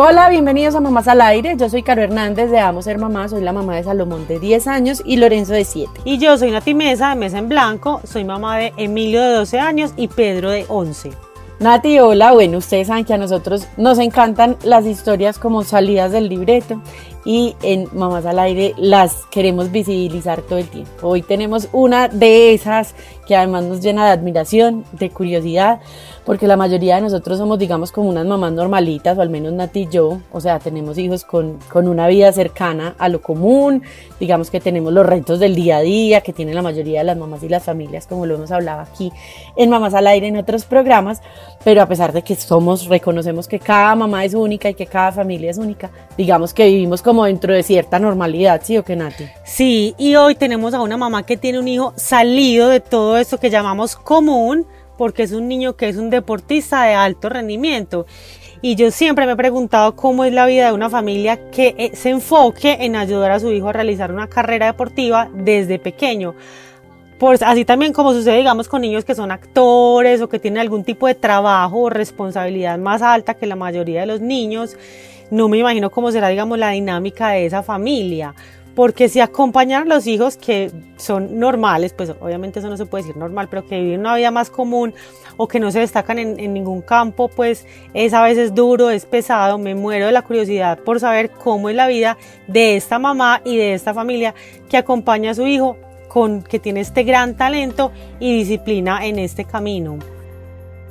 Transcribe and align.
Hola, 0.00 0.28
bienvenidos 0.28 0.76
a 0.76 0.80
Mamás 0.80 1.08
al 1.08 1.20
Aire. 1.20 1.56
Yo 1.56 1.68
soy 1.68 1.82
Caro 1.82 2.02
Hernández 2.02 2.52
de 2.52 2.60
Amo 2.60 2.82
Ser 2.82 2.98
Mamá. 2.98 3.28
Soy 3.28 3.42
la 3.42 3.52
mamá 3.52 3.74
de 3.74 3.82
Salomón 3.82 4.28
de 4.28 4.38
10 4.38 4.68
años 4.68 5.02
y 5.04 5.16
Lorenzo 5.16 5.54
de 5.54 5.64
7. 5.64 5.90
Y 6.04 6.18
yo 6.18 6.38
soy 6.38 6.52
Nati 6.52 6.72
Mesa 6.72 7.08
de 7.08 7.16
Mesa 7.16 7.38
en 7.38 7.48
Blanco. 7.48 8.00
Soy 8.04 8.22
mamá 8.22 8.58
de 8.58 8.72
Emilio 8.76 9.20
de 9.20 9.32
12 9.32 9.58
años 9.58 9.94
y 9.96 10.06
Pedro 10.06 10.50
de 10.50 10.66
11. 10.68 11.10
Nati, 11.58 11.98
hola. 11.98 12.30
Bueno, 12.30 12.58
ustedes 12.58 12.86
saben 12.86 13.04
que 13.04 13.14
a 13.14 13.18
nosotros 13.18 13.66
nos 13.76 13.98
encantan 13.98 14.56
las 14.62 14.86
historias 14.86 15.36
como 15.40 15.64
salidas 15.64 16.12
del 16.12 16.28
libreto 16.28 16.80
y 17.24 17.56
en 17.62 17.88
Mamás 17.92 18.24
al 18.24 18.38
Aire 18.38 18.74
las 18.78 19.26
queremos 19.26 19.72
visibilizar 19.72 20.42
todo 20.42 20.60
el 20.60 20.68
tiempo. 20.68 21.08
Hoy 21.08 21.22
tenemos 21.22 21.68
una 21.72 22.06
de 22.06 22.54
esas 22.54 22.94
que 23.26 23.34
además 23.34 23.64
nos 23.64 23.80
llena 23.80 24.06
de 24.06 24.12
admiración, 24.12 24.84
de 24.92 25.10
curiosidad, 25.10 25.80
porque 26.28 26.46
la 26.46 26.58
mayoría 26.58 26.96
de 26.96 27.00
nosotros 27.00 27.38
somos, 27.38 27.58
digamos, 27.58 27.90
como 27.90 28.10
unas 28.10 28.26
mamás 28.26 28.52
normalitas, 28.52 29.16
o 29.16 29.22
al 29.22 29.30
menos 29.30 29.50
Nati 29.54 29.84
y 29.84 29.88
yo, 29.88 30.18
o 30.30 30.42
sea, 30.42 30.58
tenemos 30.58 30.98
hijos 30.98 31.24
con, 31.24 31.58
con 31.72 31.88
una 31.88 32.06
vida 32.06 32.30
cercana 32.32 32.94
a 32.98 33.08
lo 33.08 33.22
común, 33.22 33.82
digamos 34.20 34.50
que 34.50 34.60
tenemos 34.60 34.92
los 34.92 35.06
retos 35.06 35.40
del 35.40 35.54
día 35.54 35.78
a 35.78 35.80
día 35.80 36.20
que 36.20 36.34
tienen 36.34 36.54
la 36.54 36.60
mayoría 36.60 36.98
de 36.98 37.06
las 37.06 37.16
mamás 37.16 37.42
y 37.44 37.48
las 37.48 37.64
familias, 37.64 38.06
como 38.06 38.26
lo 38.26 38.34
hemos 38.34 38.50
hablado 38.50 38.82
aquí 38.82 39.10
en 39.56 39.70
Mamás 39.70 39.94
al 39.94 40.06
Aire 40.06 40.26
en 40.26 40.36
otros 40.36 40.66
programas, 40.66 41.22
pero 41.64 41.80
a 41.80 41.86
pesar 41.86 42.12
de 42.12 42.20
que 42.20 42.36
somos, 42.36 42.88
reconocemos 42.88 43.48
que 43.48 43.58
cada 43.58 43.94
mamá 43.94 44.26
es 44.26 44.34
única 44.34 44.68
y 44.68 44.74
que 44.74 44.84
cada 44.84 45.12
familia 45.12 45.50
es 45.50 45.56
única, 45.56 45.90
digamos 46.18 46.52
que 46.52 46.66
vivimos 46.66 47.00
como 47.00 47.24
dentro 47.24 47.54
de 47.54 47.62
cierta 47.62 47.98
normalidad, 47.98 48.60
¿sí 48.62 48.76
o 48.76 48.84
qué, 48.84 48.96
Nati? 48.96 49.24
Sí, 49.46 49.94
y 49.96 50.16
hoy 50.16 50.34
tenemos 50.34 50.74
a 50.74 50.82
una 50.82 50.98
mamá 50.98 51.22
que 51.22 51.38
tiene 51.38 51.58
un 51.58 51.68
hijo 51.68 51.94
salido 51.96 52.68
de 52.68 52.80
todo 52.80 53.16
esto 53.16 53.40
que 53.40 53.48
llamamos 53.48 53.96
común, 53.96 54.66
porque 54.98 55.22
es 55.22 55.32
un 55.32 55.48
niño 55.48 55.76
que 55.76 55.88
es 55.88 55.96
un 55.96 56.10
deportista 56.10 56.82
de 56.82 56.92
alto 56.92 57.30
rendimiento. 57.30 58.04
Y 58.60 58.74
yo 58.74 58.90
siempre 58.90 59.24
me 59.24 59.32
he 59.32 59.36
preguntado 59.36 59.94
cómo 59.94 60.24
es 60.24 60.32
la 60.34 60.44
vida 60.44 60.66
de 60.66 60.72
una 60.72 60.90
familia 60.90 61.50
que 61.50 61.74
eh, 61.78 61.92
se 61.94 62.10
enfoque 62.10 62.78
en 62.80 62.96
ayudar 62.96 63.30
a 63.30 63.40
su 63.40 63.52
hijo 63.52 63.68
a 63.68 63.72
realizar 63.72 64.12
una 64.12 64.26
carrera 64.26 64.66
deportiva 64.66 65.30
desde 65.32 65.78
pequeño. 65.78 66.34
Así 67.44 67.64
también 67.64 67.92
como 67.92 68.12
sucede, 68.12 68.36
digamos, 68.36 68.68
con 68.68 68.82
niños 68.82 69.04
que 69.04 69.14
son 69.14 69.30
actores 69.30 70.20
o 70.20 70.28
que 70.28 70.38
tienen 70.38 70.60
algún 70.60 70.84
tipo 70.84 71.06
de 71.06 71.14
trabajo 71.14 71.82
o 71.82 71.90
responsabilidad 71.90 72.78
más 72.78 73.00
alta 73.02 73.34
que 73.34 73.46
la 73.46 73.56
mayoría 73.56 74.00
de 74.00 74.06
los 74.06 74.20
niños. 74.20 74.76
No 75.30 75.48
me 75.48 75.58
imagino 75.58 75.90
cómo 75.90 76.10
será, 76.10 76.28
digamos, 76.28 76.58
la 76.58 76.70
dinámica 76.70 77.30
de 77.30 77.46
esa 77.46 77.62
familia 77.62 78.34
porque 78.78 79.08
si 79.08 79.18
acompañar 79.18 79.82
a 79.82 79.84
los 79.86 80.06
hijos 80.06 80.36
que 80.36 80.70
son 80.98 81.40
normales, 81.40 81.92
pues 81.92 82.14
obviamente 82.20 82.60
eso 82.60 82.68
no 82.68 82.76
se 82.76 82.86
puede 82.86 83.02
decir 83.02 83.16
normal, 83.16 83.48
pero 83.50 83.66
que 83.66 83.80
viven 83.80 83.98
una 83.98 84.14
vida 84.14 84.30
más 84.30 84.50
común 84.50 84.94
o 85.36 85.48
que 85.48 85.58
no 85.58 85.72
se 85.72 85.80
destacan 85.80 86.20
en, 86.20 86.38
en, 86.38 86.54
ningún 86.54 86.80
campo, 86.82 87.26
pues 87.26 87.66
es 87.92 88.14
a 88.14 88.22
veces 88.22 88.54
duro, 88.54 88.90
es 88.90 89.04
pesado, 89.04 89.58
me 89.58 89.74
muero 89.74 90.06
de 90.06 90.12
la 90.12 90.22
curiosidad 90.22 90.78
por 90.78 91.00
saber 91.00 91.30
cómo 91.30 91.68
es 91.68 91.74
la 91.74 91.88
vida 91.88 92.18
de 92.46 92.76
esta 92.76 93.00
mamá 93.00 93.42
y 93.44 93.56
de 93.56 93.74
esta 93.74 93.94
familia 93.94 94.32
que 94.70 94.76
acompaña 94.76 95.32
a 95.32 95.34
su 95.34 95.48
hijo 95.48 95.76
con 96.06 96.44
que 96.44 96.60
tiene 96.60 96.78
este 96.78 97.02
gran 97.02 97.36
talento 97.36 97.90
y 98.20 98.32
disciplina 98.32 99.04
en 99.04 99.18
este 99.18 99.44
camino. 99.44 99.98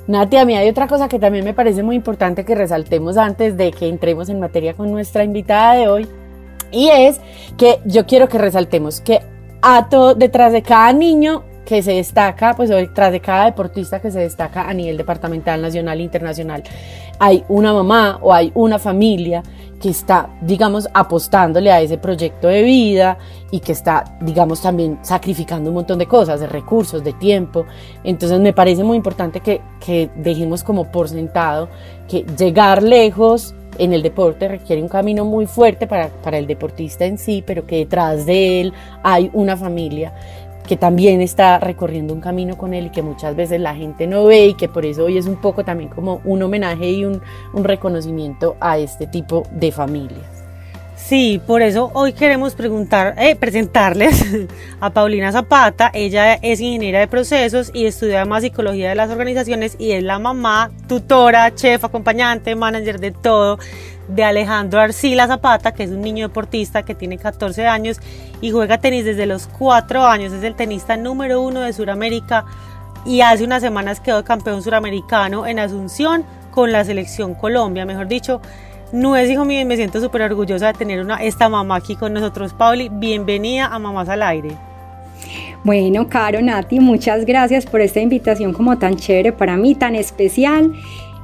Nati, 0.08 0.36
a 0.36 0.44
mí 0.44 0.54
hay 0.54 0.68
otra 0.68 0.88
cosa 0.88 1.08
que 1.08 1.18
también 1.18 1.42
me 1.42 1.54
parece 1.54 1.82
muy 1.82 1.96
importante 1.96 2.44
que 2.44 2.54
resaltemos 2.54 3.16
antes 3.16 3.56
de 3.56 3.70
que 3.70 3.88
entremos 3.88 4.28
en 4.28 4.40
materia 4.40 4.74
con 4.74 4.92
nuestra 4.92 5.24
invitada 5.24 5.72
de 5.72 5.88
hoy 5.88 6.08
y 6.70 6.88
es 6.88 7.20
que 7.56 7.80
yo 7.84 8.06
quiero 8.06 8.28
que 8.28 8.38
resaltemos 8.38 9.00
que 9.00 9.20
a 9.62 9.88
todo, 9.88 10.14
detrás 10.14 10.52
de 10.52 10.62
cada 10.62 10.92
niño 10.92 11.44
que 11.64 11.82
se 11.82 11.92
destaca, 11.92 12.54
pues 12.56 12.70
detrás 12.70 13.12
de 13.12 13.20
cada 13.20 13.44
deportista 13.44 14.00
que 14.00 14.10
se 14.10 14.20
destaca 14.20 14.68
a 14.68 14.72
nivel 14.72 14.96
departamental, 14.96 15.60
nacional, 15.60 16.00
internacional, 16.00 16.62
hay 17.18 17.44
una 17.48 17.74
mamá 17.74 18.18
o 18.22 18.32
hay 18.32 18.50
una 18.54 18.78
familia 18.78 19.42
que 19.78 19.90
está, 19.90 20.30
digamos, 20.40 20.88
apostándole 20.94 21.70
a 21.70 21.80
ese 21.80 21.98
proyecto 21.98 22.48
de 22.48 22.62
vida 22.62 23.18
y 23.50 23.60
que 23.60 23.72
está, 23.72 24.16
digamos, 24.22 24.62
también 24.62 24.98
sacrificando 25.02 25.70
un 25.70 25.74
montón 25.74 25.98
de 25.98 26.06
cosas, 26.06 26.40
de 26.40 26.46
recursos, 26.46 27.04
de 27.04 27.12
tiempo. 27.12 27.66
Entonces 28.02 28.40
me 28.40 28.52
parece 28.52 28.82
muy 28.82 28.96
importante 28.96 29.40
que, 29.40 29.60
que 29.84 30.10
dejemos 30.16 30.64
como 30.64 30.90
por 30.90 31.08
sentado 31.08 31.68
que 32.08 32.24
llegar 32.36 32.82
lejos 32.82 33.54
en 33.78 33.92
el 33.92 34.02
deporte 34.02 34.48
requiere 34.48 34.82
un 34.82 34.88
camino 34.88 35.24
muy 35.24 35.46
fuerte 35.46 35.86
para, 35.86 36.08
para 36.08 36.38
el 36.38 36.46
deportista 36.46 37.04
en 37.04 37.18
sí, 37.18 37.42
pero 37.46 37.66
que 37.66 37.76
detrás 37.76 38.26
de 38.26 38.60
él 38.60 38.72
hay 39.02 39.30
una 39.32 39.56
familia 39.56 40.12
que 40.68 40.76
también 40.76 41.22
está 41.22 41.58
recorriendo 41.58 42.12
un 42.12 42.20
camino 42.20 42.58
con 42.58 42.74
él 42.74 42.86
y 42.86 42.90
que 42.90 43.02
muchas 43.02 43.34
veces 43.34 43.58
la 43.58 43.74
gente 43.74 44.06
no 44.06 44.26
ve 44.26 44.48
y 44.48 44.54
que 44.54 44.68
por 44.68 44.84
eso 44.84 45.06
hoy 45.06 45.16
es 45.16 45.26
un 45.26 45.36
poco 45.36 45.64
también 45.64 45.88
como 45.88 46.20
un 46.24 46.42
homenaje 46.42 46.90
y 46.90 47.06
un, 47.06 47.22
un 47.54 47.64
reconocimiento 47.64 48.56
a 48.60 48.76
este 48.78 49.06
tipo 49.06 49.44
de 49.50 49.72
familias. 49.72 50.37
Sí, 51.08 51.40
por 51.46 51.62
eso 51.62 51.90
hoy 51.94 52.12
queremos 52.12 52.54
preguntar, 52.54 53.14
eh, 53.16 53.34
presentarles 53.34 54.26
a 54.80 54.90
Paulina 54.90 55.32
Zapata. 55.32 55.90
Ella 55.94 56.34
es 56.34 56.60
ingeniera 56.60 57.00
de 57.00 57.08
procesos 57.08 57.70
y 57.72 57.86
estudia 57.86 58.18
además 58.18 58.42
psicología 58.42 58.90
de 58.90 58.94
las 58.94 59.08
organizaciones 59.08 59.74
y 59.78 59.92
es 59.92 60.02
la 60.02 60.18
mamá, 60.18 60.70
tutora, 60.86 61.54
chef, 61.54 61.82
acompañante, 61.82 62.54
manager 62.54 63.00
de 63.00 63.12
todo 63.12 63.58
de 64.08 64.22
Alejandro 64.22 64.80
Arcila 64.80 65.26
Zapata, 65.26 65.72
que 65.72 65.84
es 65.84 65.90
un 65.92 66.02
niño 66.02 66.28
deportista 66.28 66.82
que 66.82 66.94
tiene 66.94 67.16
14 67.16 67.66
años 67.66 68.00
y 68.42 68.50
juega 68.50 68.76
tenis 68.76 69.06
desde 69.06 69.24
los 69.24 69.46
4 69.46 70.04
años. 70.04 70.34
Es 70.34 70.44
el 70.44 70.56
tenista 70.56 70.98
número 70.98 71.40
uno 71.40 71.60
de 71.60 71.72
Sudamérica 71.72 72.44
y 73.06 73.22
hace 73.22 73.44
unas 73.44 73.62
semanas 73.62 74.00
quedó 74.00 74.24
campeón 74.24 74.62
suramericano 74.62 75.46
en 75.46 75.58
Asunción 75.58 76.26
con 76.50 76.70
la 76.70 76.84
selección 76.84 77.34
Colombia, 77.34 77.86
mejor 77.86 78.08
dicho 78.08 78.42
no 78.92 79.16
es 79.16 79.30
hijo 79.30 79.44
mío 79.44 79.64
me 79.66 79.76
siento 79.76 80.00
súper 80.00 80.22
orgullosa 80.22 80.68
de 80.68 80.72
tener 80.74 81.00
una, 81.00 81.16
esta 81.16 81.48
mamá 81.48 81.76
aquí 81.76 81.96
con 81.96 82.12
nosotros. 82.12 82.52
Pauli, 82.54 82.88
bienvenida 82.88 83.66
a 83.66 83.78
Mamás 83.78 84.08
al 84.08 84.22
Aire. 84.22 84.50
Bueno, 85.64 86.08
Caro, 86.08 86.40
Nati, 86.40 86.80
muchas 86.80 87.24
gracias 87.24 87.66
por 87.66 87.80
esta 87.80 88.00
invitación 88.00 88.52
como 88.52 88.78
tan 88.78 88.96
chévere 88.96 89.32
para 89.32 89.56
mí, 89.56 89.74
tan 89.74 89.94
especial. 89.94 90.72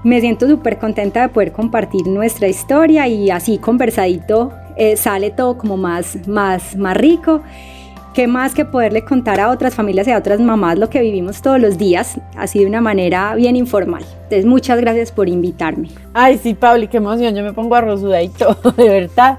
Me 0.02 0.20
siento 0.20 0.48
súper 0.48 0.78
contenta 0.78 1.22
de 1.22 1.28
poder 1.28 1.52
compartir 1.52 2.06
nuestra 2.06 2.48
historia 2.48 3.06
y 3.06 3.30
así 3.30 3.58
conversadito 3.58 4.52
eh, 4.76 4.96
sale 4.96 5.30
todo 5.30 5.56
como 5.56 5.76
más, 5.76 6.26
más, 6.26 6.76
más 6.76 6.96
rico 6.96 7.42
qué 8.14 8.28
más 8.28 8.54
que 8.54 8.64
poderle 8.64 9.04
contar 9.04 9.40
a 9.40 9.50
otras 9.50 9.74
familias 9.74 10.06
y 10.06 10.12
a 10.12 10.18
otras 10.18 10.40
mamás 10.40 10.78
lo 10.78 10.88
que 10.88 11.00
vivimos 11.00 11.42
todos 11.42 11.60
los 11.60 11.76
días, 11.76 12.18
así 12.36 12.60
de 12.60 12.66
una 12.66 12.80
manera 12.80 13.34
bien 13.34 13.56
informal. 13.56 14.04
Entonces, 14.14 14.46
muchas 14.46 14.80
gracias 14.80 15.12
por 15.12 15.28
invitarme. 15.28 15.90
Ay, 16.14 16.38
sí, 16.42 16.54
Pauli, 16.54 16.88
qué 16.88 16.98
emoción, 16.98 17.34
yo 17.34 17.42
me 17.42 17.52
pongo 17.52 17.74
arrozuda 17.74 18.22
y 18.22 18.28
todo, 18.28 18.70
de 18.76 18.88
verdad, 18.88 19.38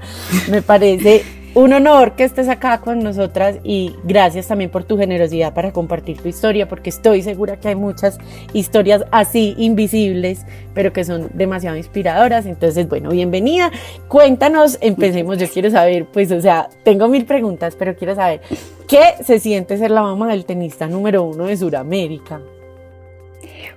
me 0.50 0.62
parece 0.62 1.24
un 1.56 1.72
honor 1.72 2.16
que 2.16 2.24
estés 2.24 2.50
acá 2.50 2.82
con 2.82 2.98
nosotras 3.02 3.56
y 3.64 3.96
gracias 4.04 4.46
también 4.46 4.68
por 4.68 4.84
tu 4.84 4.98
generosidad 4.98 5.54
para 5.54 5.72
compartir 5.72 6.20
tu 6.20 6.28
historia, 6.28 6.68
porque 6.68 6.90
estoy 6.90 7.22
segura 7.22 7.58
que 7.58 7.68
hay 7.68 7.74
muchas 7.74 8.18
historias 8.52 9.06
así 9.10 9.54
invisibles, 9.56 10.44
pero 10.74 10.92
que 10.92 11.02
son 11.02 11.30
demasiado 11.32 11.78
inspiradoras. 11.78 12.44
Entonces, 12.44 12.86
bueno, 12.90 13.08
bienvenida. 13.08 13.72
Cuéntanos, 14.06 14.76
empecemos. 14.82 15.38
Yo 15.38 15.48
quiero 15.48 15.70
saber, 15.70 16.04
pues, 16.04 16.30
o 16.30 16.42
sea, 16.42 16.68
tengo 16.84 17.08
mil 17.08 17.24
preguntas, 17.24 17.74
pero 17.74 17.96
quiero 17.96 18.14
saber, 18.14 18.42
¿qué 18.86 19.14
se 19.24 19.40
siente 19.40 19.78
ser 19.78 19.92
la 19.92 20.02
mamá 20.02 20.28
del 20.28 20.44
tenista 20.44 20.86
número 20.86 21.22
uno 21.22 21.46
de 21.46 21.56
Sudamérica? 21.56 22.38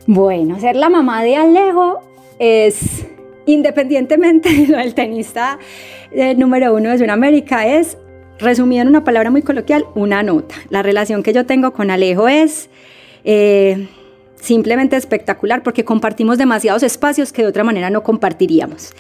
Bueno, 0.06 0.60
ser 0.60 0.76
la 0.76 0.90
mamá 0.90 1.24
de 1.24 1.38
Alejo 1.38 2.02
es 2.40 3.06
independientemente 3.54 4.50
del 4.68 4.94
tenista 4.94 5.60
eh, 6.12 6.36
número 6.36 6.74
uno 6.74 6.90
de 6.90 6.98
Sudamérica, 6.98 7.68
es, 7.68 7.98
resumido 8.40 8.82
en 8.82 8.88
una 8.88 9.04
palabra 9.04 9.32
muy 9.32 9.42
coloquial, 9.42 9.86
una 9.96 10.24
nota. 10.24 10.56
La 10.70 10.82
relación 10.82 11.24
que 11.24 11.34
yo 11.34 11.46
tengo 11.46 11.74
con 11.74 11.92
Alejo 11.92 12.28
es 12.28 12.70
eh, 13.24 13.88
simplemente 14.40 14.96
espectacular 14.96 15.62
porque 15.62 15.84
compartimos 15.84 16.38
demasiados 16.38 16.84
espacios 16.84 17.34
que 17.34 17.42
de 17.42 17.50
otra 17.50 17.64
manera 17.64 17.90
no 17.90 18.02
compartiríamos. 18.02 18.94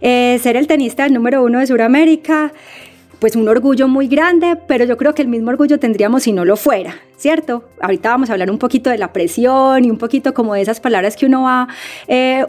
Eh, 0.00 0.38
ser 0.42 0.56
el 0.56 0.66
tenista 0.66 1.02
del 1.02 1.14
número 1.14 1.42
uno 1.42 1.58
de 1.58 1.66
Sudamérica, 1.66 2.52
pues 3.18 3.34
un 3.34 3.48
orgullo 3.48 3.88
muy 3.88 4.08
grande, 4.08 4.56
pero 4.68 4.84
yo 4.84 4.96
creo 4.96 5.14
que 5.14 5.22
el 5.22 5.28
mismo 5.28 5.50
orgullo 5.50 5.78
tendríamos 5.78 6.22
si 6.22 6.32
no 6.32 6.44
lo 6.44 6.56
fuera, 6.56 6.96
¿cierto? 7.16 7.64
Ahorita 7.80 8.10
vamos 8.10 8.30
a 8.30 8.34
hablar 8.34 8.50
un 8.50 8.58
poquito 8.58 8.90
de 8.90 8.98
la 8.98 9.12
presión 9.12 9.84
y 9.84 9.90
un 9.90 9.98
poquito 9.98 10.32
como 10.32 10.54
de 10.54 10.60
esas 10.60 10.80
palabras 10.80 11.16
que 11.16 11.26
uno 11.26 11.42
va 11.42 11.66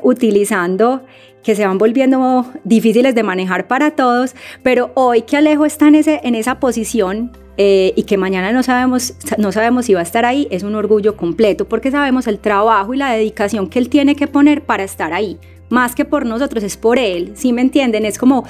utilizando 0.03 1.03
que 1.47 1.55
se 1.55 1.65
van 1.65 1.77
volviendo 1.77 2.45
difíciles 2.65 3.15
de 3.15 3.23
manejar 3.23 3.67
para 3.67 3.91
todos, 3.91 4.35
pero 4.63 4.91
hoy 4.95 5.21
que 5.21 5.37
Alejo 5.37 5.65
está 5.65 5.87
en, 5.87 6.35
esa 6.35 6.59
posición 6.59 7.31
eh, 7.55 7.93
y 7.95 8.03
que 8.03 8.17
mañana 8.17 8.51
no 8.51 8.63
sabemos, 8.63 9.13
no 9.37 9.53
sabemos 9.53 9.85
si 9.85 9.93
va 9.93 10.01
a 10.01 10.03
estar 10.03 10.25
ahí, 10.25 10.49
es 10.51 10.63
un 10.63 10.75
orgullo 10.75 11.15
completo 11.15 11.65
porque 11.65 11.89
sabemos 11.89 12.27
el 12.27 12.39
trabajo 12.39 12.93
y 12.93 12.97
la 12.97 13.13
dedicación 13.13 13.69
que 13.69 13.79
él 13.79 13.87
tiene 13.87 14.17
que 14.17 14.27
poner 14.27 14.63
para 14.63 14.83
estar 14.83 15.13
ahí. 15.13 15.39
Más 15.69 15.95
que 15.95 16.03
por 16.03 16.25
nosotros, 16.25 16.65
es 16.65 16.75
por 16.75 16.99
él, 16.99 17.31
¿sí 17.35 17.53
me 17.53 17.61
entienden? 17.61 18.03
Es 18.03 18.17
como, 18.17 18.43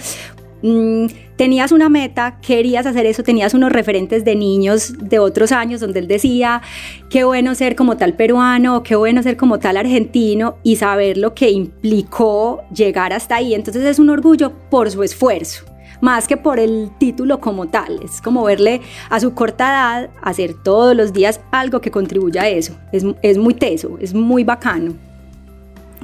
Mm, 0.63 1.05
tenías 1.35 1.71
una 1.71 1.87
meta, 1.87 2.39
querías 2.41 2.85
hacer 2.87 3.05
eso, 3.05 3.21
tenías 3.21 3.53
unos 3.53 3.71
referentes 3.71 4.25
de 4.25 4.35
niños 4.35 4.93
de 4.97 5.19
otros 5.19 5.51
años 5.51 5.81
donde 5.81 5.99
él 5.99 6.07
decía, 6.07 6.61
qué 7.09 7.23
bueno 7.23 7.53
ser 7.53 7.75
como 7.75 7.97
tal 7.97 8.13
peruano, 8.15 8.81
qué 8.81 8.95
bueno 8.95 9.21
ser 9.21 9.37
como 9.37 9.59
tal 9.59 9.77
argentino 9.77 10.57
y 10.63 10.77
saber 10.77 11.17
lo 11.17 11.35
que 11.35 11.51
implicó 11.51 12.63
llegar 12.73 13.13
hasta 13.13 13.35
ahí. 13.35 13.53
Entonces 13.53 13.83
es 13.83 13.99
un 13.99 14.09
orgullo 14.09 14.51
por 14.69 14.89
su 14.89 15.03
esfuerzo 15.03 15.65
más 15.99 16.27
que 16.27 16.37
por 16.37 16.59
el 16.59 16.91
título 16.99 17.39
como 17.39 17.69
tal. 17.69 17.99
Es 18.03 18.21
como 18.21 18.43
verle 18.43 18.81
a 19.09 19.19
su 19.19 19.33
corta 19.33 19.67
edad 19.67 20.09
hacer 20.21 20.53
todos 20.53 20.95
los 20.95 21.11
días 21.11 21.41
algo 21.51 21.81
que 21.81 21.89
contribuya 21.89 22.43
a 22.43 22.49
eso. 22.49 22.77
Es, 22.91 23.03
es 23.23 23.39
muy 23.39 23.55
teso, 23.55 23.97
es 23.99 24.13
muy 24.13 24.43
bacano. 24.43 24.93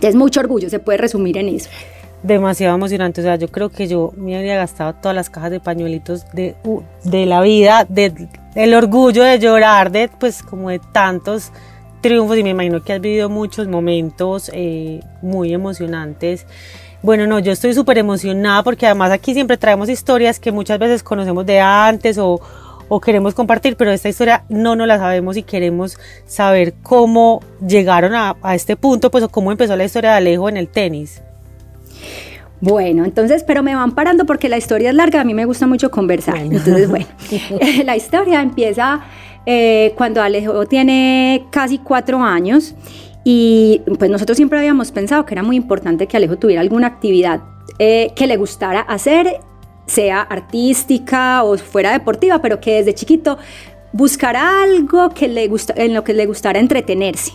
Es 0.02 0.16
mucho 0.16 0.40
orgullo, 0.40 0.68
se 0.70 0.80
puede 0.80 0.98
resumir 0.98 1.38
en 1.38 1.50
eso 1.50 1.70
demasiado 2.24 2.76
emocionante. 2.76 3.22
O 3.22 3.24
sea, 3.24 3.36
yo 3.36 3.50
creo 3.50 3.70
que 3.70 3.88
yo 3.88 4.12
me 4.16 4.38
había 4.38 4.56
gastado 4.56 4.94
todas 4.94 5.16
las 5.16 5.30
cajas 5.30 5.52
de 5.52 5.60
pañuelitos 5.60 6.26
de, 6.32 6.56
de 7.04 7.26
la 7.26 7.42
vida, 7.42 7.86
de, 7.88 8.30
del 8.56 8.74
orgullo 8.74 9.24
de 9.24 9.40
llorar, 9.40 9.92
de 9.92 10.10
pues 10.20 10.42
como 10.42 10.70
de 10.70 10.80
tantos 10.80 11.52
triunfos 12.02 12.38
y 12.38 12.44
me 12.44 12.52
imagino 12.52 12.84
que 12.84 12.94
has 12.94 13.02
vivido 13.02 13.30
muchos 13.30 13.68
momentos 13.68 14.50
eh, 14.54 15.02
muy 15.22 15.54
emocionantes. 15.54 16.46
Bueno, 17.02 17.28
no, 17.28 17.40
yo 17.40 17.52
estoy 17.52 17.74
súper 17.74 17.98
emocionada 17.98 18.64
porque 18.64 18.86
además 18.86 19.12
aquí 19.12 19.34
siempre 19.34 19.58
traemos 19.58 19.90
historias 19.90 20.40
que 20.40 20.52
muchas 20.52 20.80
veces 20.80 21.04
conocemos 21.04 21.46
de 21.46 21.60
antes 21.60 22.18
o, 22.18 22.40
o 22.88 23.02
queremos 23.02 23.34
compartir, 23.34 23.76
pero 23.76 23.92
esta 23.92 24.08
historia 24.08 24.46
no 24.48 24.76
nos 24.76 24.88
la 24.88 24.98
sabemos 24.98 25.36
y 25.36 25.44
queremos 25.44 25.98
saber 26.26 26.74
cómo 26.82 27.42
llegaron 27.66 28.14
a, 28.14 28.38
a 28.42 28.56
este 28.56 28.78
punto, 28.78 29.12
pues 29.12 29.24
o 29.24 29.30
cómo 29.30 29.52
empezó 29.52 29.76
la 29.76 29.84
historia 29.84 30.12
de 30.12 30.18
Alejo 30.18 30.48
en 30.48 30.58
el 30.58 30.70
tenis. 30.70 31.22
Bueno, 32.62 33.04
entonces, 33.04 33.44
pero 33.44 33.62
me 33.62 33.76
van 33.76 33.92
parando 33.92 34.26
porque 34.26 34.48
la 34.48 34.58
historia 34.58 34.90
es 34.90 34.96
larga, 34.96 35.20
a 35.20 35.24
mí 35.26 35.34
me 35.34 35.44
gusta 35.44 35.68
mucho 35.68 35.92
conversar. 35.92 36.38
Entonces, 36.38 36.90
bueno, 36.90 37.08
la 37.86 37.98
historia 37.98 38.42
empieza 38.42 39.02
eh, 39.46 39.94
cuando 39.98 40.22
Alejo 40.22 40.66
tiene 40.66 41.46
casi 41.52 41.78
cuatro 41.78 42.24
años 42.24 42.74
y 43.26 43.82
pues 44.00 44.10
nosotros 44.10 44.38
siempre 44.38 44.60
habíamos 44.60 44.92
pensado 44.92 45.26
que 45.26 45.34
era 45.34 45.44
muy 45.44 45.58
importante 45.58 46.08
que 46.08 46.16
Alejo 46.16 46.38
tuviera 46.38 46.62
alguna 46.62 46.88
actividad 46.88 47.42
eh, 47.80 48.12
que 48.16 48.28
le 48.28 48.38
gustara 48.38 48.82
hacer, 48.82 49.40
sea 49.86 50.22
artística 50.22 51.44
o 51.44 51.58
fuera 51.58 51.92
deportiva, 51.92 52.42
pero 52.42 52.62
que 52.62 52.76
desde 52.76 52.94
chiquito 52.94 53.38
buscara 53.92 54.64
algo 54.64 55.10
que 55.10 55.28
le 55.28 55.48
gusta, 55.48 55.74
en 55.78 55.94
lo 55.94 56.04
que 56.04 56.14
le 56.14 56.26
gustara 56.26 56.60
entretenerse. 56.60 57.34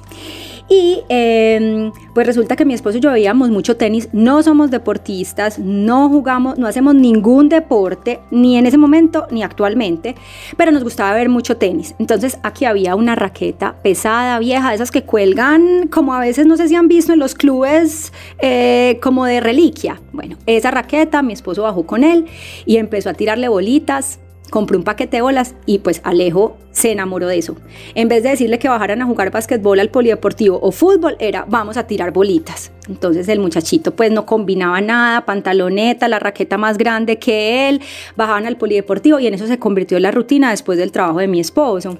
Y 0.69 1.03
em, 1.09 1.93
pues 2.15 2.26
resulta 2.26 2.55
que 2.55 2.65
mi 2.65 2.75
esposo 2.75 2.99
y 2.99 3.00
yo 3.00 3.11
veíamos 3.11 3.50
mucho 3.50 3.76
tenis, 3.76 4.09
no 4.12 4.43
somos 4.43 4.70
deportistas, 4.70 5.59
no 5.59 6.09
jugamos, 6.09 6.59
no 6.59 6.67
hacemos 6.67 6.94
ningún 6.94 7.49
deporte, 7.49 8.20
ni 8.31 8.59
en 8.59 8.67
ese 8.67 8.76
momento 8.76 9.26
ni 9.31 9.43
actualmente, 9.43 10.15
pero 10.56 10.70
nos 10.70 10.85
gustaba 10.85 11.15
ver 11.15 11.31
mucho 11.31 11.56
tenis. 11.56 11.94
Entonces 11.99 12.38
aquí 12.43 12.67
había 12.67 12.97
una 12.97 13.15
raqueta 13.15 13.76
pesada, 13.82 14.38
vieja, 14.38 14.75
esas 14.75 14.91
que 14.91 15.05
cuelgan, 15.05 15.88
como 15.88 16.12
a 16.12 16.20
veces 16.20 16.47
no 16.47 16.56
sé 16.56 16.69
si 16.69 16.75
han 16.75 16.88
visto 16.88 17.14
en 17.14 17.19
los 17.19 17.35
clubes, 17.35 18.12
eh, 18.41 18.99
como 19.03 19.25
de 19.25 19.41
reliquia. 19.41 20.00
Bueno, 20.12 20.37
esa 20.44 20.71
raqueta, 20.71 21.23
mi 21.23 21.32
esposo 21.32 21.62
bajó 21.62 21.87
con 21.87 22.05
él 22.05 22.26
y 22.67 22.76
empezó 22.76 23.09
a 23.09 23.14
tirarle 23.14 23.49
bolitas 23.49 24.21
compré 24.50 24.76
un 24.76 24.85
paquete 24.85 25.19
de 25.19 25.23
bolas 25.23 25.55
y 25.67 25.79
pues 25.79 26.00
Alejo 26.05 26.56
se 26.78 26.92
enamoró 26.92 27.26
de 27.26 27.38
eso. 27.38 27.56
En 27.96 28.08
vez 28.08 28.22
de 28.22 28.30
decirle 28.30 28.60
que 28.60 28.69
bajaran 28.69 29.02
a 29.02 29.04
jugar 29.04 29.32
basquetbol 29.32 29.80
al 29.80 29.90
polideportivo 29.90 30.60
o 30.62 30.70
fútbol, 30.70 31.16
era 31.19 31.44
vamos 31.48 31.76
a 31.76 31.88
tirar 31.88 32.12
bolitas. 32.12 32.70
Entonces 32.88 33.28
el 33.28 33.40
muchachito 33.40 33.96
pues 33.96 34.12
no 34.12 34.25
combinaba 34.25 34.80
nada, 34.80 35.26
pantaloneta, 35.26 36.06
la 36.06 36.20
raqueta 36.20 36.56
más 36.56 36.78
grande 36.78 37.19
que 37.19 37.69
él, 37.69 37.80
bajaban 38.16 38.46
al 38.46 38.56
polideportivo 38.56 39.19
y 39.19 39.26
en 39.26 39.34
eso 39.34 39.48
se 39.48 39.58
convirtió 39.58 39.96
en 39.96 40.04
la 40.04 40.12
rutina 40.12 40.50
después 40.50 40.78
del 40.78 40.92
trabajo 40.92 41.19
de 41.19 41.26
mi 41.26 41.40
esposo. 41.40 41.98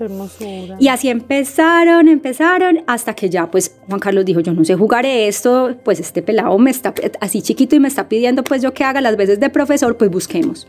Y 0.79 0.87
así 0.89 1.09
empezaron, 1.09 2.07
empezaron, 2.07 2.85
hasta 2.87 3.15
que 3.15 3.29
ya 3.29 3.51
pues 3.51 3.77
Juan 3.89 3.99
Carlos 3.99 4.25
dijo, 4.25 4.39
yo 4.39 4.55
no 4.55 4.65
sé 4.65 4.77
jugar 4.77 5.05
esto, 5.05 5.77
pues 5.83 5.99
este 5.99 6.23
pelado 6.23 6.57
me 6.59 6.71
está 6.71 6.95
así 7.21 7.43
chiquito 7.43 7.75
y 7.75 7.81
me 7.81 7.89
está 7.89 8.09
pidiendo 8.09 8.45
pues 8.45 8.63
yo 8.63 8.73
que 8.73 8.85
haga 8.85 9.01
las 9.01 9.17
veces 9.17 9.41
de 9.41 9.51
profesor, 9.51 9.97
pues 9.97 10.09
busquemos. 10.09 10.69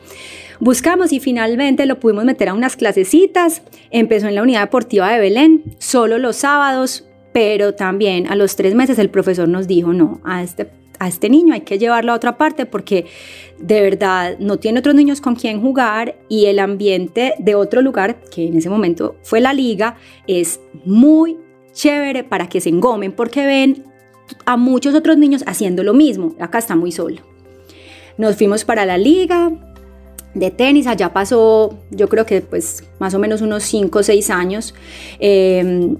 Buscamos 0.62 1.14
y 1.14 1.22
finalmente 1.22 1.86
lo 1.86 2.02
pudimos 2.02 2.26
meter 2.26 2.50
a 2.50 2.54
unas 2.54 2.76
clasecitas. 2.76 3.62
Empezó 4.00 4.30
en 4.30 4.36
la 4.36 4.44
unidad 4.44 4.62
deportiva 4.62 5.12
de 5.12 5.20
Belén, 5.20 5.76
solo 5.78 6.18
los 6.20 6.38
sábados, 6.38 7.06
pero 7.34 7.76
también 7.76 8.28
a 8.32 8.36
los 8.38 8.56
tres 8.56 8.74
meses 8.74 8.98
el 8.98 9.10
profesor 9.10 9.50
nos 9.50 9.68
dijo, 9.68 9.92
no, 9.92 10.22
a 10.24 10.42
este, 10.42 10.72
a 11.00 11.10
este 11.10 11.30
niño 11.30 11.54
hay 11.54 11.62
que 11.62 11.78
llevarlo 11.78 12.14
a 12.14 12.16
otra 12.16 12.38
parte 12.38 12.66
porque 12.66 13.08
de 13.58 13.82
verdad 13.82 14.38
no 14.40 14.56
tiene 14.56 14.80
otros 14.80 14.96
niños 14.96 15.20
con 15.20 15.36
quien 15.36 15.60
jugar 15.62 16.16
y 16.30 16.46
el 16.46 16.60
ambiente 16.60 17.34
de 17.40 17.56
otro 17.56 17.82
lugar, 17.82 18.22
que 18.34 18.48
en 18.48 18.58
ese 18.58 18.70
momento 18.70 19.18
fue 19.22 19.42
la 19.42 19.52
liga, 19.52 19.98
es 20.28 20.62
muy 20.86 21.38
chévere 21.74 22.24
para 22.24 22.48
que 22.48 22.62
se 22.62 22.70
engomen 22.70 23.12
porque 23.12 23.46
ven 23.46 23.84
a 24.46 24.56
muchos 24.56 24.96
otros 24.96 25.18
niños 25.18 25.44
haciendo 25.46 25.84
lo 25.84 25.94
mismo. 25.94 26.36
Acá 26.40 26.60
está 26.60 26.78
muy 26.78 26.94
solo. 26.94 27.22
Nos 28.18 28.38
fuimos 28.38 28.64
para 28.64 28.86
la 28.86 28.98
liga, 28.98 29.52
de 30.34 30.52
tenis. 30.52 30.88
Allá 30.88 31.14
pasó, 31.14 31.78
yo 31.92 32.08
creo 32.10 32.26
que 32.26 32.42
pues 32.42 32.84
más 33.00 33.14
o 33.14 33.20
menos 33.20 33.42
unos 33.42 33.64
5 33.64 34.00
o 34.00 34.04
6 34.04 34.30
años. 34.30 34.74
Em, 35.20 35.98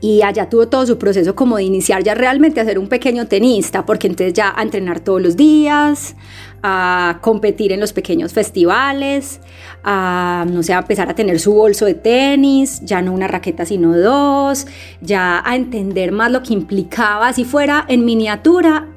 y 0.00 0.22
allá 0.22 0.48
tuvo 0.48 0.68
todo 0.68 0.86
su 0.86 0.98
proceso 0.98 1.34
como 1.34 1.56
de 1.56 1.64
iniciar 1.64 2.02
ya 2.02 2.14
realmente 2.14 2.60
a 2.60 2.64
ser 2.64 2.78
un 2.78 2.86
pequeño 2.88 3.26
tenista, 3.26 3.86
porque 3.86 4.06
entonces 4.06 4.34
ya 4.34 4.52
a 4.54 4.62
entrenar 4.62 5.00
todos 5.00 5.22
los 5.22 5.36
días, 5.36 6.14
a 6.62 7.18
competir 7.22 7.72
en 7.72 7.80
los 7.80 7.92
pequeños 7.92 8.32
festivales, 8.32 9.40
a, 9.84 10.44
no 10.50 10.62
sé, 10.62 10.74
a 10.74 10.78
empezar 10.78 11.08
a 11.08 11.14
tener 11.14 11.40
su 11.40 11.54
bolso 11.54 11.86
de 11.86 11.94
tenis, 11.94 12.80
ya 12.84 13.00
no 13.02 13.12
una 13.12 13.26
raqueta 13.26 13.64
sino 13.64 13.96
dos, 13.96 14.66
ya 15.00 15.42
a 15.44 15.56
entender 15.56 16.12
más 16.12 16.30
lo 16.30 16.42
que 16.42 16.52
implicaba, 16.52 17.32
si 17.32 17.44
fuera 17.44 17.84
en 17.88 18.04
miniatura, 18.04 18.88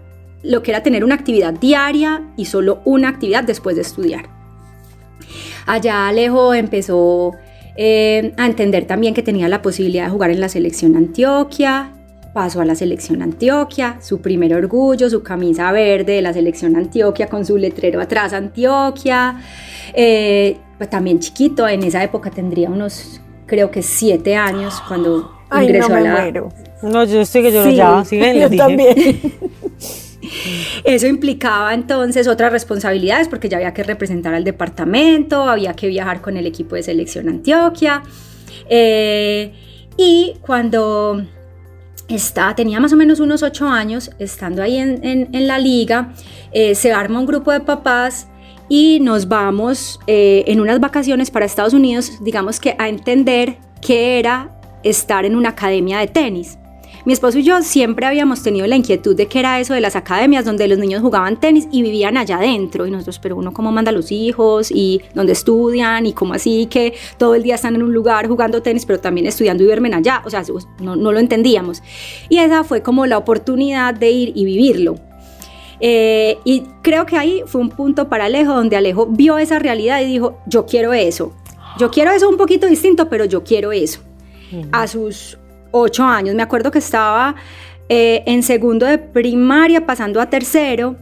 lo 0.43 0.63
que 0.63 0.71
era 0.71 0.83
tener 0.83 1.03
una 1.03 1.15
actividad 1.15 1.53
diaria 1.53 2.23
y 2.37 2.45
solo 2.45 2.81
una 2.85 3.09
actividad 3.09 3.43
después 3.43 3.75
de 3.75 3.81
estudiar. 3.81 4.29
Allá 5.65 6.07
Alejo 6.07 6.53
empezó 6.53 7.33
eh, 7.75 8.33
a 8.37 8.45
entender 8.45 8.85
también 8.85 9.13
que 9.13 9.23
tenía 9.23 9.47
la 9.47 9.61
posibilidad 9.61 10.05
de 10.05 10.09
jugar 10.09 10.31
en 10.31 10.41
la 10.41 10.49
selección 10.49 10.95
Antioquia, 10.95 11.93
pasó 12.33 12.61
a 12.61 12.65
la 12.65 12.75
selección 12.75 13.21
Antioquia, 13.21 13.97
su 14.01 14.21
primer 14.21 14.53
orgullo, 14.53 15.09
su 15.09 15.23
camisa 15.23 15.71
verde 15.71 16.13
de 16.13 16.21
la 16.21 16.33
selección 16.33 16.75
Antioquia 16.75 17.27
con 17.27 17.45
su 17.45 17.57
letrero 17.57 18.01
atrás 18.01 18.33
Antioquia, 18.33 19.41
eh, 19.93 20.57
pues 20.77 20.89
también 20.89 21.19
chiquito, 21.19 21.67
en 21.67 21.83
esa 21.83 22.03
época 22.03 22.31
tendría 22.31 22.69
unos, 22.69 23.21
creo 23.45 23.71
que 23.71 23.81
siete 23.81 24.35
años 24.35 24.81
cuando 24.87 25.31
ingresó 25.61 25.93
a 25.93 25.99
la... 25.99 26.31
No, 26.81 27.03
yo 27.03 27.21
estoy 27.21 27.43
que 27.43 27.51
yo 27.51 27.69
ya, 27.69 28.05
sí, 28.05 28.19
yo 28.39 28.49
también. 28.55 28.95
Eso 30.83 31.07
implicaba 31.07 31.73
entonces 31.73 32.27
otras 32.27 32.51
responsabilidades 32.51 33.27
porque 33.27 33.49
ya 33.49 33.57
había 33.57 33.73
que 33.73 33.83
representar 33.83 34.33
al 34.33 34.43
departamento, 34.43 35.43
había 35.43 35.73
que 35.73 35.87
viajar 35.87 36.21
con 36.21 36.37
el 36.37 36.47
equipo 36.47 36.75
de 36.75 36.83
selección 36.83 37.29
Antioquia. 37.29 38.03
Eh, 38.69 39.53
y 39.97 40.35
cuando 40.41 41.25
está, 42.07 42.55
tenía 42.55 42.79
más 42.79 42.93
o 42.93 42.97
menos 42.97 43.19
unos 43.19 43.43
ocho 43.43 43.67
años, 43.67 44.11
estando 44.19 44.63
ahí 44.63 44.77
en, 44.77 45.47
la 45.47 45.59
liga, 45.59 46.13
eh, 46.51 46.75
se 46.75 46.91
arma 46.91 47.19
un 47.19 47.25
grupo 47.25 47.51
de 47.51 47.59
papás 47.59 48.27
y 48.67 48.99
nos 49.01 49.27
vamos 49.27 49.99
eh, 50.07 50.43
en 50.47 50.59
unas 50.59 50.79
vacaciones 50.79 51.31
para 51.31 51.45
Estados 51.45 51.73
Unidos, 51.73 52.13
digamos 52.21 52.59
que 52.59 52.75
a 52.77 52.87
entender 52.87 53.57
qué 53.81 54.19
era 54.19 54.49
estar 54.83 55.25
en 55.25 55.35
una 55.35 55.49
academia 55.49 55.99
de 55.99 56.07
tenis. 56.07 56.57
Mi 57.05 57.13
esposo 57.13 57.39
y 57.39 57.43
yo 57.43 57.61
siempre 57.61 58.05
habíamos 58.05 58.43
tenido 58.43 58.67
la 58.67 58.75
inquietud 58.75 59.15
de 59.15 59.27
qué 59.27 59.39
era 59.39 59.59
eso 59.59 59.73
de 59.73 59.81
las 59.81 59.95
academias 59.95 60.45
donde 60.45 60.67
los 60.67 60.77
niños 60.77 61.01
jugaban 61.01 61.39
tenis 61.39 61.67
y 61.71 61.81
vivían 61.81 62.17
allá 62.17 62.37
adentro. 62.37 62.85
Y 62.85 62.91
nosotros, 62.91 63.19
pero 63.19 63.37
uno 63.37 63.53
cómo 63.53 63.71
manda 63.71 63.89
a 63.89 63.93
los 63.93 64.11
hijos 64.11 64.71
y 64.71 65.01
dónde 65.13 65.33
estudian 65.33 66.05
y 66.05 66.13
cómo 66.13 66.33
así 66.33 66.67
que 66.67 66.93
todo 67.17 67.35
el 67.35 67.43
día 67.43 67.55
están 67.55 67.75
en 67.75 67.83
un 67.83 67.93
lugar 67.93 68.27
jugando 68.27 68.61
tenis, 68.61 68.85
pero 68.85 68.99
también 68.99 69.27
estudiando 69.27 69.63
y 69.63 69.67
duermen 69.67 69.93
allá. 69.93 70.21
O 70.25 70.29
sea, 70.29 70.43
no, 70.79 70.95
no 70.95 71.11
lo 71.11 71.19
entendíamos. 71.19 71.81
Y 72.27 72.37
esa 72.37 72.63
fue 72.63 72.81
como 72.81 73.05
la 73.05 73.17
oportunidad 73.17 73.93
de 73.93 74.11
ir 74.11 74.31
y 74.35 74.45
vivirlo. 74.45 74.95
Eh, 75.79 76.37
y 76.43 76.63
creo 76.81 77.05
que 77.05 77.17
ahí 77.17 77.43
fue 77.45 77.61
un 77.61 77.69
punto 77.69 78.09
para 78.09 78.25
Alejo, 78.25 78.53
donde 78.53 78.75
Alejo 78.75 79.05
vio 79.07 79.37
esa 79.37 79.59
realidad 79.59 80.01
y 80.01 80.05
dijo, 80.05 80.37
yo 80.45 80.65
quiero 80.65 80.93
eso. 80.93 81.33
Yo 81.77 81.89
quiero 81.91 82.11
eso 82.11 82.27
un 82.27 82.37
poquito 82.37 82.67
distinto, 82.67 83.09
pero 83.09 83.25
yo 83.25 83.43
quiero 83.43 83.71
eso. 83.71 84.01
A 84.71 84.87
sus 84.87 85.37
ocho 85.71 86.03
años. 86.03 86.35
Me 86.35 86.43
acuerdo 86.43 86.71
que 86.71 86.79
estaba 86.79 87.35
eh, 87.89 88.23
en 88.25 88.43
segundo 88.43 88.85
de 88.85 88.97
primaria, 88.97 89.85
pasando 89.85 90.21
a 90.21 90.29
tercero. 90.29 90.95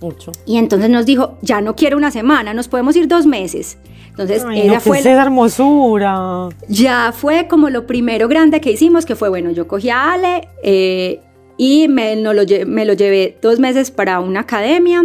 Mucho. 0.00 0.32
Y 0.46 0.58
entonces 0.58 0.90
nos 0.90 1.06
dijo, 1.06 1.38
ya 1.40 1.60
no 1.60 1.74
quiero 1.76 1.96
una 1.96 2.10
semana, 2.10 2.52
nos 2.52 2.68
podemos 2.68 2.94
ir 2.96 3.08
dos 3.08 3.26
meses. 3.26 3.78
Entonces, 4.10 4.44
Ay, 4.46 4.60
esa 4.62 4.74
no, 4.74 4.80
fue 4.80 4.96
¿qué 4.98 5.00
es 5.00 5.06
esa 5.06 5.22
hermosura. 5.22 6.48
ya 6.68 7.12
fue 7.16 7.48
como 7.48 7.68
lo 7.70 7.86
primero 7.86 8.28
grande 8.28 8.60
que 8.60 8.70
hicimos, 8.70 9.06
que 9.06 9.16
fue, 9.16 9.28
bueno, 9.28 9.50
yo 9.50 9.66
cogí 9.66 9.90
a 9.90 10.12
Ale 10.12 10.48
eh, 10.62 11.20
y 11.56 11.88
me, 11.88 12.14
no 12.16 12.32
lo, 12.32 12.42
me 12.66 12.84
lo 12.84 12.92
llevé 12.92 13.38
dos 13.42 13.58
meses 13.58 13.90
para 13.90 14.20
una 14.20 14.40
academia. 14.40 15.04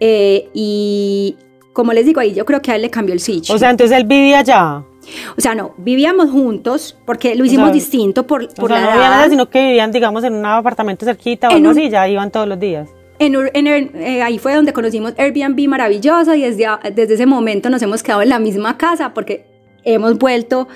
eh, 0.00 0.48
y 0.52 1.36
como 1.72 1.92
les 1.92 2.06
digo, 2.06 2.20
ahí 2.20 2.32
yo 2.34 2.44
creo 2.44 2.60
que 2.62 2.70
a 2.72 2.76
él 2.76 2.82
le 2.82 2.90
cambió 2.90 3.12
el 3.14 3.20
switch. 3.20 3.50
O 3.50 3.58
sea, 3.58 3.70
entonces 3.70 3.96
él 3.96 4.04
vivía 4.04 4.38
allá. 4.40 4.84
O 5.36 5.40
sea, 5.40 5.54
no, 5.54 5.74
vivíamos 5.78 6.30
juntos 6.30 6.96
porque 7.04 7.34
lo 7.34 7.44
hicimos 7.44 7.66
sea, 7.66 7.74
distinto 7.74 8.26
por, 8.26 8.44
O 8.44 8.48
por 8.48 8.70
sea, 8.70 8.80
la 8.80 8.94
no 8.94 9.00
edad. 9.00 9.20
allá, 9.20 9.30
sino 9.30 9.48
que 9.48 9.66
vivían, 9.66 9.92
digamos, 9.92 10.24
en 10.24 10.34
un 10.34 10.46
apartamento 10.46 11.04
cerquita 11.04 11.48
o 11.48 11.52
algo 11.52 11.70
así, 11.70 11.90
ya 11.90 12.08
iban 12.08 12.30
todos 12.30 12.48
los 12.48 12.58
días. 12.58 12.88
En, 13.18 13.34
en 13.54 13.66
eh, 13.96 14.22
ahí 14.22 14.38
fue 14.38 14.54
donde 14.54 14.72
conocimos 14.72 15.14
Airbnb 15.16 15.68
maravilloso 15.68 16.34
y 16.34 16.42
desde, 16.42 16.66
desde 16.94 17.14
ese 17.14 17.26
momento 17.26 17.70
nos 17.70 17.80
hemos 17.82 18.02
quedado 18.02 18.22
en 18.22 18.28
la 18.28 18.40
misma 18.40 18.76
casa 18.76 19.14
porque 19.14 19.46
hemos 19.84 20.18
vuelto 20.18 20.66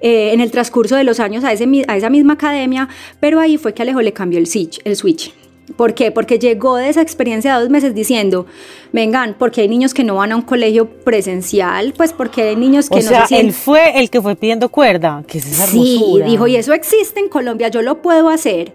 eh, 0.00 0.32
en 0.32 0.40
el 0.40 0.50
transcurso 0.50 0.94
de 0.94 1.04
los 1.04 1.20
años 1.20 1.42
a, 1.44 1.52
ese, 1.52 1.66
a 1.88 1.96
esa 1.96 2.10
misma 2.10 2.34
academia, 2.34 2.88
pero 3.18 3.40
ahí 3.40 3.56
fue 3.56 3.74
que 3.74 3.82
Alejo 3.82 4.00
le 4.00 4.12
cambió 4.12 4.38
el 4.38 4.46
switch. 4.46 4.80
El 4.84 4.94
switch. 4.94 5.34
¿Por 5.76 5.94
qué? 5.94 6.10
Porque 6.10 6.38
llegó 6.38 6.76
de 6.76 6.88
esa 6.88 7.02
experiencia 7.02 7.54
de 7.54 7.60
dos 7.60 7.70
meses 7.70 7.94
diciendo, 7.94 8.46
vengan, 8.92 9.36
porque 9.38 9.60
hay 9.60 9.68
niños 9.68 9.92
que 9.92 10.02
no 10.02 10.14
van 10.16 10.32
a 10.32 10.36
un 10.36 10.42
colegio 10.42 10.88
presencial, 10.88 11.92
pues 11.96 12.12
porque 12.12 12.42
hay 12.42 12.56
niños 12.56 12.88
que 12.88 12.96
O 12.96 13.02
no 13.02 13.08
sea, 13.08 13.22
se 13.22 13.26
sienten... 13.28 13.46
él 13.48 13.52
fue 13.52 13.98
el 14.00 14.08
que 14.08 14.22
fue 14.22 14.34
pidiendo 14.34 14.70
cuerda, 14.70 15.22
que 15.26 15.38
es 15.38 15.46
esa 15.46 15.66
Sí, 15.66 15.96
hermosura. 15.96 16.26
dijo, 16.26 16.46
y 16.46 16.56
eso 16.56 16.72
existe 16.72 17.20
en 17.20 17.28
Colombia, 17.28 17.68
yo 17.68 17.82
lo 17.82 18.00
puedo 18.00 18.28
hacer. 18.30 18.72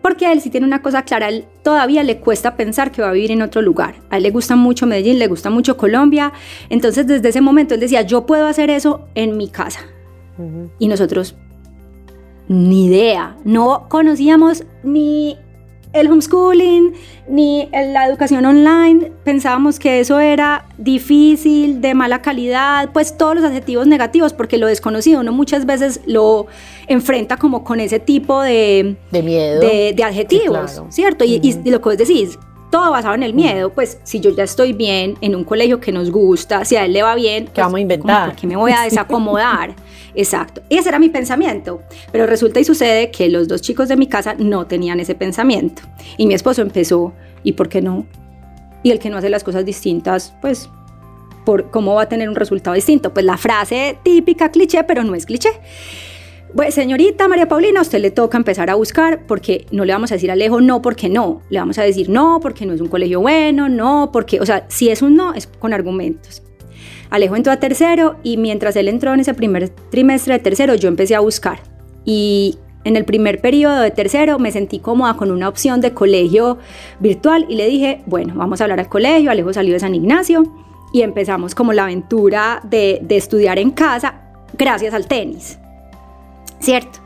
Porque 0.00 0.30
él 0.30 0.40
sí 0.40 0.48
tiene 0.48 0.66
una 0.66 0.80
cosa 0.80 1.02
clara, 1.02 1.28
él 1.28 1.44
todavía 1.62 2.02
le 2.04 2.18
cuesta 2.18 2.56
pensar 2.56 2.92
que 2.92 3.02
va 3.02 3.08
a 3.08 3.12
vivir 3.12 3.32
en 3.32 3.42
otro 3.42 3.60
lugar. 3.62 3.96
A 4.10 4.16
él 4.16 4.22
le 4.22 4.30
gusta 4.30 4.54
mucho 4.56 4.86
Medellín, 4.86 5.18
le 5.18 5.26
gusta 5.26 5.50
mucho 5.50 5.76
Colombia. 5.76 6.32
Entonces, 6.70 7.06
desde 7.06 7.28
ese 7.30 7.40
momento 7.40 7.74
él 7.74 7.80
decía, 7.80 8.02
yo 8.02 8.24
puedo 8.24 8.46
hacer 8.46 8.70
eso 8.70 9.06
en 9.14 9.36
mi 9.36 9.48
casa. 9.48 9.80
Y 10.78 10.86
nosotros, 10.86 11.34
ni 12.46 12.86
idea, 12.86 13.36
no 13.44 13.86
conocíamos 13.88 14.62
ni 14.84 15.36
el 15.92 16.10
homeschooling, 16.10 16.92
ni 17.28 17.68
la 17.72 18.06
educación 18.06 18.44
online, 18.44 19.10
pensábamos 19.24 19.78
que 19.78 20.00
eso 20.00 20.20
era 20.20 20.66
difícil, 20.76 21.80
de 21.80 21.94
mala 21.94 22.22
calidad, 22.22 22.90
pues 22.92 23.16
todos 23.16 23.36
los 23.36 23.44
adjetivos 23.44 23.86
negativos, 23.86 24.32
porque 24.32 24.58
lo 24.58 24.66
desconocido 24.66 25.20
uno 25.20 25.32
muchas 25.32 25.66
veces 25.66 26.00
lo 26.06 26.46
enfrenta 26.86 27.36
como 27.36 27.64
con 27.64 27.80
ese 27.80 28.00
tipo 28.00 28.42
de, 28.42 28.96
De 29.10 29.22
miedo. 29.22 29.60
de, 29.60 29.92
de 29.94 30.04
adjetivos, 30.04 30.70
Sí, 30.70 30.76
claro. 30.76 30.92
¿cierto? 30.92 31.24
Y, 31.24 31.40
lo 31.64 31.80
que 31.80 31.88
vos 31.88 31.98
decís, 31.98 32.38
todo 32.70 32.90
basado 32.90 33.14
en 33.14 33.22
el 33.22 33.32
miedo, 33.34 33.70
pues 33.70 33.98
si 34.04 34.20
yo 34.20 34.30
ya 34.30 34.44
estoy 34.44 34.72
bien 34.74 35.16
en 35.20 35.34
un 35.34 35.44
colegio 35.44 35.80
que 35.80 35.90
nos 35.90 36.10
gusta, 36.10 36.64
si 36.64 36.76
a 36.76 36.84
él 36.84 36.92
le 36.92 37.02
va 37.02 37.14
bien, 37.14 37.44
pues, 37.46 37.56
vamos 37.56 37.78
a 37.78 37.80
inventar? 37.80 38.28
¿por 38.30 38.36
qué 38.38 38.46
me 38.46 38.56
voy 38.56 38.72
a 38.72 38.82
desacomodar? 38.84 39.74
Exacto. 40.14 40.62
Ese 40.70 40.88
era 40.88 40.98
mi 40.98 41.08
pensamiento. 41.08 41.82
Pero 42.12 42.26
resulta 42.26 42.60
y 42.60 42.64
sucede 42.64 43.10
que 43.10 43.28
los 43.28 43.48
dos 43.48 43.62
chicos 43.62 43.88
de 43.88 43.96
mi 43.96 44.06
casa 44.06 44.34
no 44.38 44.66
tenían 44.66 45.00
ese 45.00 45.14
pensamiento. 45.14 45.82
Y 46.16 46.26
mi 46.26 46.34
esposo 46.34 46.62
empezó, 46.62 47.12
¿y 47.42 47.52
por 47.52 47.68
qué 47.68 47.82
no? 47.82 48.06
Y 48.82 48.90
el 48.90 48.98
que 48.98 49.10
no 49.10 49.18
hace 49.18 49.28
las 49.28 49.44
cosas 49.44 49.64
distintas, 49.64 50.34
pues, 50.40 50.68
por 51.44 51.70
¿cómo 51.70 51.94
va 51.94 52.02
a 52.02 52.08
tener 52.08 52.28
un 52.28 52.34
resultado 52.34 52.74
distinto? 52.74 53.12
Pues 53.12 53.24
la 53.24 53.36
frase 53.36 53.98
típica, 54.02 54.50
cliché, 54.50 54.84
pero 54.84 55.02
no 55.04 55.14
es 55.14 55.26
cliché. 55.26 55.50
Pues 56.54 56.74
señorita 56.74 57.28
María 57.28 57.46
Paulina, 57.46 57.80
a 57.80 57.82
usted 57.82 58.00
le 58.00 58.10
toca 58.10 58.38
empezar 58.38 58.70
a 58.70 58.74
buscar 58.74 59.26
porque 59.26 59.66
no 59.70 59.84
le 59.84 59.92
vamos 59.92 60.10
a 60.12 60.14
decir 60.14 60.30
a 60.30 60.32
Alejo 60.32 60.62
no 60.62 60.80
porque 60.80 61.10
no, 61.10 61.42
le 61.50 61.58
vamos 61.58 61.78
a 61.78 61.82
decir 61.82 62.08
no 62.08 62.40
porque 62.40 62.64
no 62.64 62.72
es 62.72 62.80
un 62.80 62.88
colegio 62.88 63.20
bueno, 63.20 63.68
no 63.68 64.10
porque, 64.12 64.40
o 64.40 64.46
sea, 64.46 64.64
si 64.68 64.88
es 64.88 65.02
un 65.02 65.14
no 65.14 65.34
es 65.34 65.46
con 65.46 65.74
argumentos. 65.74 66.42
Alejo 67.10 67.36
entró 67.36 67.52
a 67.52 67.56
tercero 67.56 68.16
y 68.22 68.36
mientras 68.36 68.76
él 68.76 68.88
entró 68.88 69.14
en 69.14 69.20
ese 69.20 69.34
primer 69.34 69.68
trimestre 69.68 70.34
de 70.34 70.40
tercero 70.40 70.74
yo 70.74 70.88
empecé 70.88 71.14
a 71.14 71.20
buscar 71.20 71.60
y 72.04 72.58
en 72.84 72.96
el 72.96 73.04
primer 73.04 73.40
periodo 73.40 73.80
de 73.80 73.90
tercero 73.90 74.38
me 74.38 74.52
sentí 74.52 74.78
cómoda 74.78 75.14
con 75.14 75.30
una 75.30 75.48
opción 75.48 75.80
de 75.80 75.92
colegio 75.92 76.58
virtual 77.00 77.46
y 77.48 77.56
le 77.56 77.66
dije, 77.66 78.02
bueno, 78.06 78.34
vamos 78.36 78.60
a 78.60 78.64
hablar 78.64 78.78
al 78.80 78.88
colegio, 78.88 79.30
Alejo 79.30 79.52
salió 79.52 79.72
de 79.74 79.80
San 79.80 79.94
Ignacio 79.94 80.44
y 80.92 81.02
empezamos 81.02 81.54
como 81.54 81.72
la 81.72 81.82
aventura 81.84 82.60
de, 82.64 83.00
de 83.02 83.16
estudiar 83.16 83.58
en 83.58 83.70
casa 83.72 84.14
gracias 84.56 84.94
al 84.94 85.06
tenis. 85.06 85.58
¿cierto? 86.60 86.98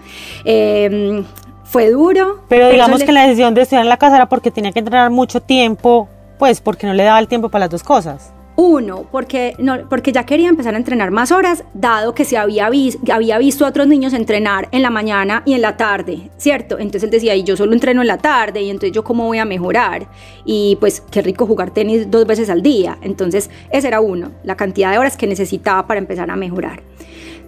Eh, 0.44 1.23
fue 1.64 1.90
duro. 1.90 2.40
Pero 2.49 2.68
digamos 2.71 3.00
le- 3.00 3.06
que 3.06 3.12
la 3.12 3.23
decisión 3.23 3.54
de 3.54 3.62
estudiar 3.62 3.82
en 3.85 3.88
la 3.88 3.97
casa 3.97 4.16
era 4.16 4.26
porque 4.28 4.50
tenía 4.50 4.73
que 4.73 4.78
entrenar 4.78 5.11
mucho 5.11 5.40
tiempo, 5.40 6.09
pues 6.38 6.61
porque 6.61 6.87
no 6.87 6.94
le 6.94 7.02
daba 7.02 7.18
el 7.18 7.28
tiempo 7.28 7.49
para 7.49 7.64
las 7.66 7.71
dos 7.71 7.82
cosas. 7.82 8.32
Uno, 8.54 9.06
porque, 9.11 9.54
no, 9.59 9.88
porque 9.88 10.12
ya 10.12 10.25
quería 10.26 10.49
empezar 10.49 10.75
a 10.75 10.76
entrenar 10.76 11.11
más 11.11 11.32
horas, 11.32 11.64
dado 11.73 12.14
que 12.14 12.25
se 12.26 12.37
había, 12.37 12.68
vis- 12.68 12.99
había 13.11 13.38
visto 13.38 13.64
a 13.64 13.68
otros 13.68 13.87
niños 13.87 14.12
entrenar 14.12 14.68
en 14.73 14.82
la 14.82 14.90
mañana 14.90 15.42
y 15.47 15.54
en 15.54 15.62
la 15.62 15.76
tarde, 15.78 16.30
¿cierto? 16.37 16.78
Entonces 16.78 17.04
él 17.04 17.11
decía, 17.11 17.35
y 17.35 17.44
yo 17.44 17.56
solo 17.56 17.73
entreno 17.73 18.02
en 18.02 18.09
la 18.09 18.18
tarde, 18.18 18.61
y 18.62 18.68
entonces 18.71 18.92
yo 18.92 19.04
cómo 19.04 19.25
voy 19.26 19.38
a 19.38 19.44
mejorar. 19.47 20.06
Y 20.44 20.76
pues 20.80 21.00
qué 21.11 21.23
rico 21.23 21.47
jugar 21.47 21.71
tenis 21.71 22.11
dos 22.11 22.26
veces 22.26 22.50
al 22.50 22.62
día. 22.62 22.99
Entonces 23.00 23.49
ese 23.71 23.88
era 23.88 24.00
uno, 24.00 24.32
la 24.44 24.54
cantidad 24.56 24.92
de 24.92 24.99
horas 24.99 25.16
que 25.16 25.26
necesitaba 25.26 25.87
para 25.87 25.99
empezar 25.99 26.30
a 26.30 26.37
mejorar. 26.37 26.82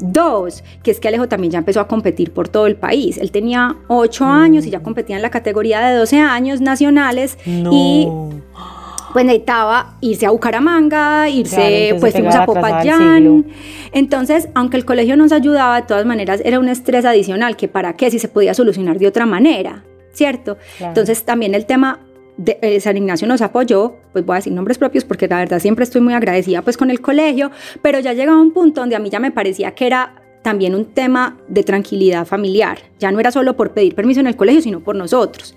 Dos, 0.01 0.65
que 0.83 0.91
es 0.91 0.99
que 1.01 1.09
Alejo 1.09 1.29
también 1.29 1.53
ya 1.53 1.59
empezó 1.59 1.81
a 1.81 1.87
competir 1.87 2.33
por 2.33 2.49
todo 2.49 2.67
el 2.67 2.77
país. 2.77 3.17
Él 3.19 3.31
tenía 3.31 3.77
8 3.89 4.25
años 4.25 4.67
y 4.67 4.71
ya 4.71 4.81
competía 4.83 5.17
en 5.17 5.23
la 5.23 5.31
categoría 5.31 5.81
de 5.81 5.97
12 5.97 6.19
años 6.19 6.61
nacionales 6.61 7.39
No. 7.47 7.71
y 7.73 8.09
pues 9.15 9.25
necesitaba 9.25 9.97
irse 10.01 10.27
a 10.27 10.31
Bucaramanga, 10.31 11.29
irse, 11.29 11.87
Claro, 11.89 12.01
pues 12.01 12.13
fuimos 12.13 12.35
a 12.35 12.45
Popayán. 12.45 13.47
Entonces, 13.93 14.49
aunque 14.55 14.77
el 14.77 14.85
colegio 14.85 15.17
nos 15.17 15.31
ayudaba, 15.31 15.81
de 15.81 15.87
todas 15.87 16.05
maneras 16.05 16.43
era 16.45 16.59
un 16.59 16.69
estrés 16.69 17.05
adicional, 17.05 17.57
que 17.57 17.69
para 17.69 17.95
qué 17.95 18.11
si 18.11 18.19
se 18.19 18.27
podía 18.27 18.55
solucionar 18.55 18.99
de 18.99 19.07
otra 19.07 19.25
manera, 19.25 19.85
¿cierto? 20.13 20.59
Claro. 20.79 20.91
Entonces 20.91 21.23
también 21.23 21.55
el 21.55 21.65
tema 21.65 22.01
de 22.37 22.59
eh, 22.61 22.81
San 22.81 22.97
Ignacio 22.97 23.29
nos 23.29 23.41
apoyó, 23.41 23.95
pues 24.13 24.27
voy 24.27 24.35
a 24.35 24.37
decir 24.39 24.53
nombres 24.53 24.79
propios 24.79 25.05
porque 25.05 25.29
la 25.29 25.39
verdad 25.39 25.61
siempre 25.61 25.85
estoy 25.85 26.01
muy 26.01 26.15
agradecida 26.15 26.63
pues 26.63 26.77
con 26.77 26.91
el 26.91 27.01
colegio, 27.01 27.53
pero 27.83 28.01
ya 28.01 28.15
llegaba 28.15 28.41
un 28.41 28.53
punto 28.53 28.81
donde 28.81 28.97
a 28.97 28.99
mí 28.99 29.11
ya 29.11 29.21
me 29.21 29.31
parecía 29.31 29.77
que 29.77 29.87
era 29.87 30.25
también 30.43 30.75
un 30.75 30.87
tema 30.87 31.39
de 31.47 31.63
tranquilidad 31.63 32.27
familiar. 32.27 32.79
Ya 32.99 33.13
no 33.13 33.21
era 33.21 33.31
solo 33.31 33.57
por 33.57 33.71
pedir 33.71 33.95
permiso 33.95 34.19
en 34.19 34.27
el 34.27 34.35
colegio, 34.37 34.61
sino 34.61 34.81
por 34.81 34.97
nosotros. 34.97 35.57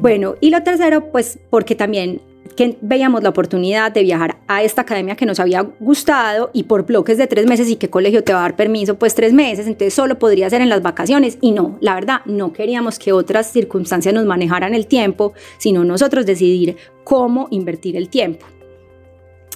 Bueno, 0.00 0.34
y 0.40 0.50
lo 0.50 0.62
tercero, 0.64 1.12
pues 1.12 1.38
porque 1.48 1.76
también 1.76 2.20
que 2.56 2.76
veíamos 2.80 3.22
la 3.22 3.28
oportunidad 3.28 3.92
de 3.92 4.02
viajar 4.02 4.38
a 4.48 4.62
esta 4.62 4.82
academia 4.82 5.16
que 5.16 5.26
nos 5.26 5.40
había 5.40 5.62
gustado 5.80 6.50
y 6.52 6.64
por 6.64 6.86
bloques 6.86 7.18
de 7.18 7.26
tres 7.26 7.46
meses 7.46 7.68
y 7.68 7.76
qué 7.76 7.88
colegio 7.88 8.24
te 8.24 8.32
va 8.32 8.40
a 8.40 8.42
dar 8.42 8.56
permiso, 8.56 8.98
pues 8.98 9.14
tres 9.14 9.32
meses, 9.32 9.66
entonces 9.66 9.94
solo 9.94 10.18
podría 10.18 10.50
ser 10.50 10.60
en 10.60 10.68
las 10.68 10.82
vacaciones 10.82 11.38
y 11.40 11.52
no, 11.52 11.78
la 11.80 11.94
verdad, 11.94 12.20
no 12.26 12.52
queríamos 12.52 12.98
que 12.98 13.12
otras 13.12 13.52
circunstancias 13.52 14.14
nos 14.14 14.26
manejaran 14.26 14.74
el 14.74 14.86
tiempo, 14.86 15.32
sino 15.58 15.84
nosotros 15.84 16.26
decidir 16.26 16.76
cómo 17.04 17.48
invertir 17.50 17.96
el 17.96 18.08
tiempo. 18.08 18.46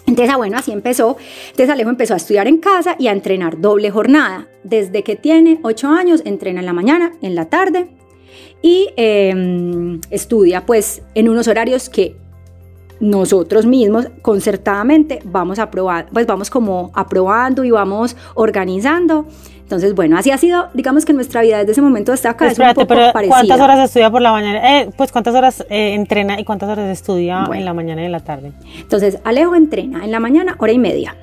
Entonces, 0.06 0.34
ah, 0.34 0.36
bueno, 0.36 0.56
así 0.58 0.72
empezó. 0.72 1.16
Entonces 1.50 1.70
Alejo 1.70 1.90
empezó 1.90 2.14
a 2.14 2.16
estudiar 2.16 2.48
en 2.48 2.58
casa 2.58 2.96
y 2.98 3.06
a 3.06 3.12
entrenar 3.12 3.60
doble 3.60 3.90
jornada. 3.90 4.48
Desde 4.64 5.04
que 5.04 5.14
tiene 5.14 5.60
ocho 5.62 5.88
años, 5.88 6.22
entrena 6.24 6.58
en 6.58 6.66
la 6.66 6.72
mañana, 6.72 7.12
en 7.22 7.36
la 7.36 7.48
tarde 7.48 7.88
y 8.62 8.88
eh, 8.96 9.98
estudia 10.10 10.64
pues 10.64 11.02
en 11.14 11.28
unos 11.28 11.48
horarios 11.48 11.88
que 11.88 12.16
nosotros 13.02 13.66
mismos 13.66 14.06
concertadamente 14.22 15.18
vamos 15.24 15.58
a 15.58 15.72
probar, 15.72 16.06
pues 16.12 16.24
vamos 16.24 16.50
como 16.50 16.92
aprobando 16.94 17.64
y 17.64 17.72
vamos 17.72 18.16
organizando. 18.34 19.26
Entonces, 19.60 19.94
bueno, 19.94 20.16
así 20.16 20.30
ha 20.30 20.38
sido, 20.38 20.68
digamos 20.72 21.04
que 21.04 21.12
nuestra 21.12 21.42
vida 21.42 21.58
desde 21.58 21.72
ese 21.72 21.82
momento 21.82 22.12
hasta 22.12 22.30
acá 22.30 22.46
Espérate, 22.46 22.80
es 22.80 22.84
un 22.84 22.88
poco 22.88 23.00
pero 23.00 23.12
parecida. 23.12 23.34
¿cuántas 23.36 23.60
horas 23.60 23.78
estudia 23.86 24.08
por 24.08 24.22
la 24.22 24.30
mañana? 24.30 24.80
Eh, 24.80 24.90
pues 24.96 25.10
¿cuántas 25.10 25.34
horas 25.34 25.66
eh, 25.68 25.94
entrena 25.94 26.38
y 26.38 26.44
cuántas 26.44 26.68
horas 26.68 26.88
estudia 26.90 27.38
Bueno. 27.46 27.54
en 27.54 27.64
la 27.64 27.74
mañana 27.74 28.02
y 28.02 28.04
en 28.04 28.12
la 28.12 28.20
tarde? 28.20 28.52
Entonces, 28.78 29.18
Alejo 29.24 29.56
entrena 29.56 30.04
en 30.04 30.12
la 30.12 30.20
mañana 30.20 30.54
hora 30.60 30.70
y 30.72 30.78
media, 30.78 31.16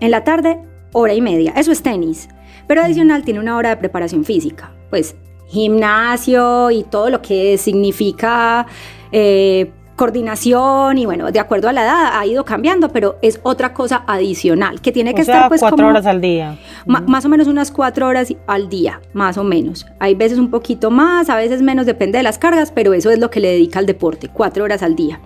en 0.00 0.10
la 0.10 0.24
tarde 0.24 0.58
hora 0.92 1.14
y 1.14 1.20
media, 1.20 1.52
eso 1.56 1.70
es 1.70 1.80
tenis, 1.80 2.28
pero 2.66 2.82
adicional 2.82 3.22
tiene 3.22 3.38
una 3.38 3.56
hora 3.56 3.68
de 3.68 3.76
preparación 3.76 4.24
física, 4.24 4.72
pues 4.90 5.14
gimnasio 5.46 6.72
y 6.72 6.82
todo 6.82 7.08
lo 7.10 7.22
que 7.22 7.56
significa 7.58 8.66
eh, 9.12 9.70
coordinación 9.96 10.98
y 10.98 11.06
bueno, 11.06 11.30
de 11.30 11.38
acuerdo 11.38 11.68
a 11.68 11.72
la 11.72 11.84
edad 11.84 12.18
ha 12.18 12.26
ido 12.26 12.44
cambiando, 12.44 12.88
pero 12.88 13.16
es 13.22 13.40
otra 13.42 13.72
cosa 13.72 14.04
adicional 14.06 14.80
que 14.80 14.92
tiene 14.92 15.14
que 15.14 15.22
o 15.22 15.24
sea, 15.24 15.34
estar 15.34 15.48
pues 15.48 15.60
cuatro 15.60 15.76
como 15.76 15.88
horas 15.88 16.06
al 16.06 16.20
día. 16.20 16.58
más 16.86 17.24
o 17.24 17.28
menos 17.28 17.46
unas 17.46 17.70
cuatro 17.70 18.08
horas 18.08 18.32
al 18.46 18.68
día, 18.68 19.00
más 19.12 19.38
o 19.38 19.44
menos. 19.44 19.86
Hay 20.00 20.14
veces 20.14 20.38
un 20.38 20.50
poquito 20.50 20.90
más, 20.90 21.30
a 21.30 21.36
veces 21.36 21.62
menos, 21.62 21.86
depende 21.86 22.18
de 22.18 22.24
las 22.24 22.38
cargas, 22.38 22.72
pero 22.72 22.92
eso 22.92 23.10
es 23.10 23.18
lo 23.18 23.30
que 23.30 23.40
le 23.40 23.48
dedica 23.48 23.78
al 23.78 23.86
deporte, 23.86 24.28
cuatro 24.28 24.64
horas 24.64 24.82
al 24.82 24.96
día. 24.96 25.20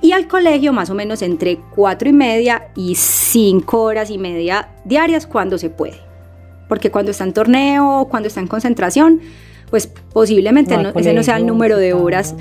Y 0.00 0.12
al 0.12 0.28
colegio 0.28 0.72
más 0.72 0.90
o 0.90 0.94
menos 0.94 1.22
entre 1.22 1.58
cuatro 1.74 2.08
y 2.08 2.12
media 2.12 2.68
y 2.76 2.94
cinco 2.94 3.82
horas 3.82 4.10
y 4.10 4.18
media 4.18 4.68
diarias 4.84 5.26
cuando 5.26 5.58
se 5.58 5.70
puede. 5.70 5.98
Porque 6.68 6.90
cuando 6.90 7.10
está 7.10 7.24
en 7.24 7.32
torneo, 7.32 8.06
cuando 8.08 8.28
está 8.28 8.40
en 8.40 8.46
concentración, 8.46 9.20
pues 9.70 9.86
posiblemente 9.86 10.76
No 10.76 10.90
ese 10.94 11.12
no 11.12 11.22
sea 11.22 11.36
el 11.36 11.46
número 11.46 11.78
de 11.78 11.94
horas. 11.94 12.34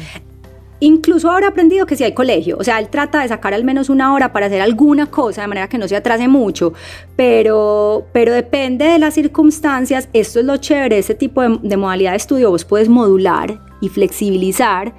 Incluso 0.80 1.32
ahora 1.32 1.48
he 1.48 1.50
aprendido 1.50 1.88
que 1.88 1.96
si 1.96 2.04
hay 2.04 2.14
colegio, 2.14 2.58
o 2.60 2.64
sea, 2.64 2.80
él 2.80 2.90
trata 2.90 3.22
de 3.22 3.28
sacar 3.28 3.54
al 3.54 3.64
menos 3.64 3.90
una 3.90 4.14
hora 4.14 4.32
para 4.32 4.46
hacer 4.46 4.62
alguna 4.62 5.08
cosa, 5.08 5.42
de 5.42 5.48
manera 5.48 5.68
que 5.68 5.80
no 5.80 5.88
se 5.88 5.96
atrase 5.96 6.28
mucho, 6.28 6.74
pero, 7.16 8.06
pero 8.12 8.32
depende 8.32 8.86
de 8.86 9.00
las 9.00 9.16
circunstancias, 9.16 10.08
esto 10.14 10.40
es 10.40 10.46
lo 10.46 10.58
chévere, 10.58 11.00
este 11.00 11.16
tipo 11.16 11.42
de, 11.42 11.78
modalidad 11.78 12.12
de 12.12 12.18
estudio, 12.18 12.52
vos 12.52 12.64
puedes 12.64 12.90
modular 12.90 13.60
y 13.82 13.90
flexibilizar 13.90 14.94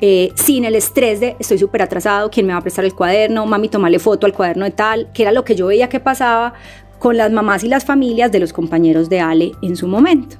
eh, 0.00 0.30
sin 0.36 0.64
el 0.64 0.76
estrés 0.76 1.18
de 1.18 1.34
estoy 1.40 1.58
súper 1.58 1.82
atrasado, 1.82 2.30
quién 2.30 2.46
me 2.46 2.52
va 2.52 2.60
a 2.60 2.62
prestar 2.62 2.84
el 2.84 2.94
cuaderno, 2.94 3.44
mami, 3.44 3.68
tomarle 3.68 3.98
foto 3.98 4.26
al 4.26 4.34
cuaderno 4.34 4.64
de 4.64 4.70
tal, 4.70 5.10
que 5.12 5.22
era 5.22 5.32
lo 5.32 5.44
que 5.44 5.56
yo 5.56 5.66
veía 5.66 5.88
que 5.88 5.98
pasaba 5.98 6.54
con 7.00 7.16
las 7.16 7.32
mamás 7.32 7.64
y 7.64 7.68
las 7.68 7.84
familias 7.84 8.30
de 8.30 8.38
los 8.38 8.52
compañeros 8.52 9.08
de 9.08 9.20
Ale 9.20 9.52
en 9.62 9.76
su 9.76 9.88
momento. 9.88 10.36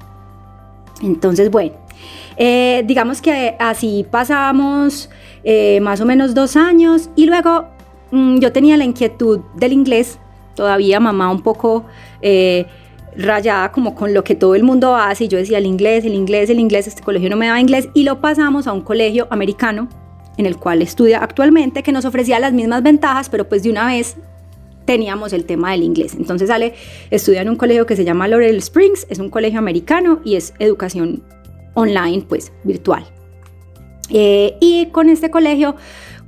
Entonces, 1.01 1.51
bueno, 1.51 1.73
eh, 2.37 2.83
digamos 2.85 3.21
que 3.21 3.55
así 3.59 4.05
pasamos 4.09 5.09
eh, 5.43 5.79
más 5.81 6.01
o 6.01 6.05
menos 6.05 6.33
dos 6.33 6.55
años 6.55 7.09
y 7.15 7.25
luego 7.25 7.65
mm, 8.11 8.39
yo 8.39 8.51
tenía 8.51 8.77
la 8.77 8.83
inquietud 8.83 9.39
del 9.55 9.73
inglés, 9.73 10.19
todavía 10.55 10.99
mamá 10.99 11.31
un 11.31 11.41
poco 11.41 11.85
eh, 12.21 12.65
rayada 13.15 13.71
como 13.71 13.95
con 13.95 14.13
lo 14.13 14.23
que 14.23 14.35
todo 14.35 14.55
el 14.55 14.63
mundo 14.63 14.95
hace 14.95 15.25
y 15.25 15.27
yo 15.29 15.37
decía 15.37 15.59
el 15.59 15.65
inglés, 15.65 16.03
el 16.03 16.13
inglés, 16.13 16.49
el 16.49 16.59
inglés, 16.59 16.87
este 16.87 17.01
colegio 17.01 17.29
no 17.29 17.37
me 17.37 17.47
daba 17.47 17.61
inglés 17.61 17.87
y 17.93 18.03
lo 18.03 18.19
pasamos 18.19 18.67
a 18.67 18.73
un 18.73 18.81
colegio 18.81 19.27
americano 19.29 19.87
en 20.37 20.45
el 20.45 20.57
cual 20.57 20.81
estudia 20.81 21.19
actualmente 21.19 21.81
que 21.81 21.93
nos 21.93 22.03
ofrecía 22.03 22.39
las 22.39 22.51
mismas 22.51 22.83
ventajas 22.83 23.29
pero 23.29 23.47
pues 23.47 23.63
de 23.63 23.69
una 23.69 23.87
vez 23.87 24.17
teníamos 24.83 25.33
el 25.33 25.45
tema 25.45 25.71
del 25.71 25.83
inglés. 25.83 26.13
Entonces 26.13 26.49
Ale 26.49 26.75
estudia 27.09 27.41
en 27.41 27.49
un 27.49 27.55
colegio 27.55 27.85
que 27.85 27.95
se 27.95 28.03
llama 28.03 28.27
Laurel 28.27 28.57
Springs, 28.57 29.07
es 29.09 29.19
un 29.19 29.29
colegio 29.29 29.57
americano 29.57 30.19
y 30.23 30.35
es 30.35 30.53
educación 30.59 31.23
online, 31.75 32.25
pues 32.27 32.51
virtual. 32.63 33.05
Eh, 34.09 34.57
y 34.59 34.87
con 34.87 35.09
este 35.09 35.29
colegio, 35.29 35.75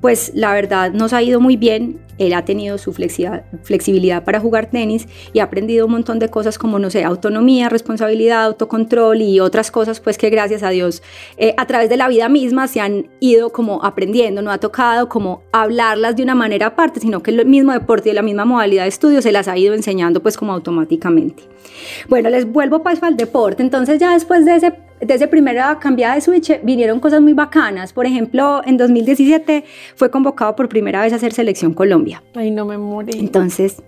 pues 0.01 0.31
la 0.35 0.53
verdad 0.53 0.91
nos 0.91 1.13
ha 1.13 1.21
ido 1.21 1.39
muy 1.39 1.57
bien. 1.57 1.99
Él 2.17 2.33
ha 2.33 2.43
tenido 2.45 2.79
su 2.79 2.93
flexibilidad, 2.93 4.23
para 4.23 4.39
jugar 4.39 4.71
tenis 4.71 5.07
y 5.33 5.39
ha 5.39 5.43
aprendido 5.43 5.85
un 5.85 5.91
montón 5.91 6.17
de 6.17 6.29
cosas 6.29 6.57
como, 6.57 6.79
no 6.79 6.89
sé, 6.89 7.03
autonomía, 7.03 7.69
responsabilidad, 7.69 8.45
autocontrol 8.45 9.21
y 9.21 9.39
otras 9.39 9.69
cosas, 9.69 9.99
pues 9.99 10.17
que 10.17 10.31
gracias 10.31 10.63
a 10.63 10.71
Dios 10.71 11.03
eh, 11.37 11.53
a 11.57 11.67
través 11.67 11.89
de 11.89 11.97
la 11.97 12.07
vida 12.07 12.27
misma 12.27 12.67
se 12.67 12.79
han 12.79 13.07
ido 13.19 13.51
como 13.51 13.83
aprendiendo, 13.83 14.41
no 14.41 14.49
ha 14.49 14.57
tocado 14.57 15.09
como 15.09 15.43
hablarlas 15.51 16.15
de 16.15 16.23
una 16.23 16.33
manera 16.33 16.67
aparte, 16.67 16.99
sino 16.99 17.21
que 17.21 17.29
el 17.29 17.45
mismo 17.45 17.71
deporte 17.71 18.09
y 18.09 18.13
la 18.13 18.23
misma 18.23 18.45
modalidad 18.45 18.83
de 18.83 18.89
estudio 18.89 19.21
se 19.21 19.31
las 19.31 19.47
ha 19.47 19.55
ido 19.55 19.75
enseñando 19.75 20.19
pues 20.23 20.37
como 20.37 20.53
automáticamente. 20.53 21.43
Bueno, 22.09 22.31
les 22.31 22.51
vuelvo 22.51 22.81
pues 22.81 23.03
al 23.03 23.15
deporte, 23.15 23.61
entonces 23.61 23.99
ya 23.99 24.13
después 24.13 24.43
de 24.43 24.55
ese 24.55 24.86
de 24.99 25.13
esa 25.13 25.27
primera 25.27 25.77
cambiada 25.79 26.15
de 26.15 26.21
switch 26.21 26.59
vinieron 26.63 26.99
cosas 26.99 27.21
muy 27.21 27.33
bacanas. 27.33 27.93
Por 27.93 28.05
ejemplo, 28.05 28.61
en 28.65 28.77
2017 28.77 29.63
fue 29.95 30.09
convocado 30.09 30.55
por 30.55 30.67
primera 30.69 31.01
vez 31.01 31.13
a 31.13 31.17
hacer 31.17 31.33
selección 31.33 31.73
Colombia. 31.73 32.23
Ay, 32.35 32.51
no 32.51 32.65
me 32.65 32.77
morí. 32.77 33.17
Entonces 33.19 33.81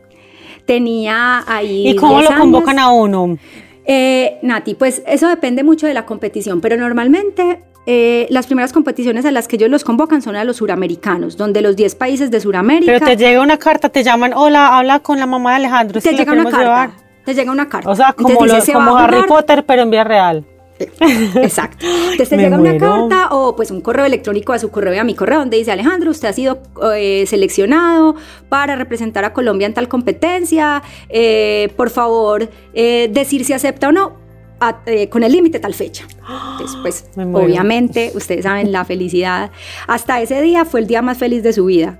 tenía 0.66 1.44
ahí. 1.48 1.90
¿Y 1.90 1.96
cómo 1.96 2.20
10 2.20 2.32
lo 2.32 2.38
convocan 2.38 2.80
a 2.80 2.92
uno? 2.92 3.38
Eh, 3.86 4.38
Nati, 4.44 4.76
pues 4.76 5.02
eso 5.08 5.28
depende 5.28 5.64
mucho 5.64 5.88
de 5.88 5.94
la 5.96 6.06
competición, 6.06 6.62
pero 6.62 6.78
normalmente 6.78 7.64
eh, 7.88 8.28
las 8.30 8.46
primeras 8.46 8.72
competiciones 8.72 9.26
a 9.26 9.32
las 9.32 9.48
que 9.48 9.56
ellos 9.56 9.70
los 9.70 9.84
convocan 9.84 10.22
son 10.22 10.36
a 10.36 10.44
los 10.44 10.58
suramericanos, 10.58 11.38
donde 11.38 11.62
los 11.62 11.76
10 11.76 11.96
países 11.96 12.30
de 12.30 12.40
Suramérica. 12.40 12.92
Pero 12.94 13.06
te 13.06 13.18
llega 13.18 13.42
una 13.42 13.58
carta, 13.58 13.90
te 13.90 14.04
llaman, 14.04 14.34
hola, 14.36 14.78
habla 14.78 15.00
con 15.00 15.18
la 15.20 15.26
mamá 15.26 15.52
de 15.52 15.56
Alejandro. 15.58 16.00
te 16.02 16.12
llega 16.14 16.32
una 16.34 16.44
carta. 16.44 16.60
llevar". 16.60 16.90
Te 17.26 17.34
llega 17.34 17.52
una 17.52 17.68
carta. 17.68 17.90
O 17.90 17.96
sea, 17.96 18.14
como, 18.14 18.30
Entonces 18.30 18.48
lo- 18.52 18.56
dice, 18.60 18.72
"Se 18.74 18.78
va 18.78 18.86
como 18.86 18.98
Harry 18.98 19.16
jugar". 19.22 19.28
Potter, 19.28 19.66
pero 19.66 19.82
en 19.82 19.90
vía 19.92 20.04
real. 20.04 20.46
Exacto. 21.36 21.86
Entonces 21.86 22.30
te 22.30 22.36
llega 22.38 22.58
una 22.58 22.72
carta 23.10 23.36
o 23.36 23.56
pues 23.56 23.72
un 23.72 23.82
correo 23.82 24.06
electrónico 24.06 24.54
a 24.54 24.60
su 24.60 24.70
correo 24.72 24.94
y 24.94 24.98
a 24.98 25.04
mi 25.04 25.16
correo 25.16 25.40
donde 25.40 25.58
dice 25.58 25.72
Alejandro, 25.72 26.12
usted 26.12 26.28
ha 26.30 26.34
sido 26.34 26.62
eh, 26.96 27.26
seleccionado 27.28 28.16
para 28.50 28.76
representar 28.76 29.26
a 29.26 29.34
Colombia 29.34 29.68
en 29.68 29.74
tal 29.74 29.88
competencia. 29.88 30.82
eh, 31.10 31.70
por 31.76 31.90
favor, 31.90 32.50
eh, 32.74 33.10
decir 33.12 33.44
si 33.46 33.54
acepta 33.54 33.90
o 33.90 33.92
no 33.92 34.14
a- 34.60 34.82
eh, 34.86 35.08
con 35.10 35.24
el 35.24 35.32
límite 35.32 35.60
tal 35.60 35.74
fecha. 35.74 36.06
Entonces, 36.54 36.78
pues 36.82 37.06
obviamente, 37.44 38.12
ustedes 38.16 38.44
saben 38.44 38.72
la 38.72 38.86
felicidad. 38.86 39.52
Hasta 39.88 40.22
ese 40.22 40.42
día 40.42 40.66
fue 40.66 40.80
el 40.82 40.88
día 40.88 41.02
más 41.02 41.18
feliz 41.18 41.44
de 41.44 41.54
su 41.54 41.66
vida. 41.66 42.00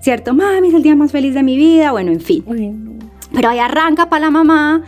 ¿Cierto? 0.00 0.34
Mami, 0.34 0.68
es 0.68 0.74
el 0.74 0.82
día 0.82 0.94
más 0.94 1.10
feliz 1.10 1.34
de 1.34 1.42
mi 1.42 1.56
vida. 1.56 1.90
Bueno, 1.90 2.12
en 2.12 2.20
fin. 2.20 2.44
Pero 3.34 3.48
ahí 3.48 3.58
arranca 3.58 4.08
para 4.08 4.26
la 4.26 4.30
mamá 4.30 4.82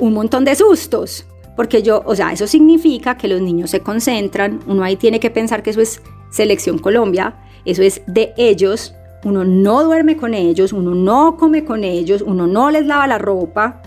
un 0.00 0.12
montón 0.14 0.44
de 0.44 0.56
sustos. 0.56 1.26
Porque 1.56 1.82
yo, 1.82 2.02
o 2.04 2.16
sea, 2.16 2.32
eso 2.32 2.46
significa 2.46 3.16
que 3.16 3.28
los 3.28 3.40
niños 3.40 3.70
se 3.70 3.80
concentran. 3.80 4.60
Uno 4.66 4.82
ahí 4.82 4.96
tiene 4.96 5.20
que 5.20 5.30
pensar 5.30 5.62
que 5.62 5.70
eso 5.70 5.80
es 5.80 6.02
Selección 6.30 6.78
Colombia. 6.78 7.36
Eso 7.64 7.82
es 7.82 8.02
de 8.06 8.34
ellos. 8.36 8.94
Uno 9.24 9.44
no 9.44 9.84
duerme 9.84 10.16
con 10.16 10.34
ellos, 10.34 10.72
uno 10.72 10.94
no 10.94 11.36
come 11.38 11.64
con 11.64 11.82
ellos, 11.82 12.22
uno 12.22 12.46
no 12.46 12.70
les 12.70 12.86
lava 12.86 13.06
la 13.06 13.18
ropa. 13.18 13.80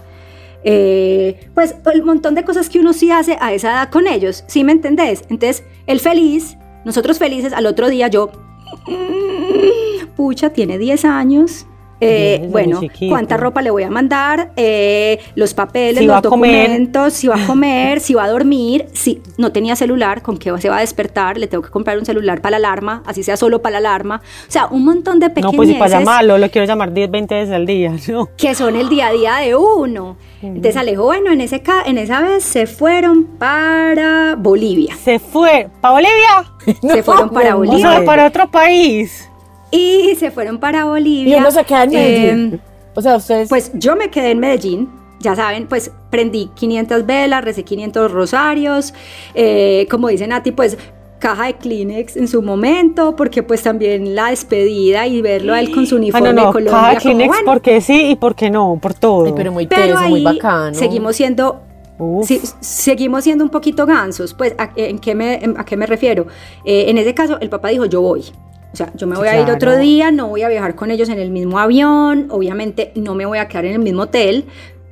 Eh, 0.63 1.49
pues 1.53 1.75
el 1.93 2.03
montón 2.03 2.33
de 2.33 2.43
cosas 2.43 2.69
que 2.69 2.79
uno 2.79 2.91
sí 2.91 3.11
hace 3.11 3.37
a 3.39 3.53
esa 3.53 3.71
edad 3.71 3.89
con 3.89 4.07
ellos. 4.07 4.43
¿Sí 4.47 4.63
me 4.63 4.71
entendés? 4.71 5.21
Entonces, 5.29 5.63
el 5.85 5.99
feliz, 5.99 6.57
nosotros 6.85 7.19
felices, 7.19 7.53
al 7.53 7.67
otro 7.67 7.87
día 7.89 8.07
yo, 8.07 8.31
pucha, 10.15 10.49
tiene 10.49 10.77
10 10.77 11.05
años. 11.05 11.67
Eh, 11.99 12.37
Diez, 12.39 12.51
bueno. 12.51 12.81
¿cuánta 13.09 13.37
ropa 13.37 13.61
le 13.61 13.71
voy 13.71 13.83
a 13.83 13.89
mandar? 13.89 14.51
Eh, 14.55 15.19
los 15.35 15.53
papeles, 15.53 15.99
Si 15.99 16.05
los 16.05 16.21
documentos, 16.21 17.13
si 17.13 17.27
va 17.27 17.35
a 17.43 17.45
comer, 17.47 17.99
si 17.99 18.13
va 18.13 18.25
a 18.25 18.29
dormir, 18.29 18.85
si 18.93 19.21
no 19.37 19.51
tenía 19.51 19.75
celular, 19.75 20.21
con 20.21 20.37
qué 20.37 20.53
se 20.59 20.69
va 20.69 20.77
a 20.77 20.81
despertar, 20.81 21.37
le 21.37 21.47
tengo 21.47 21.63
que 21.63 21.69
comprar 21.69 21.97
un 21.97 22.05
celular 22.05 22.41
para 22.41 22.59
la 22.59 22.67
alarma, 22.67 23.03
así 23.05 23.23
sea 23.23 23.37
solo 23.37 23.61
para 23.61 23.79
la 23.79 23.89
alarma. 23.89 24.21
O 24.47 24.51
sea, 24.51 24.67
un 24.67 24.85
montón 24.85 25.19
de 25.19 25.27
No, 25.27 25.33
pequeñeces 25.33 25.57
pues 25.57 25.69
si 25.69 25.75
para 25.75 25.99
llamarlo, 25.99 26.37
lo 26.37 26.49
quiero 26.51 26.67
llamar 26.67 26.93
10, 26.93 27.09
20 27.09 27.35
veces 27.35 27.53
al 27.53 27.65
día, 27.65 27.93
¿no? 28.09 28.29
que 28.37 28.53
son 28.53 28.75
el 28.75 28.89
día 28.89 29.07
a 29.07 29.11
día 29.11 29.35
de 29.37 29.55
uno. 29.55 30.17
Entonces 30.41 30.77
Alejo, 30.77 31.03
bueno, 31.03 31.31
en, 31.31 31.41
ese 31.41 31.63
en 31.87 31.97
esa 31.97 32.21
vez 32.21 32.43
se 32.43 32.67
fueron 32.67 33.23
para 33.25 34.35
Bolivia. 34.37 34.95
Se 35.03 35.17
fue. 35.17 35.67
¿Para 35.81 35.93
Bolivia? 35.95 36.81
Se 36.93 37.01
fueron 37.01 37.29
para 37.29 37.55
mi 37.55 37.55
O 37.55 37.57
Bolivia. 37.71 37.91
sea, 37.91 38.05
para 38.05 38.27
otro 38.27 38.49
país. 38.51 39.27
Y 39.71 40.15
se 40.15 40.31
fueron 40.31 40.59
para 40.59 40.79
Y 40.79 40.83
Bolivia. 40.83 41.37
uno 41.39 41.51
se 41.51 41.63
queda 41.63 41.83
en 41.83 41.89
Medellín. 41.91 42.53
Eh, 42.55 42.59
o 42.95 43.01
sea, 43.01 43.15
ustedes. 43.17 43.49
Pues 43.49 43.71
yo 43.73 43.95
me 43.95 44.09
quedé 44.09 44.31
en 44.31 44.39
Medellín, 44.39 44.89
ya 45.19 45.35
saben, 45.35 45.67
pues 45.67 45.91
prendí 46.09 46.49
500 46.55 47.05
velas, 47.05 47.43
recé 47.43 47.63
500 47.63 48.11
rosarios, 48.11 48.93
eh, 49.35 49.85
como 49.89 50.07
dice 50.07 50.25
Nati, 50.27 50.51
pues 50.51 50.77
caja 51.19 51.47
de 51.47 51.55
Kleenex 51.55 52.15
en 52.15 52.27
su 52.27 52.41
momento, 52.43 53.15
porque 53.15 53.41
pues 53.43 53.63
también 53.63 54.13
la 54.15 54.29
despedida 54.29 55.07
y 55.07 55.21
verlo 55.21 55.53
a 55.53 55.59
él 55.59 55.71
con 55.73 55.87
su 55.87 55.95
Ah, 55.95 55.97
uniforme 55.97 56.27
no, 56.31 56.33
no, 56.41 56.45
de 56.47 56.51
Colombia, 56.53 56.71
cada 56.71 56.87
como, 56.89 56.99
Kleenex 57.01 57.27
bueno, 57.27 57.43
porque 57.45 57.81
sí 57.81 58.11
y 58.11 58.15
porque 58.15 58.49
no, 58.51 58.77
por 58.81 58.93
todo. 58.93 59.25
Ay, 59.25 59.33
pero 59.35 59.51
muy 59.51 59.65
pero 59.67 59.81
teso, 59.81 59.97
ahí 59.97 60.11
muy 60.11 60.23
bacano. 60.23 60.75
seguimos 60.75 61.15
siendo 61.15 61.61
seguimos 62.59 63.23
siendo 63.23 63.43
un 63.43 63.49
poquito 63.49 63.85
gansos. 63.87 64.33
Pues, 64.35 64.53
¿a, 64.59 64.69
en 64.75 64.99
qué 64.99 65.15
me, 65.15 65.43
en- 65.43 65.59
a 65.59 65.65
qué 65.65 65.75
me 65.75 65.87
refiero? 65.87 66.27
Eh, 66.63 66.85
en 66.89 66.99
ese 66.99 67.15
caso, 67.15 67.39
el 67.41 67.49
papá 67.49 67.69
dijo, 67.69 67.85
yo 67.85 68.01
voy. 68.01 68.23
O 68.77 68.83
sea, 68.85 68.91
yo 68.95 69.07
me 69.07 69.15
voy 69.17 69.27
a 69.27 69.33
ir 69.39 69.45
claro. 69.45 69.55
otro 69.55 69.75
día, 69.75 70.11
no 70.11 70.27
voy 70.27 70.43
a 70.43 70.49
viajar 70.49 70.75
con 70.75 70.91
ellos 70.91 71.09
en 71.09 71.17
el 71.17 71.31
mismo 71.31 71.57
avión, 71.57 72.27
obviamente 72.29 72.91
no 72.93 73.15
me 73.15 73.25
voy 73.25 73.39
a 73.39 73.47
quedar 73.47 73.65
en 73.65 73.71
el 73.73 73.79
mismo 73.79 74.03
hotel. 74.03 74.45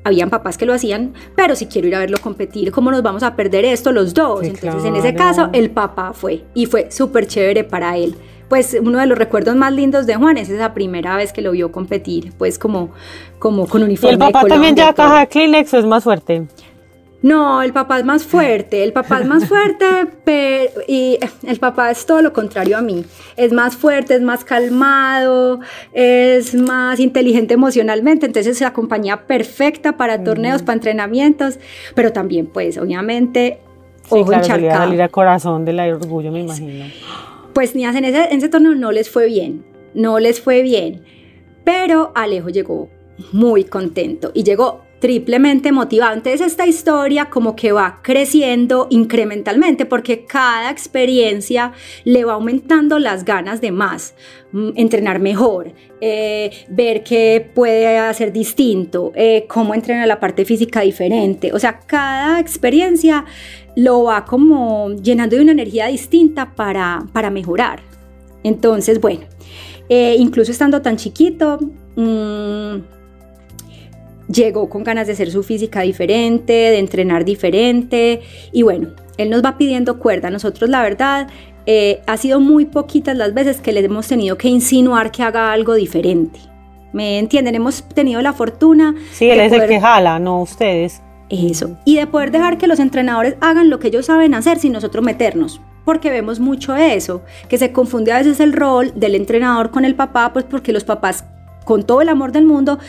Habían 0.03 0.31
papás 0.31 0.57
que 0.57 0.65
lo 0.65 0.73
hacían, 0.73 1.13
pero 1.35 1.55
si 1.55 1.67
quiero 1.67 1.87
ir 1.87 1.95
a 1.95 1.99
verlo 1.99 2.17
competir, 2.19 2.71
¿cómo 2.71 2.89
nos 2.89 3.03
vamos 3.03 3.21
a 3.21 3.35
perder 3.35 3.63
esto 3.63 3.91
los 3.91 4.15
dos? 4.15 4.39
Sí, 4.41 4.47
Entonces, 4.47 4.85
en 4.85 4.95
ese 4.95 5.13
claro. 5.13 5.35
caso, 5.35 5.49
el 5.53 5.69
papá 5.69 6.13
fue 6.13 6.45
y 6.55 6.65
fue 6.65 6.89
súper 6.89 7.27
chévere 7.27 7.63
para 7.63 7.95
él. 7.95 8.15
Pues 8.49 8.75
uno 8.81 8.97
de 8.97 9.05
los 9.05 9.19
recuerdos 9.19 9.55
más 9.55 9.71
lindos 9.71 10.07
de 10.07 10.15
Juan 10.15 10.37
es 10.37 10.49
esa 10.49 10.73
primera 10.73 11.15
vez 11.15 11.31
que 11.31 11.43
lo 11.43 11.51
vio 11.51 11.71
competir, 11.71 12.33
pues 12.39 12.57
como, 12.57 12.89
como 13.37 13.67
con 13.67 13.81
¿Y 13.81 13.85
uniforme. 13.85 14.13
el 14.13 14.19
de 14.19 14.25
papá 14.25 14.39
también 14.47 14.73
Colombia, 14.73 14.83
lleva 14.83 14.93
todo. 14.95 15.05
caja 15.07 15.19
de 15.19 15.27
Kleenex 15.27 15.73
es 15.75 15.85
más 15.85 16.03
fuerte? 16.03 16.47
No, 17.25 17.63
el 17.63 17.73
papá 17.73 17.97
es 17.97 18.05
más 18.05 18.23
fuerte, 18.23 18.83
el 18.83 18.93
papá 18.93 19.21
es 19.21 19.25
más 19.25 19.45
fuerte, 19.49 19.85
pero, 20.23 20.69
y 20.88 21.17
el 21.47 21.57
papá 21.57 21.89
es 21.89 22.05
todo 22.05 22.21
lo 22.21 22.31
contrario 22.31 22.77
a 22.77 22.83
mí. 22.83 23.03
Es 23.35 23.51
más 23.51 23.75
fuerte, 23.75 24.13
es 24.13 24.21
más 24.21 24.45
calmado, 24.45 25.59
es 25.91 26.53
más 26.53 26.99
inteligente 26.99 27.55
emocionalmente, 27.55 28.27
entonces 28.27 28.57
es 28.57 28.61
la 28.61 28.73
compañía 28.73 29.25
perfecta 29.25 29.97
para 29.97 30.23
torneos, 30.23 30.61
para 30.61 30.75
entrenamientos, 30.75 31.57
pero 31.95 32.13
también 32.13 32.45
pues 32.45 32.77
obviamente 32.77 33.59
Sí, 34.03 34.09
ojo 34.11 34.25
claro, 34.25 34.43
a 34.43 34.77
salir 34.77 35.01
al 35.01 35.09
corazón 35.09 35.65
del 35.65 35.79
orgullo, 35.79 36.31
me 36.31 36.41
imagino. 36.41 36.85
Pues 37.55 37.73
niñas, 37.73 37.95
en 37.95 38.05
ese, 38.05 38.25
en 38.25 38.38
ese 38.38 38.49
torneo 38.49 38.75
no 38.75 38.91
les 38.91 39.09
fue 39.09 39.25
bien, 39.25 39.65
no 39.95 40.19
les 40.19 40.39
fue 40.39 40.61
bien, 40.61 41.01
pero 41.63 42.11
Alejo 42.13 42.49
llegó 42.49 42.88
muy 43.31 43.63
contento 43.63 44.29
y 44.35 44.43
llegó 44.43 44.84
triplemente 45.05 45.71
motivado. 45.71 46.15
Entonces 46.15 46.41
esta 46.41 46.65
historia 46.65 47.25
como 47.29 47.55
que 47.55 47.71
va 47.71 47.99
creciendo 48.01 48.87
incrementalmente 48.89 49.85
porque 49.85 50.25
cada 50.25 50.71
experiencia 50.71 51.73
le 52.05 52.25
va 52.25 52.33
aumentando 52.33 52.97
las 52.97 53.23
ganas 53.23 53.61
de 53.61 53.71
más, 53.71 54.15
mm, 54.51 54.69
entrenar 54.75 55.19
mejor, 55.19 55.73
eh, 56.01 56.49
ver 56.69 57.03
qué 57.03 57.47
puede 57.53 57.99
hacer 57.99 58.33
distinto, 58.33 59.11
eh, 59.13 59.45
cómo 59.47 59.75
entrenar 59.75 60.07
la 60.07 60.19
parte 60.19 60.43
física 60.43 60.81
diferente. 60.81 61.53
O 61.53 61.59
sea, 61.59 61.81
cada 61.85 62.39
experiencia 62.39 63.25
lo 63.75 64.05
va 64.05 64.25
como 64.25 64.89
llenando 64.89 65.35
de 65.35 65.43
una 65.43 65.51
energía 65.51 65.85
distinta 65.85 66.55
para, 66.55 67.05
para 67.13 67.29
mejorar. 67.29 67.83
Entonces, 68.43 68.99
bueno, 68.99 69.25
eh, 69.87 70.15
incluso 70.17 70.51
estando 70.51 70.81
tan 70.81 70.97
chiquito, 70.97 71.59
mmm, 71.95 72.94
llegó 74.27 74.69
con 74.69 74.83
ganas 74.83 75.07
de 75.07 75.13
hacer 75.13 75.31
su 75.31 75.43
física 75.43 75.81
diferente, 75.81 76.53
de 76.53 76.79
entrenar 76.79 77.25
diferente 77.25 78.21
y 78.51 78.63
bueno, 78.63 78.89
él 79.17 79.29
nos 79.29 79.43
va 79.43 79.57
pidiendo 79.57 79.99
cuerda. 79.99 80.29
Nosotros 80.29 80.69
la 80.69 80.81
verdad 80.81 81.27
eh, 81.65 82.01
ha 82.05 82.17
sido 82.17 82.39
muy 82.39 82.65
poquitas 82.65 83.17
las 83.17 83.33
veces 83.33 83.61
que 83.61 83.71
le 83.71 83.79
hemos 83.79 84.07
tenido 84.07 84.38
que 84.38 84.47
insinuar 84.47 85.11
que 85.11 85.23
haga 85.23 85.51
algo 85.51 85.73
diferente. 85.73 86.39
¿Me 86.93 87.19
entienden? 87.19 87.55
Hemos 87.55 87.83
tenido 87.89 88.21
la 88.21 88.33
fortuna. 88.33 88.95
Sí, 89.11 89.29
él 89.29 89.39
es 89.41 89.51
el 89.51 89.67
que 89.67 89.81
jala, 89.81 90.17
no 90.19 90.41
ustedes. 90.41 91.01
Eso. 91.29 91.77
Y 91.83 91.97
de 91.97 92.07
poder 92.07 92.31
dejar 92.31 92.57
que 92.57 92.67
los 92.67 92.79
entrenadores 92.79 93.35
hagan 93.41 93.69
lo 93.69 93.79
que 93.79 93.88
ellos 93.88 94.05
saben 94.05 94.33
hacer 94.33 94.59
sin 94.59 94.71
nosotros 94.71 95.03
meternos. 95.03 95.59
Porque 95.83 96.09
vemos 96.09 96.39
mucho 96.39 96.75
eso, 96.75 97.21
que 97.49 97.57
se 97.57 97.71
confunde 97.71 98.11
a 98.11 98.17
veces 98.17 98.39
el 98.39 98.53
rol 98.53 98.93
del 98.95 99.15
entrenador 99.15 99.71
con 99.71 99.85
el 99.85 99.95
papá, 99.95 100.31
pues 100.33 100.45
porque 100.45 100.71
los 100.71 100.83
papás, 100.83 101.25
con 101.63 101.83
todo 101.83 102.01
el 102.01 102.09
amor 102.09 102.31
del 102.31 102.45
mundo, 102.45 102.79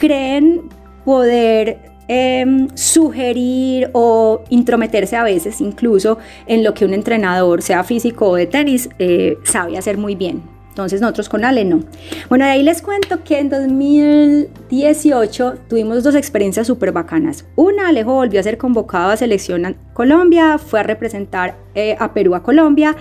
creen 0.00 0.62
poder 1.04 1.78
em, 2.08 2.66
sugerir 2.74 3.90
o 3.92 4.42
intrometerse 4.48 5.14
a 5.14 5.22
veces 5.22 5.60
incluso 5.60 6.18
en 6.46 6.64
lo 6.64 6.74
que 6.74 6.84
un 6.84 6.94
entrenador, 6.94 7.62
sea 7.62 7.84
físico 7.84 8.30
o 8.30 8.34
de 8.34 8.46
tenis, 8.46 8.88
eh, 8.98 9.38
sabe 9.44 9.78
hacer 9.78 9.98
muy 9.98 10.16
bien. 10.16 10.42
Entonces 10.70 11.00
nosotros 11.00 11.28
con 11.28 11.44
Ale 11.44 11.64
no. 11.64 11.80
Bueno, 12.28 12.46
de 12.46 12.52
ahí 12.52 12.62
les 12.62 12.80
cuento 12.80 13.22
que 13.22 13.38
en 13.38 13.50
2018 13.50 15.58
tuvimos 15.68 16.02
dos 16.02 16.14
experiencias 16.14 16.66
súper 16.66 16.92
bacanas. 16.92 17.44
Una, 17.54 17.88
Alejo 17.88 18.14
volvió 18.14 18.40
a 18.40 18.42
ser 18.42 18.56
convocado 18.56 19.10
a 19.10 19.16
selección 19.16 19.76
Colombia, 19.92 20.58
fue 20.58 20.80
a 20.80 20.84
representar 20.84 21.56
eh, 21.74 21.96
a 21.98 22.14
Perú 22.14 22.34
a 22.34 22.42
Colombia. 22.42 22.96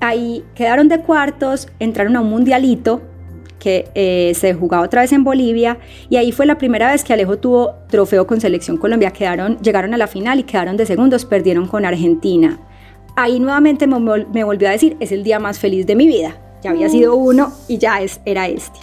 Ahí 0.00 0.42
quedaron 0.54 0.88
de 0.88 1.00
cuartos, 1.00 1.68
entraron 1.80 2.16
a 2.16 2.22
un 2.22 2.30
mundialito 2.30 3.02
que 3.62 3.88
eh, 3.94 4.32
se 4.34 4.54
jugaba 4.54 4.84
otra 4.84 5.02
vez 5.02 5.12
en 5.12 5.22
Bolivia 5.22 5.78
y 6.10 6.16
ahí 6.16 6.32
fue 6.32 6.46
la 6.46 6.58
primera 6.58 6.90
vez 6.90 7.04
que 7.04 7.12
Alejo 7.12 7.38
tuvo 7.38 7.76
trofeo 7.88 8.26
con 8.26 8.40
selección 8.40 8.76
Colombia. 8.76 9.12
Quedaron, 9.12 9.56
llegaron 9.58 9.94
a 9.94 9.96
la 9.96 10.08
final 10.08 10.40
y 10.40 10.42
quedaron 10.42 10.76
de 10.76 10.84
segundos, 10.84 11.24
perdieron 11.24 11.68
con 11.68 11.84
Argentina. 11.84 12.58
Ahí 13.14 13.38
nuevamente 13.38 13.86
me, 13.86 14.00
me 14.00 14.42
volvió 14.42 14.66
a 14.66 14.72
decir, 14.72 14.96
es 14.98 15.12
el 15.12 15.22
día 15.22 15.38
más 15.38 15.60
feliz 15.60 15.86
de 15.86 15.94
mi 15.94 16.08
vida. 16.08 16.40
Ya 16.64 16.70
había 16.70 16.88
sido 16.88 17.14
uno 17.14 17.52
y 17.68 17.78
ya 17.78 18.00
es, 18.00 18.20
era 18.24 18.48
este. 18.48 18.80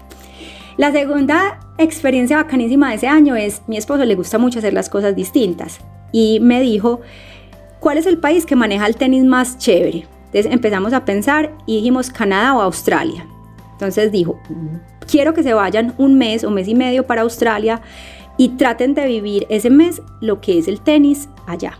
La 0.78 0.94
segunda 0.94 1.60
experiencia 1.78 2.38
bacanísima 2.38 2.90
de 2.90 2.96
ese 2.96 3.08
año 3.08 3.36
es, 3.36 3.62
mi 3.68 3.76
esposo 3.76 4.06
le 4.06 4.16
gusta 4.16 4.38
mucho 4.38 4.60
hacer 4.60 4.72
las 4.72 4.88
cosas 4.88 5.14
distintas 5.14 5.80
y 6.14 6.40
me 6.40 6.62
dijo, 6.62 7.02
¿cuál 7.82 7.98
es 7.98 8.06
el 8.06 8.18
país 8.18 8.46
que 8.46 8.56
maneja 8.56 8.88
el 8.88 8.96
tenis 8.96 9.26
más 9.26 9.58
chévere? 9.58 10.06
Entonces 10.28 10.54
empezamos 10.54 10.94
a 10.94 11.04
pensar 11.04 11.52
y 11.66 11.78
dijimos 11.78 12.10
Canadá 12.12 12.56
o 12.56 12.62
Australia. 12.62 13.26
Entonces 13.80 14.12
dijo, 14.12 14.38
quiero 15.10 15.34
que 15.34 15.42
se 15.42 15.54
vayan 15.54 15.94
un 15.98 16.18
mes 16.18 16.44
o 16.44 16.52
mes 16.52 16.68
y 16.68 16.76
medio 16.76 17.08
para 17.08 17.22
Australia 17.22 17.82
y 18.36 18.50
traten 18.50 18.94
de 18.94 19.06
vivir 19.06 19.48
ese 19.50 19.70
mes 19.70 20.02
lo 20.20 20.42
que 20.42 20.60
es 20.60 20.68
el 20.68 20.82
tenis 20.82 21.30
allá. 21.48 21.80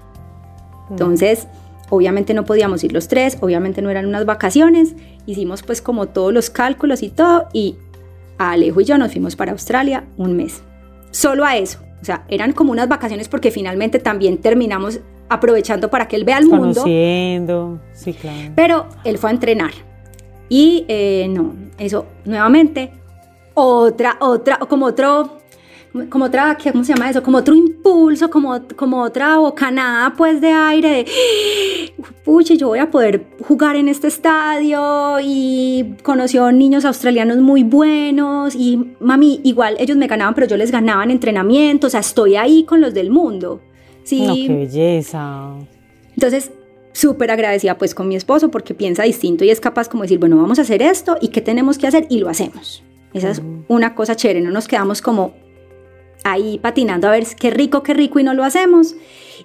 Entonces, 0.90 1.50
obviamente 1.90 2.34
no 2.34 2.46
podíamos 2.46 2.86
ir 2.86 2.94
los 2.94 3.10
tres, 3.10 3.38
obviamente 3.42 3.82
no 3.82 3.90
eran 3.90 4.06
unas 4.06 4.26
vacaciones, 4.26 4.96
hicimos 5.26 5.62
pues 5.62 5.82
como 5.82 6.08
todos 6.08 6.34
los 6.34 6.50
cálculos 6.50 7.04
y 7.04 7.10
todo 7.10 7.50
y 7.52 7.76
Alejo 8.38 8.80
y 8.80 8.86
yo 8.86 8.98
nos 8.98 9.12
fuimos 9.12 9.36
para 9.36 9.52
Australia 9.52 10.06
un 10.16 10.38
mes. 10.38 10.64
Solo 11.12 11.44
a 11.44 11.58
eso. 11.58 11.80
O 12.02 12.06
sea, 12.06 12.24
eran 12.30 12.54
como 12.54 12.72
unas 12.72 12.88
vacaciones 12.88 13.28
porque 13.28 13.52
finalmente 13.52 14.00
también 14.00 14.38
terminamos 14.38 15.02
aprovechando 15.28 15.90
para 15.90 16.08
que 16.08 16.16
él 16.16 16.24
vea 16.24 16.38
el 16.38 16.46
mundo. 16.46 16.82
Conociendo, 16.82 17.82
sí, 17.92 18.14
claro. 18.14 18.54
Pero 18.56 18.88
él 19.04 19.18
fue 19.18 19.32
a 19.32 19.34
entrenar. 19.34 19.89
Y 20.50 20.86
eh, 20.88 21.28
no, 21.30 21.54
eso 21.78 22.08
nuevamente, 22.26 22.92
otra, 23.54 24.18
otra, 24.20 24.58
como 24.58 24.88
otro, 24.88 25.38
como 26.10 26.26
otra, 26.26 26.58
¿cómo 26.72 26.84
se 26.84 26.94
llama 26.94 27.10
eso? 27.10 27.22
Como 27.24 27.38
otro 27.38 27.56
impulso, 27.56 28.30
como, 28.30 28.60
como 28.76 29.02
otra 29.02 29.38
bocanada 29.38 30.14
pues 30.16 30.42
de 30.42 30.52
aire 30.52 30.90
de, 30.90 31.06
pucha, 32.24 32.54
yo 32.56 32.68
voy 32.68 32.80
a 32.80 32.90
poder 32.92 33.26
jugar 33.48 33.76
en 33.76 33.88
este 33.88 34.08
estadio 34.08 35.18
y 35.22 35.96
conoció 36.04 36.52
niños 36.52 36.86
australianos 36.86 37.38
muy 37.38 37.64
buenos 37.64 38.56
y 38.56 38.96
mami, 39.00 39.42
igual 39.44 39.76
ellos 39.80 39.98
me 39.98 40.08
ganaban, 40.08 40.34
pero 40.36 40.48
yo 40.48 40.58
les 40.58 40.72
ganaba 40.72 41.04
en 41.04 41.12
entrenamiento, 41.12 41.88
o 41.88 41.90
sea, 41.90 42.00
estoy 42.00 42.36
ahí 42.36 42.64
con 42.64 42.82
los 42.82 42.94
del 42.94 43.10
mundo. 43.10 43.62
Sí. 44.04 44.26
No, 44.26 44.34
qué 44.34 44.48
belleza. 44.48 45.54
Entonces, 46.16 46.52
súper 47.00 47.32
agradecida 47.32 47.78
pues 47.78 47.96
con 47.96 48.08
mi 48.08 48.16
esposo 48.16 48.52
porque 48.52 48.74
piensa 48.74 49.04
distinto 49.04 49.46
y 49.46 49.50
es 49.50 49.60
capaz 49.60 49.88
como 49.88 50.04
decir, 50.04 50.20
bueno, 50.20 50.36
vamos 50.38 50.60
a 50.60 50.64
hacer 50.64 50.82
esto 50.82 51.18
y 51.22 51.30
qué 51.30 51.42
tenemos 51.42 51.78
que 51.78 51.88
hacer 51.88 52.06
y 52.10 52.20
lo 52.20 52.30
hacemos. 52.30 52.84
Esa 53.14 53.32
es 53.32 53.42
una 53.68 53.96
cosa 53.96 54.16
chévere, 54.16 54.42
no 54.42 54.52
nos 54.52 54.68
quedamos 54.68 55.02
como 55.02 55.34
ahí 56.24 56.60
patinando 56.60 57.08
a 57.08 57.12
ver 57.12 57.26
qué 57.40 57.50
rico, 57.50 57.84
qué 57.84 57.94
rico 57.94 58.20
y 58.20 58.24
no 58.24 58.34
lo 58.34 58.44
hacemos. 58.44 58.96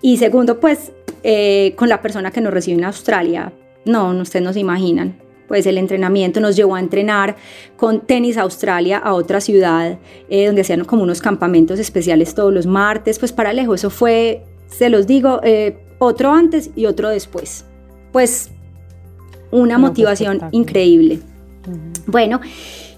Y 0.03 0.17
segundo, 0.17 0.59
pues 0.59 0.93
eh, 1.23 1.75
con 1.77 1.89
la 1.89 2.03
persona 2.03 2.31
que 2.31 2.41
nos 2.41 2.53
recibe 2.53 2.79
en 2.79 2.85
Australia, 2.85 3.53
no, 3.85 4.11
ustedes 4.11 4.45
no 4.45 4.53
se 4.53 4.61
imaginan. 4.61 5.21
Pues 5.47 5.67
el 5.67 5.79
entrenamiento 5.79 6.41
nos 6.41 6.57
llevó 6.57 6.75
a 6.75 6.81
entrenar 6.81 7.37
con 7.77 8.01
Tenis 8.01 8.37
Australia 8.37 8.99
a 8.99 9.15
otra 9.15 9.41
ciudad, 9.41 9.99
eh, 10.29 10.47
donde 10.47 10.63
hacían 10.63 10.85
como 10.85 11.03
unos 11.03 11.21
campamentos 11.21 11.79
especiales 11.79 12.35
todos 12.35 12.53
los 12.53 12.67
martes. 12.67 13.19
Pues 13.19 13.33
para 13.33 13.53
lejos, 13.53 13.81
eso 13.81 13.91
fue, 13.91 14.43
se 14.67 14.89
los 14.89 15.07
digo, 15.07 15.41
eh, 15.45 15.84
otro 16.05 16.33
antes 16.33 16.71
y 16.77 16.87
otro 16.87 17.09
después. 17.09 17.65
Pues 18.13 18.51
una 19.51 19.79
motivación 19.79 20.41
increíble. 20.51 21.21
Bueno, 22.07 22.41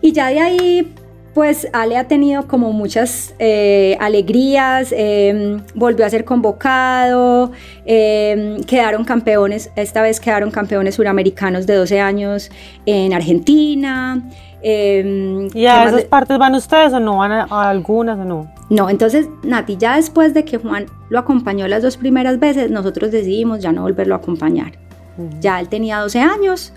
y 0.01 0.13
ya 0.13 0.29
de 0.29 0.41
ahí, 0.41 0.95
pues 1.35 1.69
Ale 1.73 1.99
ha 1.99 2.09
tenido 2.09 2.49
como 2.49 2.73
muchas 2.73 3.35
eh, 3.39 3.97
alegrías, 4.01 4.93
em, 4.97 5.61
volvió 5.75 6.07
a 6.07 6.11
ser 6.11 6.25
convocado, 6.25 7.53
em, 7.85 8.63
quedaron 8.65 9.05
campeones, 9.05 9.71
esta 9.77 10.01
vez 10.01 10.19
quedaron 10.19 10.51
campeones 10.51 10.95
suramericanos 10.95 11.67
de 11.67 11.75
12 11.75 12.01
años 12.01 12.51
en 12.87 13.13
Argentina. 13.13 14.23
Em, 14.69 15.49
¿Y 15.55 15.67
a 15.67 15.85
esas 15.85 16.03
partes 16.07 16.39
van 16.39 16.57
ustedes 16.57 16.93
o 16.93 16.99
no 16.99 17.19
van 17.19 17.31
a, 17.31 17.71
algunas 17.71 18.19
o 18.19 18.25
no? 18.25 18.53
No, 18.69 18.91
entonces 18.91 19.29
Nati, 19.45 19.77
ya 19.77 19.95
después 19.95 20.35
de 20.35 20.45
que 20.45 20.59
Juan 20.59 20.87
lo 21.09 21.21
acompañó 21.21 21.69
las 21.69 21.85
dos 21.85 21.97
primeras 21.97 22.41
veces, 22.41 22.69
nosotros 22.69 23.13
decidimos 23.13 23.61
ya 23.61 23.71
no 23.71 23.83
volverlo 23.83 24.17
a 24.17 24.19
acompañar. 24.19 24.73
Ya 25.39 25.61
él 25.61 25.69
tenía 25.69 26.01
12 26.01 26.19
años. 26.19 26.73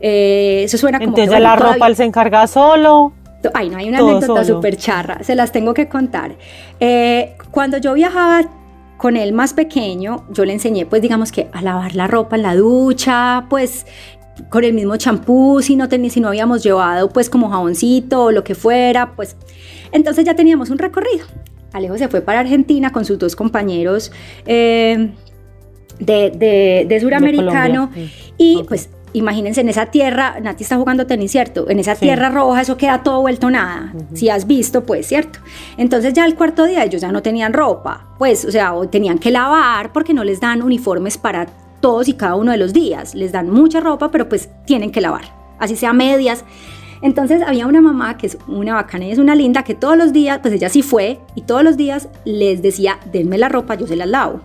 Eh, 0.00 0.62
eso 0.64 0.78
suena 0.78 0.98
como. 0.98 1.16
Entonces 1.16 1.40
la 1.40 1.54
ropa 1.54 1.86
él 1.86 1.94
se 1.94 2.02
encarga 2.02 2.44
solo. 2.48 3.12
Ay, 3.54 3.70
no, 3.70 3.78
hay 3.78 3.88
una 3.88 3.98
anécdota 3.98 4.44
súper 4.44 4.76
charra, 4.76 5.22
se 5.22 5.36
las 5.36 5.52
tengo 5.52 5.74
que 5.74 5.88
contar. 5.88 6.32
Eh, 6.80 7.36
cuando 7.52 7.78
yo 7.78 7.94
viajaba 7.94 8.48
con 8.96 9.16
él 9.16 9.32
más 9.32 9.52
pequeño, 9.54 10.24
yo 10.30 10.44
le 10.44 10.54
enseñé, 10.54 10.86
pues 10.86 11.02
digamos 11.02 11.30
que 11.30 11.48
a 11.52 11.62
lavar 11.62 11.94
la 11.94 12.08
ropa 12.08 12.34
en 12.34 12.42
la 12.42 12.56
ducha, 12.56 13.44
pues 13.48 13.86
con 14.50 14.64
el 14.64 14.72
mismo 14.72 14.96
champú, 14.96 15.60
si 15.62 15.76
no, 15.76 15.88
si 15.88 16.20
no 16.20 16.28
habíamos 16.28 16.62
llevado 16.62 17.08
pues 17.08 17.30
como 17.30 17.50
jaboncito 17.50 18.24
o 18.24 18.32
lo 18.32 18.44
que 18.44 18.54
fuera, 18.54 19.14
pues 19.14 19.36
entonces 19.92 20.24
ya 20.24 20.34
teníamos 20.34 20.70
un 20.70 20.78
recorrido. 20.78 21.26
Alejo 21.72 21.98
se 21.98 22.08
fue 22.08 22.20
para 22.20 22.40
Argentina 22.40 22.90
con 22.92 23.04
sus 23.04 23.18
dos 23.18 23.36
compañeros 23.36 24.10
eh, 24.46 25.10
de, 25.98 26.86
de, 26.88 27.00
suramericano 27.00 27.90
y 28.36 28.62
pues 28.68 28.88
imagínense 29.12 29.60
en 29.60 29.68
esa 29.68 29.86
tierra, 29.86 30.38
Nati 30.40 30.62
está 30.62 30.76
jugando 30.76 31.06
tenis, 31.06 31.32
¿cierto? 31.32 31.68
En 31.68 31.78
esa 31.78 31.94
tierra 31.94 32.30
roja 32.30 32.62
eso 32.62 32.76
queda 32.76 33.02
todo 33.02 33.20
vuelto 33.20 33.50
nada, 33.50 33.92
si 34.14 34.28
has 34.28 34.46
visto, 34.46 34.84
pues, 34.84 35.06
¿cierto? 35.06 35.40
Entonces 35.76 36.12
ya 36.14 36.24
el 36.24 36.34
cuarto 36.34 36.64
día 36.64 36.84
ellos 36.84 37.02
ya 37.02 37.12
no 37.12 37.22
tenían 37.22 37.52
ropa, 37.52 38.14
pues, 38.18 38.44
o 38.44 38.50
sea, 38.50 38.72
tenían 38.90 39.18
que 39.18 39.30
lavar 39.30 39.92
porque 39.92 40.14
no 40.14 40.24
les 40.24 40.40
dan 40.40 40.62
uniformes 40.62 41.18
para 41.18 41.46
todos 41.80 42.08
y 42.08 42.14
cada 42.14 42.34
uno 42.34 42.52
de 42.52 42.58
los 42.58 42.72
días. 42.72 43.14
Les 43.14 43.32
dan 43.32 43.50
mucha 43.50 43.80
ropa, 43.80 44.10
pero 44.10 44.28
pues 44.28 44.48
tienen 44.64 44.90
que 44.90 45.00
lavar, 45.00 45.24
así 45.58 45.76
sea 45.76 45.92
medias. 45.92 46.44
Entonces 47.00 47.42
había 47.42 47.66
una 47.66 47.80
mamá 47.80 48.16
que 48.16 48.26
es 48.26 48.38
una 48.48 48.74
bacana 48.74 49.06
y 49.06 49.12
es 49.12 49.18
una 49.18 49.34
linda 49.34 49.62
que 49.62 49.74
todos 49.74 49.96
los 49.96 50.12
días, 50.12 50.40
pues 50.40 50.54
ella 50.54 50.68
sí 50.68 50.82
fue 50.82 51.20
y 51.34 51.42
todos 51.42 51.62
los 51.62 51.76
días 51.76 52.08
les 52.24 52.60
decía, 52.60 52.98
denme 53.12 53.38
la 53.38 53.48
ropa, 53.48 53.74
yo 53.76 53.86
se 53.86 53.96
la 53.96 54.06
lavo. 54.06 54.40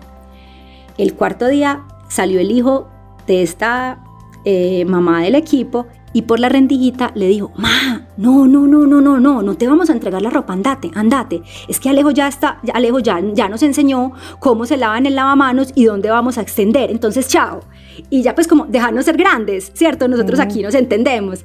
El 0.96 1.14
cuarto 1.14 1.48
día 1.48 1.82
salió 2.08 2.38
el 2.38 2.52
hijo 2.52 2.88
de 3.26 3.42
esta 3.42 4.04
eh, 4.44 4.84
mamá 4.84 5.22
del 5.22 5.34
equipo 5.34 5.86
y 6.14 6.22
por 6.22 6.38
la 6.40 6.48
rendijita 6.48 7.10
le 7.14 7.26
dijo, 7.26 7.52
ma, 7.56 8.06
no, 8.16 8.46
no, 8.46 8.66
no, 8.68 8.86
no, 8.86 9.00
no, 9.00 9.18
no, 9.18 9.42
no 9.42 9.56
te 9.56 9.66
vamos 9.66 9.90
a 9.90 9.92
entregar 9.92 10.22
la 10.22 10.30
ropa, 10.30 10.52
andate, 10.52 10.90
andate. 10.94 11.42
Es 11.68 11.80
que 11.80 11.90
Alejo 11.90 12.12
ya 12.12 12.28
está, 12.28 12.60
Alejo 12.72 13.00
ya, 13.00 13.20
ya 13.34 13.48
nos 13.48 13.64
enseñó 13.64 14.12
cómo 14.38 14.64
se 14.64 14.76
lavan 14.76 15.06
el 15.06 15.16
lavamanos 15.16 15.72
y 15.74 15.84
dónde 15.84 16.10
vamos 16.10 16.38
a 16.38 16.40
extender, 16.40 16.92
entonces 16.92 17.26
chao. 17.26 17.64
Y 18.10 18.22
ya 18.22 18.34
pues 18.34 18.46
como 18.46 18.66
dejarnos 18.66 19.04
ser 19.04 19.16
grandes, 19.16 19.72
¿cierto? 19.74 20.06
Nosotros 20.06 20.38
aquí 20.38 20.62
nos 20.62 20.74
entendemos. 20.76 21.44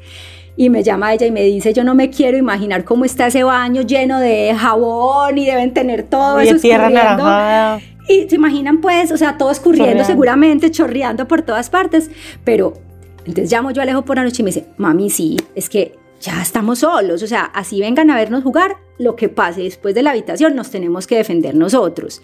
Y 0.55 0.69
me 0.69 0.83
llama 0.83 1.13
ella 1.13 1.25
y 1.25 1.31
me 1.31 1.41
dice, 1.43 1.73
yo 1.73 1.83
no 1.83 1.95
me 1.95 2.11
quiero 2.11 2.37
imaginar 2.37 2.83
cómo 2.83 3.05
está 3.05 3.27
ese 3.27 3.43
baño 3.43 3.81
lleno 3.81 4.19
de 4.19 4.53
jabón 4.55 5.37
y 5.37 5.45
deben 5.45 5.73
tener 5.73 6.03
todo 6.03 6.43
Y 6.43 6.47
eso 6.47 6.57
tierra 6.57 6.89
naranjada. 6.89 7.79
Y 8.07 8.27
se 8.29 8.35
imaginan 8.35 8.81
pues, 8.81 9.11
o 9.11 9.17
sea, 9.17 9.37
todo 9.37 9.51
escurriendo 9.51 9.85
Chorreando. 9.85 10.11
seguramente, 10.11 10.71
chorreando 10.71 11.27
por 11.27 11.43
todas 11.43 11.69
partes, 11.69 12.11
pero 12.43 12.73
entonces 13.29 13.51
llamo 13.51 13.71
yo 13.71 13.81
a 13.81 13.83
Alejo 13.83 14.03
por 14.03 14.17
la 14.17 14.23
noche 14.23 14.41
y 14.41 14.43
me 14.43 14.49
dice, 14.51 14.67
mami, 14.77 15.09
sí, 15.09 15.37
es 15.55 15.69
que 15.69 15.97
ya 16.21 16.41
estamos 16.41 16.79
solos, 16.79 17.23
o 17.23 17.27
sea, 17.27 17.43
así 17.45 17.79
vengan 17.79 18.09
a 18.09 18.15
vernos 18.15 18.43
jugar, 18.43 18.77
lo 18.97 19.15
que 19.15 19.29
pase 19.29 19.63
después 19.63 19.95
de 19.95 20.03
la 20.03 20.11
habitación 20.11 20.55
nos 20.55 20.69
tenemos 20.69 21.07
que 21.07 21.15
defender 21.15 21.55
nosotros. 21.55 22.21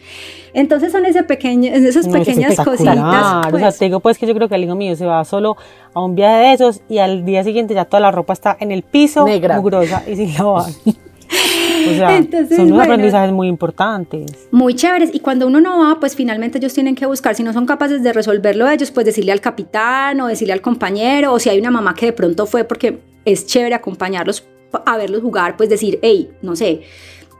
Entonces 0.53 0.91
son 0.91 1.05
ese 1.05 1.23
pequeño, 1.23 1.71
esas 1.71 2.05
es 2.05 2.07
pequeñas 2.09 2.51
espectacular. 2.51 2.97
cositas. 2.97 3.53
O 3.53 3.57
sea, 3.57 3.69
pues. 3.69 3.77
te 3.77 3.85
digo 3.85 4.01
pues 4.01 4.17
que 4.17 4.27
yo 4.27 4.35
creo 4.35 4.49
que 4.49 4.55
el 4.55 4.65
hijo 4.65 4.75
mío 4.75 4.95
se 4.97 5.05
va 5.05 5.23
solo 5.23 5.55
a 5.93 6.01
un 6.01 6.15
viaje 6.15 6.47
de 6.47 6.53
esos 6.53 6.81
y 6.89 6.97
al 6.97 7.23
día 7.23 7.45
siguiente 7.45 7.73
ya 7.73 7.85
toda 7.85 8.01
la 8.01 8.11
ropa 8.11 8.33
está 8.33 8.57
en 8.59 8.71
el 8.71 8.83
piso, 8.83 9.25
Negra. 9.25 9.59
mugrosa 9.59 10.03
y 10.05 10.17
sin 10.17 10.33
lavar. 10.33 10.65
O 11.29 11.93
sea, 11.93 12.17
Entonces, 12.17 12.55
son 12.55 12.65
unos 12.67 12.77
bueno. 12.77 12.93
aprendizajes 12.93 13.31
muy 13.31 13.47
importantes. 13.47 14.47
muy 14.51 14.73
chéveres 14.73 15.11
y 15.13 15.19
cuando 15.19 15.47
uno 15.47 15.59
no 15.61 15.79
va, 15.79 15.99
pues 15.99 16.15
finalmente 16.15 16.57
ellos 16.57 16.73
tienen 16.73 16.95
que 16.95 17.05
buscar, 17.05 17.35
si 17.35 17.43
no 17.43 17.53
son 17.53 17.65
capaces 17.65 18.01
de 18.03 18.13
resolverlo 18.13 18.67
ellos, 18.67 18.91
pues 18.91 19.05
decirle 19.05 19.31
al 19.31 19.41
capitán 19.41 20.19
o 20.21 20.27
decirle 20.27 20.53
al 20.53 20.61
compañero 20.61 21.33
o 21.33 21.39
si 21.39 21.49
hay 21.49 21.59
una 21.59 21.71
mamá 21.71 21.93
que 21.93 22.07
de 22.07 22.13
pronto 22.13 22.45
fue 22.45 22.63
porque 22.63 22.99
es 23.25 23.45
chévere 23.45 23.75
acompañarlos 23.75 24.45
a 24.85 24.97
verlos 24.97 25.21
jugar, 25.21 25.55
pues 25.57 25.69
decir, 25.69 25.99
hey, 26.01 26.29
no 26.41 26.55
sé, 26.55 26.81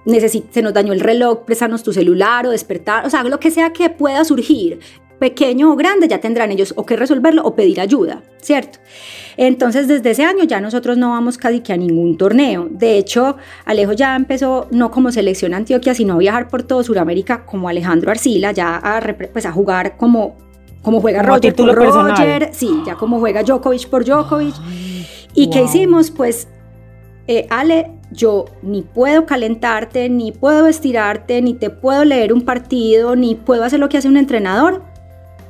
se 0.06 0.62
nos 0.62 0.74
dañó 0.74 0.94
el 0.94 1.00
reloj, 1.00 1.46
préstanos 1.46 1.84
tu 1.84 1.92
celular 1.92 2.46
o 2.46 2.52
despertar, 2.52 3.06
o 3.06 3.10
sea, 3.10 3.24
lo 3.24 3.40
que 3.40 3.52
sea 3.52 3.74
que 3.74 3.90
pueda 3.90 4.24
surgir, 4.24 4.80
pequeño 5.20 5.72
o 5.72 5.76
grande, 5.76 6.08
ya 6.08 6.20
tendrán 6.20 6.52
ellos 6.52 6.74
o 6.76 6.86
que 6.86 6.96
resolverlo 6.96 7.44
o 7.44 7.56
pedir 7.56 7.80
ayuda, 7.80 8.22
¿cierto? 8.42 8.80
Entonces, 9.38 9.88
desde 9.88 10.12
ese 10.12 10.24
año 10.26 10.44
ya 10.44 10.60
nosotros 10.62 10.98
no 10.98 11.12
vamos 11.12 11.38
casi 11.38 11.62
que 11.62 11.74
a 11.74 11.78
ningún 11.78 12.18
torneo. 12.18 12.68
De 12.70 12.98
hecho, 12.98 13.38
Alejo 13.66 13.94
ya 13.94 14.16
empezó 14.16 14.68
no 14.72 14.92
como 14.92 15.12
selección 15.12 15.54
Antioquia, 15.54 15.94
sino 15.94 16.16
a 16.16 16.18
viajar 16.18 16.48
por 16.48 16.64
todo 16.64 16.84
Sudamérica 16.84 17.46
como 17.46 17.70
Alejandro 17.70 18.12
Arcila, 18.12 18.52
ya 18.52 18.76
a, 18.76 19.02
pues, 19.32 19.46
a 19.46 19.52
jugar 19.52 19.98
como, 19.98 20.36
como 20.82 21.02
juega 21.02 21.22
Como 21.22 21.36
Roger 21.36 21.56
por 21.56 21.76
personal. 21.76 22.12
Roger, 22.12 22.50
sí, 22.54 22.70
ya 22.86 22.96
como 22.96 23.20
juega 23.20 23.44
Djokovic 23.44 23.90
por 23.90 24.06
Djokovic. 24.06 24.56
¿Y 25.34 25.50
qué 25.50 25.60
wow. 25.60 25.68
hicimos? 25.68 26.12
Pues, 26.12 26.48
eh, 27.28 27.48
Ale, 27.50 27.92
yo 28.16 28.46
ni 28.62 28.82
puedo 28.82 29.26
calentarte, 29.26 30.10
ni 30.10 30.32
puedo 30.32 30.68
estirarte, 30.68 31.42
ni 31.42 31.54
te 31.54 31.70
puedo 31.70 32.06
leer 32.06 32.34
un 32.34 32.42
partido, 32.42 33.16
ni 33.16 33.36
puedo 33.36 33.64
hacer 33.64 33.80
lo 33.80 33.90
que 33.90 33.98
hace 33.98 34.08
un 34.08 34.18
entrenador. 34.18 34.84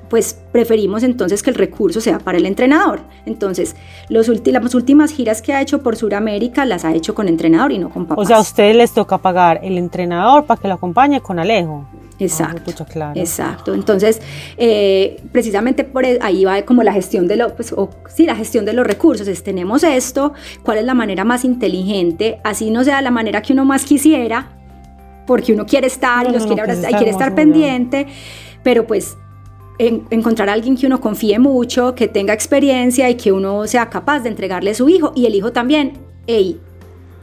Pues 0.10 0.40
preferimos 0.52 1.04
entonces 1.04 1.42
que 1.42 1.50
el 1.50 1.56
recurso 1.56 2.00
sea 2.00 2.20
para 2.20 2.38
el 2.38 2.46
entrenador. 2.46 3.02
Entonces, 3.26 3.76
los 4.08 4.28
las 4.28 4.76
últimas 4.76 5.12
giras 5.12 5.42
que 5.42 5.54
ha 5.54 5.62
hecho 5.62 5.82
por 5.82 5.96
Sudamérica 5.96 6.64
las 6.66 6.86
ha 6.86 6.94
hecho 6.94 7.16
con 7.16 7.28
entrenador 7.28 7.72
y 7.72 7.80
no 7.80 7.90
con 7.90 8.06
papás. 8.06 8.24
O 8.24 8.28
sea, 8.28 8.38
a 8.38 8.42
ustedes 8.42 8.76
les 8.76 8.94
toca 8.94 9.18
pagar 9.18 9.60
el 9.64 9.78
entrenador 9.78 10.46
para 10.46 10.62
que 10.62 10.68
lo 10.68 10.76
acompañe 10.76 11.22
con 11.22 11.40
Alejo. 11.40 11.86
Exacto. 12.20 12.58
Ah, 12.62 12.64
pucha, 12.64 12.86
claro. 12.86 13.20
Exacto. 13.20 13.74
Entonces, 13.74 14.22
eh, 14.58 15.22
precisamente 15.32 15.84
por 15.84 16.06
e- 16.06 16.20
ahí 16.22 16.46
va 16.46 16.62
como 16.64 16.82
la 16.84 16.94
gestión 16.94 17.28
de 17.28 17.36
los, 17.36 17.52
pues, 17.54 17.74
o, 17.74 17.90
sí, 18.08 18.26
la 18.26 18.36
gestión 18.36 18.64
de 18.66 18.74
los 18.74 18.88
recursos. 18.88 19.28
Es, 19.28 19.44
tenemos 19.44 19.84
esto, 19.84 20.34
¿cuál 20.64 20.78
es 20.78 20.86
la 20.86 20.94
manera 20.94 21.24
más 21.26 21.44
inteligente? 21.44 22.40
Así 22.44 22.72
no 22.72 22.84
sea 22.84 23.02
la 23.02 23.12
manera 23.12 23.42
que 23.42 23.54
uno 23.54 23.66
más 23.66 23.84
quisiera, 23.84 24.50
porque 25.28 25.54
uno 25.54 25.66
quiere 25.66 25.88
estar 25.88 26.24
No, 26.24 26.30
y 26.30 26.34
los 26.34 26.44
no, 26.44 26.48
quiere 26.54 26.64
pues 26.64 26.78
abrazar 26.78 26.92
y 26.92 26.94
está 26.94 26.98
quiere 26.98 27.12
estar 27.12 27.36
pendiente, 27.36 28.08
pero 28.64 28.88
pues 28.88 29.18
en- 29.78 30.04
encontrar 30.10 30.50
a 30.50 30.54
alguien 30.54 30.78
que 30.78 30.88
uno 30.88 31.02
confíe 31.02 31.38
mucho, 31.40 31.96
que 31.96 32.08
tenga 32.08 32.34
experiencia 32.34 33.10
y 33.10 33.16
que 33.16 33.32
uno 33.32 33.68
sea 33.68 33.90
capaz 33.90 34.22
de 34.22 34.30
entregarle 34.30 34.72
a 34.72 34.74
su 34.74 34.88
hijo 34.88 35.12
y 35.16 35.26
el 35.26 35.36
hijo 35.36 35.52
también, 35.52 35.94
hey, 36.28 36.62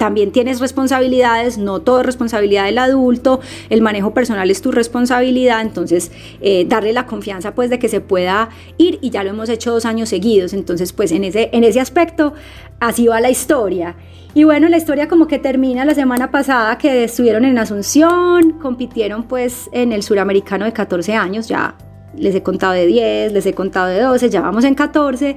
también 0.03 0.33
tienes 0.33 0.59
responsabilidades, 0.59 1.59
no 1.59 1.81
todo 1.81 2.01
es 2.01 2.07
responsabilidad 2.07 2.65
del 2.65 2.79
adulto, 2.79 3.39
el 3.71 3.83
manejo 3.83 4.13
personal 4.13 4.51
es 4.51 4.61
tu 4.61 4.73
responsabilidad, 4.73 5.61
entonces 5.61 6.11
eh, 6.41 6.65
darle 6.69 6.93
la 6.93 7.07
confianza 7.07 7.55
pues 7.55 7.71
de 7.71 7.79
que 7.79 7.89
se 7.89 8.01
pueda 8.01 8.49
ir 8.79 8.99
y 9.01 9.11
ya 9.11 9.23
lo 9.23 9.31
hemos 9.31 9.49
hecho 9.49 9.71
dos 9.71 9.85
años 9.85 10.09
seguidos, 10.09 10.55
entonces 10.55 10.93
pues 10.93 11.13
en 11.13 11.23
ese, 11.23 11.51
en 11.53 11.63
ese 11.63 11.79
aspecto 11.79 12.33
así 12.81 13.07
va 13.07 13.21
la 13.21 13.31
historia. 13.31 13.95
Y 14.35 14.43
bueno, 14.43 14.69
la 14.69 14.77
historia 14.77 15.07
como 15.07 15.29
que 15.29 15.39
termina 15.39 15.85
la 15.85 15.95
semana 15.95 16.33
pasada 16.33 16.79
que 16.79 17.05
estuvieron 17.05 17.45
en 17.45 17.57
Asunción, 17.57 18.59
compitieron 18.61 19.23
pues 19.23 19.71
en 19.71 19.93
el 19.93 20.03
suramericano 20.03 20.65
de 20.65 20.73
14 20.73 21.15
años, 21.15 21.47
ya 21.47 21.77
les 22.17 22.35
he 22.35 22.43
contado 22.43 22.73
de 22.73 22.89
10, 22.89 23.35
les 23.35 23.47
he 23.47 23.55
contado 23.55 23.87
de 23.87 24.01
12, 24.01 24.31
ya 24.31 24.41
vamos 24.41 24.65
en 24.65 24.75
14 24.75 25.37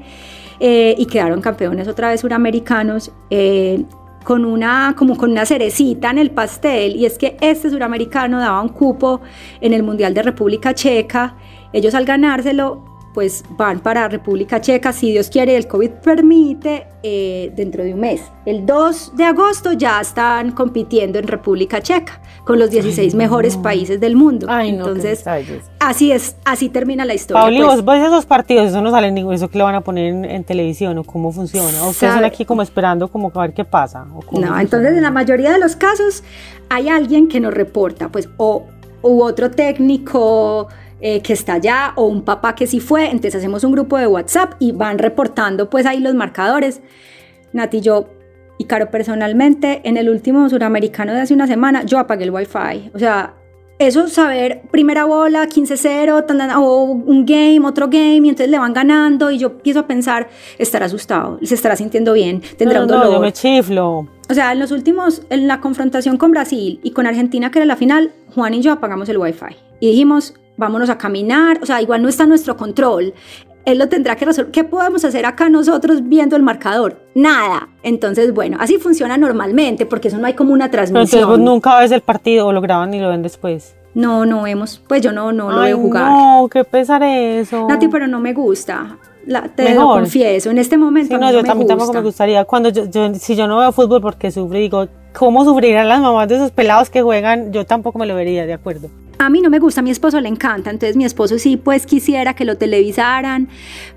eh, 0.60 0.96
y 0.98 1.06
quedaron 1.06 1.40
campeones 1.40 1.88
otra 1.88 2.10
vez 2.10 2.22
suramericanos. 2.22 3.12
eh, 3.30 3.86
con 4.26 4.44
una, 4.44 4.96
como 4.98 5.16
con 5.16 5.32
una 5.32 5.46
cerecita 5.46 6.10
en 6.10 6.18
el 6.18 6.32
pastel, 6.32 6.96
y 6.96 7.06
es 7.06 7.18
que 7.18 7.38
este 7.42 7.70
suramericano 7.70 8.40
daba 8.40 8.60
un 8.60 8.70
cupo 8.70 9.22
en 9.62 9.72
el 9.72 9.84
Mundial 9.84 10.16
de 10.16 10.24
República 10.24 10.74
Checa. 10.74 11.36
Ellos 11.72 11.94
al 11.94 12.06
ganárselo, 12.06 12.95
pues 13.16 13.44
van 13.52 13.80
para 13.80 14.10
República 14.10 14.60
Checa, 14.60 14.92
si 14.92 15.12
Dios 15.14 15.30
quiere, 15.30 15.56
el 15.56 15.68
COVID 15.68 15.90
permite, 16.04 16.86
eh, 17.02 17.50
dentro 17.56 17.82
de 17.84 17.94
un 17.94 18.02
mes. 18.02 18.22
El 18.46 18.66
2 18.66 19.14
de 19.16 19.24
agosto 19.24 19.72
ya 19.72 20.02
están 20.02 20.52
compitiendo 20.52 21.18
en 21.18 21.26
República 21.26 21.82
Checa 21.82 22.20
con 22.44 22.60
los 22.60 22.70
16 22.70 23.14
Ay, 23.14 23.18
mejores 23.18 23.56
no. 23.56 23.64
países 23.64 24.00
del 24.02 24.18
mundo. 24.18 24.48
Ay, 24.50 24.74
no, 24.74 24.80
Entonces, 24.88 25.20
detalles. 25.20 25.64
así 25.80 26.12
es, 26.12 26.36
así 26.44 26.68
termina 26.68 27.06
la 27.06 27.14
historia. 27.14 27.42
Pauli, 27.42 27.62
pues. 27.64 27.82
vos 27.82 27.86
ves 27.96 28.06
esos 28.06 28.26
partidos, 28.26 28.68
eso 28.68 28.82
no 28.82 28.92
sale 28.92 29.10
ningún, 29.14 29.34
eso 29.34 29.48
que 29.48 29.58
le 29.60 29.64
van 29.64 29.76
a 29.76 29.82
poner 29.82 30.08
en, 30.14 30.26
en 30.26 30.44
televisión 30.44 30.98
o 30.98 31.04
cómo 31.06 31.32
funciona. 31.32 31.86
O 31.86 31.92
ustedes 31.92 32.14
están 32.16 32.26
aquí 32.26 32.44
como 32.44 32.62
esperando 32.64 33.08
como 33.08 33.32
a 33.34 33.42
ver 33.42 33.54
qué 33.54 33.64
pasa. 33.64 34.02
o 34.14 34.20
cómo 34.20 34.42
No, 34.42 34.48
funciona? 34.48 34.62
entonces 34.62 34.92
en 34.98 35.02
la 35.04 35.12
mayoría 35.12 35.52
de 35.54 35.60
los 35.60 35.78
casos 35.78 36.22
hay 36.70 36.90
alguien 36.90 37.30
que 37.30 37.40
nos 37.40 37.54
reporta, 37.54 38.10
pues, 38.10 38.28
o 38.36 38.66
u 39.02 39.22
otro 39.22 39.52
técnico 39.52 40.68
eh, 41.02 41.22
que 41.22 41.34
está 41.34 41.54
allá, 41.54 41.94
o 41.96 42.06
un 42.06 42.24
papá 42.24 42.56
que 42.56 42.68
sí 42.68 42.80
fue, 42.80 43.06
entonces 43.06 43.36
hacemos 43.36 43.64
un 43.64 43.72
grupo 43.74 43.98
de 43.98 44.08
WhatsApp 44.08 44.54
y 44.60 44.72
van 44.72 44.98
reportando 44.98 45.70
pues 45.70 45.86
ahí 45.86 46.00
los 46.00 46.16
marcadores. 46.16 46.82
Nati, 47.54 47.82
yo 47.82 48.10
y 48.58 48.66
Caro 48.66 48.90
personalmente, 48.90 49.82
en 49.84 49.98
el 49.98 50.10
último 50.10 50.50
suramericano 50.50 51.14
de 51.14 51.22
hace 51.22 51.34
una 51.34 51.48
semana, 51.48 51.84
yo 51.84 52.00
apagué 52.00 52.24
el 52.24 52.32
wifi, 52.32 52.92
o 52.94 53.00
sea... 53.00 53.36
Eso 53.78 54.08
saber 54.08 54.62
primera 54.72 55.04
bola, 55.04 55.50
15-0, 55.50 56.26
tan, 56.26 56.38
tan, 56.38 56.52
o 56.52 56.84
un 56.84 57.26
game, 57.26 57.60
otro 57.66 57.88
game, 57.88 58.22
y 58.24 58.30
entonces 58.30 58.48
le 58.48 58.58
van 58.58 58.72
ganando 58.72 59.32
y 59.32 59.38
yo 59.38 59.48
empiezo 59.48 59.82
a 59.82 59.86
pensar, 59.86 60.30
estará 60.58 60.86
asustado, 60.86 61.40
se 61.44 61.56
estará 61.56 61.76
sintiendo 61.76 62.14
bien, 62.14 62.42
tendrá 62.58 62.80
no, 62.80 62.86
un 62.86 62.92
no, 62.92 62.98
dolor. 63.00 63.14
yo 63.16 63.20
me 63.20 63.34
chiflo. 63.34 64.08
O 64.30 64.34
sea, 64.34 64.54
en 64.54 64.60
los 64.60 64.72
últimos, 64.72 65.24
en 65.30 65.50
la 65.50 65.60
confrontación 65.60 66.16
con 66.16 66.32
Brasil 66.32 66.80
y 66.84 66.92
con 66.92 67.06
Argentina, 67.06 67.52
que 67.52 67.60
era 67.60 67.66
la 67.66 67.76
final, 67.76 68.14
Juan 68.34 68.54
y 68.54 68.62
yo 68.62 68.72
apagamos 68.72 69.10
el 69.10 69.18
wifi 69.18 69.58
y 69.82 69.90
dijimos, 69.90 70.36
vámonos 70.58 70.90
a 70.90 70.98
caminar, 70.98 71.60
o 71.62 71.66
sea, 71.66 71.82
igual 71.82 72.02
no 72.02 72.10
está 72.10 72.24
en 72.24 72.30
nuestro 72.30 72.56
control. 72.58 73.14
Él 73.66 73.80
lo 73.80 73.90
tendrá 73.90 74.16
que 74.16 74.26
resolver. 74.26 74.52
¿Qué 74.52 74.64
podemos 74.64 75.04
hacer 75.06 75.26
acá 75.26 75.50
nosotros 75.50 76.02
viendo 76.08 76.36
el 76.36 76.44
marcador? 76.44 77.02
Nada. 77.16 77.70
Entonces, 77.82 78.32
bueno, 78.34 78.58
así 78.60 78.78
funciona 78.78 79.18
normalmente, 79.18 79.88
porque 79.88 80.10
eso 80.10 80.20
no 80.20 80.28
hay 80.28 80.34
como 80.34 80.54
una 80.54 80.70
Pero 80.70 80.84
entonces 80.84 81.20
vos 81.22 81.26
transmisión. 81.30 81.46
nunca 81.46 81.80
ves 81.80 81.92
el 81.92 82.02
partido 82.02 82.46
o 82.46 82.54
lo 82.54 82.62
graban 82.62 82.94
y 82.94 83.00
lo 83.00 83.10
ven 83.10 83.24
después. 83.24 83.76
No, 83.96 84.26
no 84.26 84.44
vemos, 84.44 84.84
pues 84.88 85.02
yo 85.02 85.12
no, 85.12 85.32
no 85.32 85.50
lo 85.50 85.62
Ay, 85.62 85.72
veo 85.74 85.80
jugar. 85.82 86.12
No, 86.12 86.48
qué 86.52 86.64
pesar 86.64 87.02
eso. 87.02 87.66
Nati, 87.68 87.88
pero 87.88 88.06
no 88.08 88.20
me 88.20 88.34
gusta. 88.34 88.98
La- 89.26 89.48
te 89.48 89.64
lo 89.64 89.70
Mejor. 89.82 90.00
confieso, 90.02 90.52
en 90.52 90.60
este 90.60 90.78
momento 90.78 91.16
Sí, 91.16 91.20
no, 91.20 91.28
no 91.28 91.32
yo 91.32 91.42
me 91.42 91.48
también 91.48 91.68
tampoco 91.70 91.88
gusta. 91.88 92.02
me 92.02 92.06
gustaría. 92.06 92.46
Cuando 92.46 92.70
yo, 92.70 92.86
yo- 92.86 93.16
si 93.16 93.36
yo 93.36 93.48
no 93.48 93.58
veo 93.58 93.72
fútbol 93.72 94.00
porque 94.02 94.30
sufro, 94.30 94.60
digo, 94.60 94.88
¿cómo 95.18 95.44
sufrirán 95.44 95.90
las 95.90 96.02
mamás 96.02 96.28
de 96.28 96.36
esos 96.36 96.52
pelados 96.52 96.92
que 96.92 97.02
juegan? 97.02 97.52
Yo 97.52 97.66
tampoco 97.66 97.98
me 97.98 98.06
lo 98.06 98.14
vería, 98.14 98.46
de 98.46 98.54
acuerdo. 98.54 98.90
A 99.18 99.30
mí 99.30 99.42
no 99.42 99.50
me 99.50 99.60
gusta, 99.60 99.80
a 99.80 99.84
mi 99.84 99.92
esposo 99.92 100.20
le 100.20 100.28
encanta, 100.28 100.70
entonces 100.70 100.98
mi 100.98 101.06
esposo 101.06 101.40
sí 101.40 101.56
pues 101.58 101.86
quisiera 101.86 102.34
que 102.34 102.44
lo 102.44 102.58
televisaran, 102.58 103.48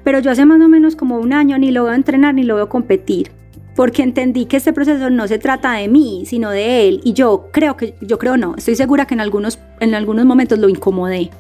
pero 0.04 0.20
yo 0.20 0.31
hace 0.31 0.44
más 0.46 0.61
o 0.61 0.68
menos 0.68 0.94
como 0.94 1.18
un 1.18 1.33
año 1.33 1.59
ni 1.59 1.72
lo 1.72 1.85
veo 1.85 1.94
entrenar 1.94 2.35
ni 2.35 2.44
lo 2.44 2.54
veo 2.54 2.68
competir, 2.68 3.33
porque 3.74 4.02
entendí 4.02 4.46
que 4.46 4.57
este 4.57 4.72
proceso 4.72 5.11
no 5.11 5.26
se 5.26 5.38
trata 5.38 5.72
de 5.72 5.88
mí, 5.88 6.24
sino 6.24 6.50
de 6.50 6.88
él, 6.88 7.00
y 7.02 7.14
yo 7.14 7.48
creo 7.52 7.76
que, 7.76 7.94
yo 8.00 8.18
creo 8.18 8.37
no, 8.37 8.54
estoy 8.57 8.76
segura 8.76 9.07
que 9.07 9.14
en 9.14 9.20
algunos, 9.20 9.59
en 9.81 9.94
algunos 9.94 10.24
momentos 10.24 10.59
lo 10.59 10.68
incomodé. 10.68 11.31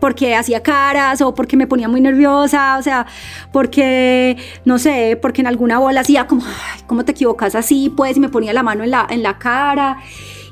Porque 0.00 0.34
hacía 0.34 0.62
caras 0.62 1.22
o 1.22 1.34
porque 1.34 1.56
me 1.56 1.66
ponía 1.66 1.88
muy 1.88 2.00
nerviosa, 2.00 2.76
o 2.78 2.82
sea, 2.82 3.06
porque, 3.52 4.36
no 4.66 4.78
sé, 4.78 5.18
porque 5.22 5.40
en 5.40 5.46
alguna 5.46 5.78
bola 5.78 6.00
hacía 6.02 6.26
como, 6.26 6.42
"Ay, 6.44 6.82
¿cómo 6.86 7.06
te 7.06 7.12
equivocas 7.12 7.54
así? 7.54 7.90
Pues, 7.96 8.14
y 8.18 8.20
me 8.20 8.28
ponía 8.28 8.52
la 8.52 8.62
mano 8.62 8.84
en 8.84 8.90
la, 8.90 9.06
en 9.08 9.22
la 9.22 9.38
cara. 9.38 9.96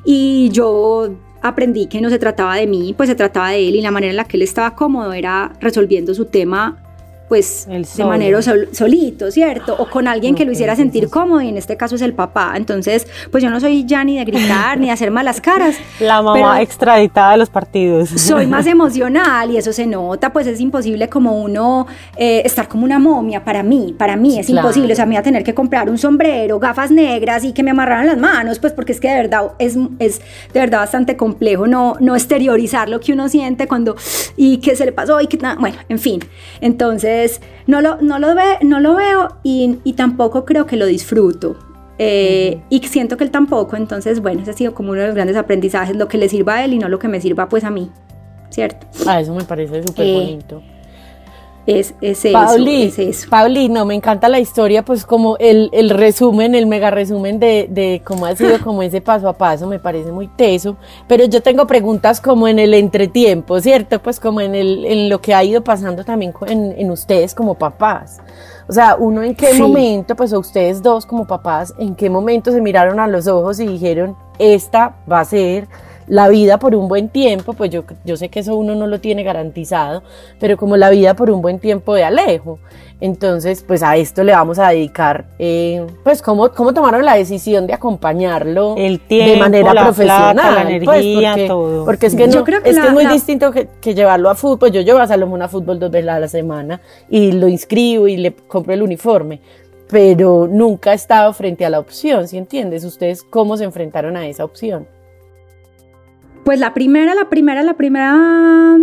Y 0.07 0.49
yo 0.53 1.11
aprendí 1.43 1.87
que 1.87 2.01
no 2.01 2.09
se 2.11 2.19
trataba 2.19 2.57
de 2.57 2.67
mí, 2.67 2.95
pues 2.97 3.09
se 3.09 3.15
trataba 3.15 3.51
de 3.51 3.69
él 3.69 3.77
y 3.77 3.81
la 3.81 3.91
manera 3.91 4.11
en 4.11 4.17
la 4.17 4.25
que 4.25 4.37
él 4.37 4.43
estaba 4.43 4.75
cómodo 4.75 5.13
era 5.13 5.53
resolviendo 5.61 6.15
su 6.15 6.27
tema 6.27 6.79
pues 7.33 7.67
de 7.67 8.05
manera 8.05 8.43
solito, 8.43 9.31
¿cierto? 9.31 9.75
O 9.79 9.89
con 9.89 10.07
alguien 10.07 10.35
que 10.35 10.45
lo 10.45 10.53
hiciera 10.53 10.77
sentir 10.77 11.09
cómodo 11.09 11.41
y 11.41 11.49
en 11.49 11.57
este 11.57 11.79
caso 11.79 11.95
es 11.95 12.03
el 12.03 12.13
papá. 12.13 12.53
Entonces, 12.57 13.07
pues 13.31 13.43
yo 13.43 13.49
no 13.49 13.59
soy 13.59 13.87
ya 13.87 14.05
ni 14.05 14.19
de 14.19 14.25
gritar 14.27 14.79
ni 14.79 14.89
de 14.89 14.93
hacer 14.93 15.11
malas 15.11 15.41
caras. 15.41 15.77
La 15.99 16.21
mamá 16.21 16.61
extraditada 16.61 17.33
de 17.33 17.39
los 17.39 17.49
partidos. 17.49 18.11
Soy 18.17 18.47
más 18.47 18.67
emocional 18.67 19.51
y 19.51 19.57
eso 19.57 19.73
se 19.73 19.87
nota, 19.87 20.31
pues 20.31 20.47
es 20.47 20.61
imposible 20.61 21.09
como 21.09 21.41
uno 21.41 21.87
eh, 22.19 22.43
estar 22.45 22.69
como 22.69 22.85
una 22.85 22.99
momia 22.99 23.43
para 23.43 23.63
mí, 23.63 23.95
para 23.97 24.15
mí 24.15 24.39
es 24.39 24.51
imposible, 24.51 24.93
o 24.93 24.97
sea, 24.97 25.07
me 25.07 25.13
voy 25.13 25.21
a 25.21 25.23
tener 25.23 25.43
que 25.43 25.55
comprar 25.55 25.89
un 25.89 25.97
sombrero, 25.97 26.59
gafas 26.59 26.91
negras 26.91 27.45
y 27.45 27.53
que 27.55 27.63
me 27.63 27.71
amarraran 27.71 28.07
las 28.09 28.19
manos, 28.19 28.59
pues 28.59 28.75
porque 28.75 28.93
es 28.93 29.01
que 29.01 29.09
de 29.09 29.15
verdad 29.15 29.53
es, 29.59 29.79
es 29.99 30.21
de 30.53 30.61
verdad 30.61 30.81
bastante 30.81 31.17
complejo 31.17 31.67
no, 31.67 31.97
no 31.99 32.15
exteriorizar 32.15 32.91
lo 32.91 33.01
que 33.01 33.15
uno 33.15 33.31
siente 33.31 33.67
cuando 33.67 33.97
y 34.37 34.59
que 34.59 34.77
se 34.77 34.85
le 34.85 34.93
pasó 34.93 35.19
y 35.23 35.29
que 35.29 35.39
bueno, 35.59 35.79
en 35.89 35.99
fin. 35.99 36.21
Entonces, 36.61 37.22
no 37.67 37.81
lo, 37.81 38.01
no 38.01 38.19
lo, 38.19 38.35
ve, 38.35 38.59
no 38.63 38.81
lo 38.81 38.95
veo 38.97 39.37
y, 39.43 39.79
y 39.85 39.93
tampoco 39.95 40.45
creo 40.45 40.67
que 40.67 40.77
lo 40.77 40.87
disfruto. 40.87 41.57
Eh, 41.99 42.61
y 42.69 42.81
siento 42.81 43.17
que 43.17 43.25
él 43.25 43.31
tampoco, 43.31 43.77
entonces 43.77 44.21
bueno, 44.21 44.43
ese 44.43 44.51
ha 44.51 44.55
sido 44.55 44.75
como 44.75 44.93
uno 44.93 45.03
de 45.03 45.07
los 45.07 45.15
grandes 45.15 45.37
aprendizajes, 45.37 45.95
lo 45.95 46.09
que 46.09 46.19
le 46.19 46.29
sirva 46.29 46.57
a 46.57 46.65
él 46.65 46.73
y 46.73 46.79
no 46.79 46.89
lo 46.89 46.99
que 46.99 47.07
me 47.07 47.21
sirva 47.21 47.49
pues 47.49 47.65
a 47.65 47.71
mí, 47.71 47.91
¿cierto? 48.51 48.87
Ah, 49.07 49.21
eso 49.21 49.35
me 49.35 49.45
parece 49.45 49.83
súper 49.83 50.07
eh, 50.07 50.15
bonito. 50.15 50.63
Es, 51.65 51.95
es, 52.01 52.25
eso, 52.25 52.57
es 52.67 52.99
eso. 52.99 53.31
Pauli, 53.31 53.69
no, 53.69 53.85
me 53.85 53.95
encanta 53.95 54.29
la 54.29 54.41
historia, 54.41 54.85
pues 54.85 55.07
como 55.07 55.37
el, 55.39 55.71
el 55.73 55.91
resumen, 55.91 56.57
el 56.57 56.67
mega 56.67 56.91
resumen 56.91 57.39
de, 57.39 57.69
de, 57.71 58.03
cómo 58.05 58.27
ha 58.27 58.35
sido 58.35 58.59
como 58.61 58.83
ese 58.83 59.01
paso 59.01 59.29
a 59.29 59.33
paso, 59.33 59.69
me 59.69 59.79
parece 59.79 60.11
muy 60.11 60.27
teso, 60.27 60.77
pero 61.07 61.25
yo 61.25 61.41
tengo 61.41 61.67
preguntas 61.69 62.21
como 62.21 62.49
en 62.49 62.59
el 62.59 62.75
entretiempo, 62.75 63.61
¿cierto? 63.61 64.03
Pues 64.03 64.19
como 64.19 64.41
en, 64.41 64.57
el, 64.57 64.85
en 64.85 65.09
lo 65.09 65.21
que 65.21 65.35
ha 65.35 65.45
ido 65.45 65.63
pasando 65.63 66.05
también 66.05 66.33
en, 66.49 66.75
en 66.77 66.91
ustedes 66.91 67.33
como 67.33 67.55
papás. 67.55 68.21
O 68.69 68.73
sea, 68.73 68.97
uno 68.97 69.23
en 69.23 69.35
qué 69.35 69.55
momento, 69.55 70.17
pues 70.17 70.33
a 70.33 70.39
ustedes 70.39 70.83
dos 70.83 71.07
como 71.07 71.27
papás, 71.27 71.75
en 71.79 71.95
qué 71.95 72.11
momento 72.11 72.51
se 72.51 72.61
miraron 72.61 72.99
a 72.99 73.07
los 73.07 73.27
ojos 73.27 73.61
y 73.61 73.67
dijeron, 73.67 74.17
esta 74.39 74.97
va 75.11 75.21
a 75.21 75.25
ser 75.25 75.69
la 76.13 76.29
vida 76.29 76.59
por 76.59 76.75
un 76.75 76.89
buen 76.89 77.09
tiempo, 77.09 77.55
pues 77.55 77.71
yo, 77.71 77.85
yo 78.05 78.19
sé 78.19 78.29
que 78.29 78.41
eso 78.41 78.55
uno 78.55 78.75
no 78.75 78.87
lo 78.87 79.01
tiene 79.01 79.23
garantizado, 79.23 80.03
pero 80.39 80.59
como 80.59 80.77
la 80.77 80.91
vida 80.91 81.15
por 81.15 81.31
un 81.31 81.41
buen 81.41 81.59
tiempo 81.59 81.95
de 81.95 82.05
Alejo. 82.05 82.59
Entonces, 83.01 83.65
pues 83.67 83.83
a 83.83 83.97
esto 83.97 84.23
le 84.23 84.33
vamos 84.33 84.59
a 84.59 84.69
dedicar, 84.69 85.25
eh, 85.39 85.87
pues 86.05 86.21
cómo, 86.21 86.51
cómo 86.51 86.75
tomaron 86.75 87.07
la 87.07 87.15
decisión 87.15 87.67
de 87.67 87.73
acompañarlo 87.73 88.75
el 88.77 89.01
tiempo, 89.01 89.31
de 89.31 89.37
manera 89.39 89.73
la 89.73 89.85
profesional. 89.85 90.35
Plata, 90.35 90.65
la 90.65 90.85
pues, 90.85 91.07
porque, 91.15 91.47
todo. 91.49 91.85
porque 91.87 92.07
es 92.09 92.15
que, 92.15 92.27
no, 92.27 92.41
es, 92.41 92.63
que 92.63 92.69
es 92.69 92.93
muy 92.93 93.07
distinto 93.07 93.51
que, 93.51 93.69
que, 93.81 93.95
llevarlo 93.95 94.29
a 94.29 94.35
fútbol. 94.35 94.71
Yo 94.71 94.83
llevo 94.83 94.99
a 94.99 95.07
Salomón 95.07 95.41
a 95.41 95.49
fútbol 95.49 95.79
dos 95.79 95.91
veces 95.91 96.11
a 96.11 96.21
la 96.21 96.29
semana 96.29 96.83
y 97.09 97.33
lo 97.33 97.49
inscribo 97.49 98.07
y 98.07 98.19
le 98.19 98.35
compro 98.35 98.75
el 98.75 98.83
uniforme 98.83 99.41
pero 99.89 100.47
nunca 100.47 100.93
he 100.93 100.95
estado 100.95 101.33
frente 101.35 101.67
a 101.67 101.71
la 101.71 101.79
opción, 101.79 102.27
¿sí 102.27 102.39
entiendes? 102.39 102.83
¿Ustedes 102.83 103.23
cómo 103.23 103.59
se 103.59 103.65
enfrentaron 103.65 104.17
a 104.17 104.27
esa 104.27 104.43
opción? 104.43 104.87
Pues 106.45 106.59
la 106.59 106.75
primera, 106.75 107.15
la 107.15 107.31
primera, 107.31 107.63
la 107.63 107.75
primera, 107.75 108.77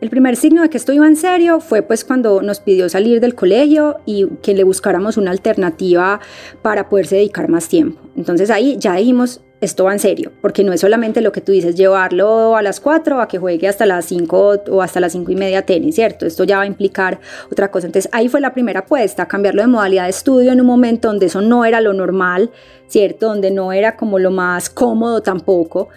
el 0.00 0.10
primer 0.10 0.34
signo 0.34 0.62
de 0.62 0.70
que 0.70 0.78
esto 0.78 0.94
iba 0.94 1.06
en 1.06 1.16
serio 1.16 1.60
fue 1.60 1.82
pues 1.82 2.06
cuando 2.06 2.40
nos 2.40 2.60
pidió 2.60 2.88
salir 2.88 3.20
del 3.20 3.34
colegio 3.34 3.98
y 4.06 4.28
que 4.42 4.54
le 4.54 4.64
buscáramos 4.64 5.18
una 5.18 5.30
alternativa 5.30 6.20
para 6.62 6.88
poderse 6.88 7.16
dedicar 7.16 7.50
más 7.50 7.68
tiempo. 7.68 8.00
Entonces 8.16 8.48
ahí 8.48 8.78
ya 8.78 8.96
dijimos, 8.96 9.42
esto 9.60 9.84
va 9.84 9.92
en 9.92 9.98
serio, 9.98 10.32
porque 10.40 10.64
no 10.64 10.72
es 10.72 10.80
solamente 10.80 11.20
lo 11.20 11.32
que 11.32 11.42
tú 11.42 11.52
dices, 11.52 11.76
llevarlo 11.76 12.56
a 12.56 12.62
las 12.62 12.80
4 12.80 13.20
a 13.20 13.28
que 13.28 13.38
juegue 13.38 13.68
hasta 13.68 13.84
las 13.84 14.06
5 14.06 14.62
o 14.70 14.82
hasta 14.82 14.98
las 14.98 15.12
5 15.12 15.30
y 15.30 15.36
media 15.36 15.66
tenis, 15.66 15.94
¿cierto? 15.94 16.24
Esto 16.24 16.44
ya 16.44 16.56
va 16.56 16.62
a 16.62 16.66
implicar 16.66 17.20
otra 17.50 17.70
cosa. 17.70 17.86
Entonces 17.86 18.10
ahí 18.12 18.28
fue 18.28 18.40
la 18.40 18.54
primera 18.54 18.80
apuesta, 18.80 19.28
cambiarlo 19.28 19.60
de 19.60 19.68
modalidad 19.68 20.04
de 20.04 20.10
estudio 20.10 20.50
en 20.50 20.60
un 20.62 20.66
momento 20.66 21.08
donde 21.08 21.26
eso 21.26 21.42
no 21.42 21.66
era 21.66 21.82
lo 21.82 21.92
normal, 21.92 22.50
¿cierto? 22.88 23.28
Donde 23.28 23.50
no 23.50 23.72
era 23.72 23.96
como 23.96 24.18
lo 24.18 24.30
más 24.30 24.70
cómodo 24.70 25.22
tampoco. 25.22 25.90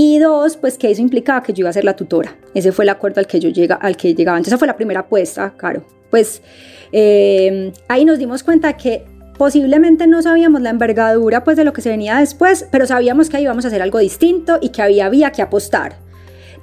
Y 0.00 0.20
dos, 0.20 0.56
pues 0.56 0.78
que 0.78 0.92
eso 0.92 1.02
implicaba 1.02 1.42
que 1.42 1.52
yo 1.52 1.62
iba 1.62 1.70
a 1.70 1.72
ser 1.72 1.82
la 1.82 1.96
tutora. 1.96 2.36
Ese 2.54 2.70
fue 2.70 2.84
el 2.84 2.88
acuerdo 2.88 3.18
al 3.18 3.26
que 3.26 3.40
yo 3.40 3.48
llega, 3.48 3.74
al 3.74 3.96
que 3.96 4.14
llegaba. 4.14 4.38
Entonces 4.38 4.52
esa 4.52 4.58
fue 4.58 4.68
la 4.68 4.76
primera 4.76 5.00
apuesta, 5.00 5.54
claro. 5.56 5.82
Pues 6.08 6.40
eh, 6.92 7.72
ahí 7.88 8.04
nos 8.04 8.16
dimos 8.20 8.44
cuenta 8.44 8.76
que 8.76 9.04
posiblemente 9.36 10.06
no 10.06 10.22
sabíamos 10.22 10.62
la 10.62 10.70
envergadura 10.70 11.42
pues 11.42 11.56
de 11.56 11.64
lo 11.64 11.72
que 11.72 11.82
se 11.82 11.88
venía 11.88 12.16
después, 12.18 12.68
pero 12.70 12.86
sabíamos 12.86 13.28
que 13.28 13.40
íbamos 13.40 13.64
a 13.64 13.68
hacer 13.68 13.82
algo 13.82 13.98
distinto 13.98 14.60
y 14.60 14.68
que 14.68 14.82
había, 14.82 15.06
había 15.06 15.32
que 15.32 15.42
apostar. 15.42 15.96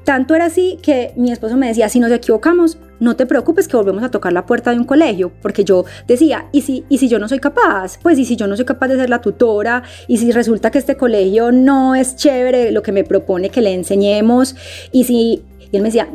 Tanto 0.05 0.33
era 0.33 0.45
así 0.45 0.79
que 0.81 1.11
mi 1.17 1.33
esposo 1.33 1.57
me 1.57 1.67
decía, 1.67 1.89
si 1.89 1.99
nos 1.99 2.13
equivocamos, 2.13 2.77
no 2.99 3.15
te 3.15 3.25
preocupes 3.25 3.67
que 3.67 3.77
volvemos 3.77 4.03
a 4.03 4.11
tocar 4.11 4.33
la 4.33 4.45
puerta 4.45 4.71
de 4.71 4.77
un 4.77 4.85
colegio, 4.85 5.31
porque 5.41 5.63
yo 5.63 5.85
decía, 6.07 6.47
¿y 6.51 6.61
si, 6.61 6.85
¿y 6.89 6.97
si 6.97 7.07
yo 7.07 7.19
no 7.19 7.27
soy 7.27 7.39
capaz? 7.39 7.99
Pues, 8.01 8.17
¿y 8.19 8.25
si 8.25 8.35
yo 8.35 8.47
no 8.47 8.55
soy 8.55 8.65
capaz 8.65 8.87
de 8.87 8.97
ser 8.97 9.09
la 9.09 9.21
tutora? 9.21 9.83
¿Y 10.07 10.17
si 10.17 10.31
resulta 10.31 10.71
que 10.71 10.79
este 10.79 10.95
colegio 10.95 11.51
no 11.51 11.95
es 11.95 12.15
chévere 12.15 12.71
lo 12.71 12.81
que 12.81 12.91
me 12.91 13.03
propone 13.03 13.49
que 13.49 13.61
le 13.61 13.73
enseñemos? 13.73 14.55
Y 14.91 15.03
si, 15.05 15.43
y 15.71 15.75
él 15.75 15.81
me 15.81 15.89
decía, 15.89 16.07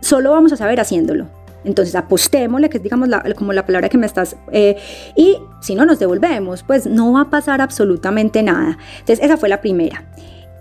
solo 0.00 0.30
vamos 0.30 0.52
a 0.52 0.56
saber 0.56 0.80
haciéndolo. 0.80 1.28
Entonces 1.64 1.94
apostémosle, 1.94 2.68
que 2.68 2.78
es 2.78 2.82
digamos 2.82 3.08
como 3.36 3.52
la 3.52 3.64
palabra 3.64 3.88
que 3.88 3.98
me 3.98 4.06
estás, 4.06 4.36
eh, 4.50 4.76
y 5.16 5.38
si 5.60 5.74
no 5.74 5.84
nos 5.86 5.98
devolvemos, 5.98 6.62
pues 6.64 6.86
no 6.86 7.12
va 7.12 7.22
a 7.22 7.30
pasar 7.30 7.60
absolutamente 7.60 8.42
nada. 8.42 8.78
Entonces 8.98 9.20
esa 9.24 9.36
fue 9.36 9.48
la 9.48 9.60
primera. 9.60 10.04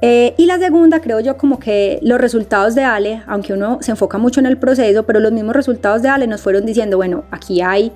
Eh, 0.02 0.34
y 0.38 0.48
la 0.48 0.58
segunda, 0.58 1.00
creo 1.00 1.20
yo, 1.20 1.38
como 1.38 1.60
que 1.60 2.00
los 2.02 2.20
resultados 2.20 2.74
de 2.74 2.84
Ale, 2.84 3.22
aunque 3.28 3.54
uno 3.54 3.78
se 3.82 3.92
enfoca 3.92 4.18
mucho 4.18 4.40
en 4.40 4.48
el 4.48 4.58
proceso, 4.58 5.04
pero 5.04 5.20
los 5.20 5.32
mismos 5.32 5.56
resultados 5.56 6.02
de 6.02 6.10
Ale 6.10 6.26
nos 6.26 6.42
fueron 6.42 6.66
diciendo, 6.66 6.98
bueno, 6.98 7.24
aquí 7.30 7.62
hay 7.62 7.92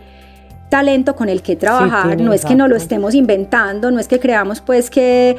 talento 0.70 1.16
con 1.16 1.30
el 1.30 1.42
que 1.42 1.56
trabajar, 1.56 2.20
no 2.20 2.34
es 2.34 2.46
que 2.46 2.56
no 2.56 2.68
lo 2.68 2.76
estemos 2.76 3.16
inventando, 3.16 3.92
no 3.92 4.00
es 4.00 4.08
que 4.08 4.20
creamos 4.20 4.62
pues 4.62 4.90
que 4.90 5.38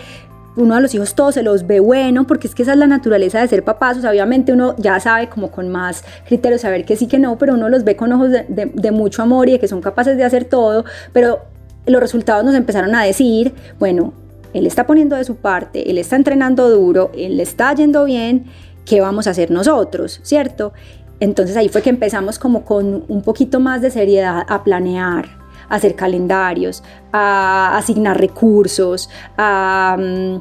uno 0.56 0.74
a 0.74 0.80
los 0.80 0.94
hijos 0.94 1.14
todos 1.14 1.34
se 1.34 1.42
los 1.42 1.66
ve 1.66 1.80
bueno, 1.80 2.26
porque 2.26 2.46
es 2.46 2.54
que 2.54 2.62
esa 2.62 2.72
es 2.72 2.78
la 2.78 2.86
naturaleza 2.86 3.40
de 3.40 3.48
ser 3.48 3.62
papás, 3.62 3.98
o 3.98 4.00
sea, 4.00 4.10
obviamente 4.10 4.52
uno 4.52 4.74
ya 4.78 4.98
sabe 5.00 5.28
como 5.28 5.50
con 5.50 5.68
más 5.68 6.04
criterio 6.26 6.58
saber 6.58 6.84
que 6.84 6.96
sí 6.96 7.06
que 7.06 7.18
no, 7.18 7.36
pero 7.38 7.54
uno 7.54 7.68
los 7.68 7.84
ve 7.84 7.96
con 7.96 8.12
ojos 8.12 8.30
de, 8.30 8.44
de 8.48 8.90
mucho 8.90 9.22
amor 9.22 9.48
y 9.48 9.52
de 9.52 9.58
que 9.58 9.68
son 9.68 9.82
capaces 9.82 10.16
de 10.16 10.24
hacer 10.24 10.44
todo, 10.46 10.84
pero 11.12 11.40
los 11.86 12.00
resultados 12.00 12.44
nos 12.44 12.54
empezaron 12.54 12.94
a 12.94 13.04
decir, 13.04 13.52
bueno, 13.78 14.14
él 14.56 14.66
está 14.66 14.86
poniendo 14.86 15.16
de 15.16 15.24
su 15.24 15.36
parte, 15.36 15.90
él 15.90 15.98
está 15.98 16.16
entrenando 16.16 16.70
duro, 16.70 17.10
él 17.14 17.36
le 17.36 17.42
está 17.42 17.74
yendo 17.74 18.04
bien, 18.04 18.46
¿qué 18.86 19.02
vamos 19.02 19.26
a 19.26 19.30
hacer 19.30 19.50
nosotros? 19.50 20.20
¿Cierto? 20.22 20.72
Entonces 21.20 21.58
ahí 21.58 21.68
fue 21.68 21.82
que 21.82 21.90
empezamos 21.90 22.38
como 22.38 22.64
con 22.64 23.04
un 23.06 23.20
poquito 23.20 23.60
más 23.60 23.82
de 23.82 23.90
seriedad 23.90 24.44
a 24.48 24.64
planear, 24.64 25.26
a 25.68 25.74
hacer 25.74 25.94
calendarios, 25.94 26.82
a 27.12 27.76
asignar 27.76 28.18
recursos, 28.18 29.10
a, 29.36 29.96
mm, 29.98 30.36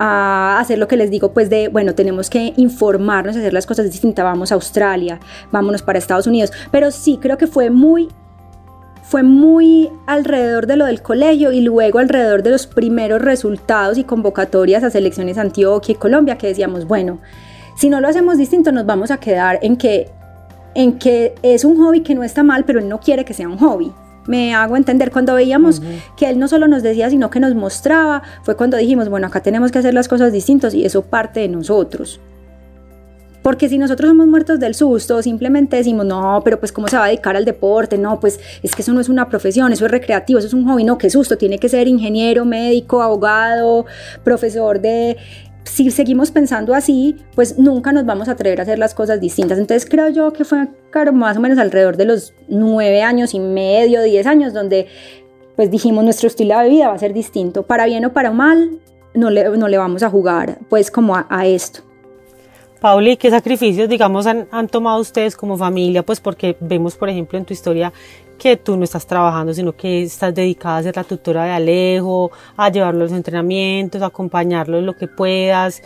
hacer 0.00 0.78
lo 0.78 0.88
que 0.88 0.96
les 0.96 1.10
digo, 1.10 1.32
pues 1.32 1.48
de, 1.48 1.68
bueno, 1.68 1.94
tenemos 1.94 2.28
que 2.28 2.54
informarnos, 2.56 3.36
hacer 3.36 3.52
las 3.52 3.66
cosas 3.66 3.84
distintas, 3.84 4.24
vamos 4.24 4.50
a 4.50 4.56
Australia, 4.56 5.20
vámonos 5.52 5.82
para 5.82 5.98
Estados 5.98 6.26
Unidos, 6.26 6.52
pero 6.72 6.90
sí 6.90 7.18
creo 7.22 7.38
que 7.38 7.46
fue 7.46 7.70
muy 7.70 8.08
fue 9.10 9.24
muy 9.24 9.90
alrededor 10.06 10.68
de 10.68 10.76
lo 10.76 10.86
del 10.86 11.02
colegio 11.02 11.50
y 11.50 11.62
luego 11.62 11.98
alrededor 11.98 12.44
de 12.44 12.50
los 12.50 12.68
primeros 12.68 13.20
resultados 13.20 13.98
y 13.98 14.04
convocatorias 14.04 14.84
a 14.84 14.90
selecciones 14.90 15.36
Antioquia 15.36 15.94
y 15.94 15.96
Colombia 15.96 16.38
que 16.38 16.46
decíamos, 16.46 16.86
bueno, 16.86 17.18
si 17.76 17.90
no 17.90 18.00
lo 18.00 18.06
hacemos 18.06 18.38
distinto 18.38 18.70
nos 18.70 18.86
vamos 18.86 19.10
a 19.10 19.16
quedar 19.16 19.58
en 19.62 19.76
que, 19.76 20.08
en 20.76 21.00
que 21.00 21.34
es 21.42 21.64
un 21.64 21.76
hobby 21.76 22.02
que 22.02 22.14
no 22.14 22.22
está 22.22 22.44
mal, 22.44 22.64
pero 22.64 22.78
él 22.78 22.88
no 22.88 23.00
quiere 23.00 23.24
que 23.24 23.34
sea 23.34 23.48
un 23.48 23.58
hobby. 23.58 23.90
Me 24.28 24.54
hago 24.54 24.76
entender, 24.76 25.10
cuando 25.10 25.34
veíamos 25.34 25.82
que 26.16 26.28
él 26.28 26.38
no 26.38 26.46
solo 26.46 26.68
nos 26.68 26.84
decía, 26.84 27.10
sino 27.10 27.30
que 27.30 27.40
nos 27.40 27.56
mostraba, 27.56 28.22
fue 28.44 28.56
cuando 28.56 28.76
dijimos, 28.76 29.08
bueno, 29.08 29.26
acá 29.26 29.42
tenemos 29.42 29.72
que 29.72 29.80
hacer 29.80 29.92
las 29.92 30.06
cosas 30.06 30.32
distintas 30.32 30.72
y 30.72 30.84
eso 30.84 31.02
parte 31.02 31.40
de 31.40 31.48
nosotros. 31.48 32.20
Porque 33.42 33.68
si 33.68 33.78
nosotros 33.78 34.10
somos 34.10 34.26
muertos 34.26 34.60
del 34.60 34.74
susto, 34.74 35.22
simplemente 35.22 35.76
decimos, 35.76 36.04
no, 36.04 36.42
pero 36.44 36.58
pues 36.58 36.72
cómo 36.72 36.88
se 36.88 36.96
va 36.96 37.04
a 37.04 37.08
dedicar 37.08 37.36
al 37.36 37.44
deporte, 37.44 37.96
no, 37.96 38.20
pues 38.20 38.38
es 38.62 38.74
que 38.74 38.82
eso 38.82 38.92
no 38.92 39.00
es 39.00 39.08
una 39.08 39.28
profesión, 39.28 39.72
eso 39.72 39.86
es 39.86 39.90
recreativo, 39.90 40.38
eso 40.38 40.48
es 40.48 40.54
un 40.54 40.66
hobby, 40.68 40.84
no, 40.84 40.98
qué 40.98 41.08
susto, 41.08 41.38
tiene 41.38 41.58
que 41.58 41.68
ser 41.68 41.88
ingeniero, 41.88 42.44
médico, 42.44 43.02
abogado, 43.02 43.86
profesor 44.24 44.80
de... 44.80 45.16
Si 45.64 45.90
seguimos 45.90 46.30
pensando 46.30 46.74
así, 46.74 47.16
pues 47.34 47.58
nunca 47.58 47.92
nos 47.92 48.04
vamos 48.04 48.28
a 48.28 48.32
atrever 48.32 48.58
a 48.60 48.62
hacer 48.62 48.78
las 48.78 48.94
cosas 48.94 49.20
distintas. 49.20 49.58
Entonces 49.58 49.88
creo 49.88 50.08
yo 50.08 50.32
que 50.32 50.44
fue 50.44 50.66
más 51.12 51.36
o 51.36 51.40
menos 51.40 51.58
alrededor 51.58 51.96
de 51.96 52.06
los 52.06 52.32
nueve 52.48 53.02
años 53.02 53.34
y 53.34 53.40
medio, 53.40 54.02
diez 54.02 54.26
años, 54.26 54.52
donde 54.52 54.86
pues 55.56 55.70
dijimos 55.70 56.02
nuestro 56.02 56.26
estilo 56.26 56.58
de 56.58 56.70
vida 56.70 56.88
va 56.88 56.94
a 56.94 56.98
ser 56.98 57.12
distinto, 57.12 57.62
para 57.64 57.84
bien 57.84 58.04
o 58.06 58.12
para 58.12 58.30
mal, 58.30 58.80
no 59.14 59.30
le, 59.30 59.48
no 59.50 59.68
le 59.68 59.76
vamos 59.76 60.02
a 60.02 60.10
jugar 60.10 60.58
pues 60.68 60.90
como 60.90 61.14
a 61.16 61.46
esto. 61.46 61.82
Pauli, 62.80 63.18
¿qué 63.18 63.28
sacrificios, 63.28 63.90
digamos, 63.90 64.26
han, 64.26 64.68
tomado 64.68 65.00
ustedes 65.00 65.36
como 65.36 65.58
familia? 65.58 66.02
Pues 66.02 66.18
porque 66.18 66.56
vemos, 66.60 66.96
por 66.96 67.10
ejemplo, 67.10 67.38
en 67.38 67.44
tu 67.44 67.52
historia 67.52 67.92
que 68.38 68.56
tú 68.56 68.74
no 68.74 68.84
estás 68.84 69.06
trabajando, 69.06 69.52
sino 69.52 69.76
que 69.76 70.02
estás 70.02 70.34
dedicada 70.34 70.78
a 70.78 70.82
ser 70.82 70.96
la 70.96 71.04
tutora 71.04 71.44
de 71.44 71.50
Alejo, 71.50 72.30
a 72.56 72.70
llevarlo 72.70 73.00
a 73.00 73.04
los 73.04 73.12
entrenamientos, 73.12 74.00
a 74.00 74.06
acompañarlo 74.06 74.78
en 74.78 74.86
lo 74.86 74.96
que 74.96 75.08
puedas. 75.08 75.82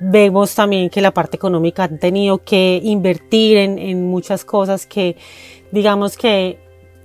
Vemos 0.00 0.54
también 0.54 0.88
que 0.88 1.02
la 1.02 1.12
parte 1.12 1.36
económica 1.36 1.84
han 1.84 1.98
tenido 1.98 2.38
que 2.38 2.80
invertir 2.82 3.58
en, 3.58 3.78
en 3.78 4.06
muchas 4.06 4.46
cosas 4.46 4.86
que, 4.86 5.16
digamos 5.70 6.16
que 6.16 6.58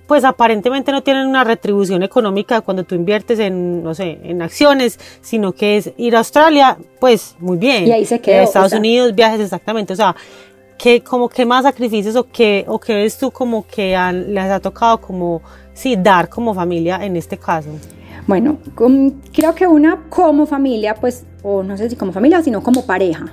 pues 0.07 0.23
aparentemente 0.23 0.91
no 0.91 1.01
tienen 1.01 1.27
una 1.27 1.43
retribución 1.43 2.03
económica 2.03 2.61
cuando 2.61 2.83
tú 2.83 2.95
inviertes 2.95 3.39
en, 3.39 3.83
no 3.83 3.93
sé, 3.93 4.19
en 4.23 4.41
acciones, 4.41 4.99
sino 5.21 5.53
que 5.53 5.77
es 5.77 5.91
ir 5.97 6.15
a 6.15 6.19
Australia, 6.19 6.77
pues 6.99 7.35
muy 7.39 7.57
bien. 7.57 7.87
Y 7.87 7.91
ahí 7.91 8.05
se 8.05 8.19
quedó. 8.19 8.41
Estados 8.41 8.73
Unidos, 8.73 9.15
viajes 9.15 9.39
exactamente, 9.39 9.93
o 9.93 9.95
sea, 9.95 10.15
¿qué, 10.77 11.01
como 11.01 11.29
qué 11.29 11.45
más 11.45 11.63
sacrificios 11.63 12.15
o 12.15 12.25
qué, 12.25 12.65
o 12.67 12.79
qué 12.79 12.95
ves 12.95 13.17
tú 13.17 13.31
como 13.31 13.65
que 13.65 13.97
les 14.27 14.51
ha 14.51 14.59
tocado 14.59 14.99
como, 14.99 15.41
sí, 15.73 15.95
dar 15.95 16.29
como 16.29 16.53
familia 16.53 17.03
en 17.03 17.15
este 17.15 17.37
caso? 17.37 17.69
Bueno, 18.27 18.57
creo 19.33 19.55
que 19.55 19.67
una 19.67 20.03
como 20.09 20.45
familia, 20.45 20.95
pues, 20.95 21.25
o 21.43 21.63
no 21.63 21.77
sé 21.77 21.89
si 21.89 21.95
como 21.95 22.13
familia, 22.13 22.41
sino 22.41 22.61
como 22.61 22.85
pareja. 22.85 23.25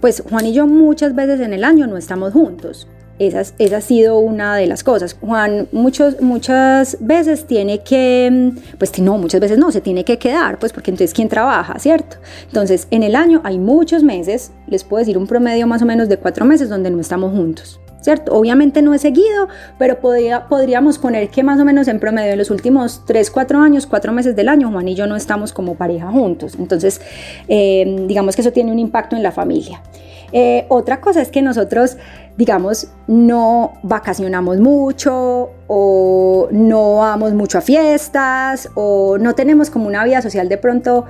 Pues 0.00 0.22
Juan 0.28 0.46
y 0.46 0.52
yo 0.52 0.66
muchas 0.66 1.14
veces 1.14 1.40
en 1.40 1.52
el 1.52 1.64
año 1.64 1.88
no 1.88 1.96
estamos 1.96 2.32
juntos 2.32 2.86
esa, 3.18 3.42
esa, 3.58 3.76
ha 3.76 3.80
sido 3.80 4.18
una 4.18 4.56
de 4.56 4.66
las 4.66 4.84
cosas. 4.84 5.16
Juan 5.20 5.68
muchos, 5.72 6.20
muchas 6.20 6.96
veces 7.00 7.46
tiene 7.46 7.80
que, 7.80 8.52
pues 8.78 8.98
no, 8.98 9.18
muchas 9.18 9.40
veces 9.40 9.58
no, 9.58 9.70
se 9.70 9.80
tiene 9.80 10.04
que 10.04 10.18
quedar, 10.18 10.58
pues 10.58 10.72
porque 10.72 10.90
entonces 10.90 11.14
¿quién 11.14 11.28
trabaja, 11.28 11.78
cierto? 11.78 12.16
Entonces 12.46 12.88
en 12.90 13.02
el 13.02 13.16
año 13.16 13.40
hay 13.44 13.58
muchos 13.58 14.02
meses, 14.02 14.52
les 14.66 14.84
puedo 14.84 15.00
decir 15.00 15.18
un 15.18 15.26
promedio 15.26 15.66
más 15.66 15.82
o 15.82 15.86
menos 15.86 16.08
de 16.08 16.16
cuatro 16.16 16.44
meses 16.44 16.68
donde 16.68 16.90
no 16.90 17.00
estamos 17.00 17.32
juntos. 17.32 17.80
¿Cierto? 18.00 18.32
Obviamente 18.32 18.80
no 18.80 18.94
es 18.94 19.02
seguido, 19.02 19.48
pero 19.76 19.98
podría, 19.98 20.46
podríamos 20.46 20.98
poner 20.98 21.30
que 21.30 21.42
más 21.42 21.58
o 21.60 21.64
menos 21.64 21.88
en 21.88 21.98
promedio 21.98 22.32
en 22.32 22.38
los 22.38 22.50
últimos 22.50 23.02
3, 23.06 23.28
4 23.28 23.58
años, 23.58 23.86
4 23.86 24.12
meses 24.12 24.36
del 24.36 24.48
año, 24.48 24.70
Juan 24.70 24.86
y 24.86 24.94
yo 24.94 25.08
no 25.08 25.16
estamos 25.16 25.52
como 25.52 25.74
pareja 25.74 26.08
juntos. 26.12 26.54
Entonces, 26.58 27.00
eh, 27.48 28.04
digamos 28.06 28.36
que 28.36 28.42
eso 28.42 28.52
tiene 28.52 28.70
un 28.70 28.78
impacto 28.78 29.16
en 29.16 29.24
la 29.24 29.32
familia. 29.32 29.82
Eh, 30.32 30.66
otra 30.68 31.00
cosa 31.00 31.22
es 31.22 31.30
que 31.30 31.42
nosotros, 31.42 31.96
digamos, 32.38 32.86
no 33.08 33.74
vacacionamos 33.82 34.60
mucho 34.60 35.50
o 35.66 36.48
no 36.52 36.98
vamos 36.98 37.34
mucho 37.34 37.58
a 37.58 37.60
fiestas 37.60 38.70
o 38.74 39.18
no 39.18 39.34
tenemos 39.34 39.70
como 39.70 39.88
una 39.88 40.04
vida 40.04 40.22
social 40.22 40.48
de 40.48 40.56
pronto 40.56 41.04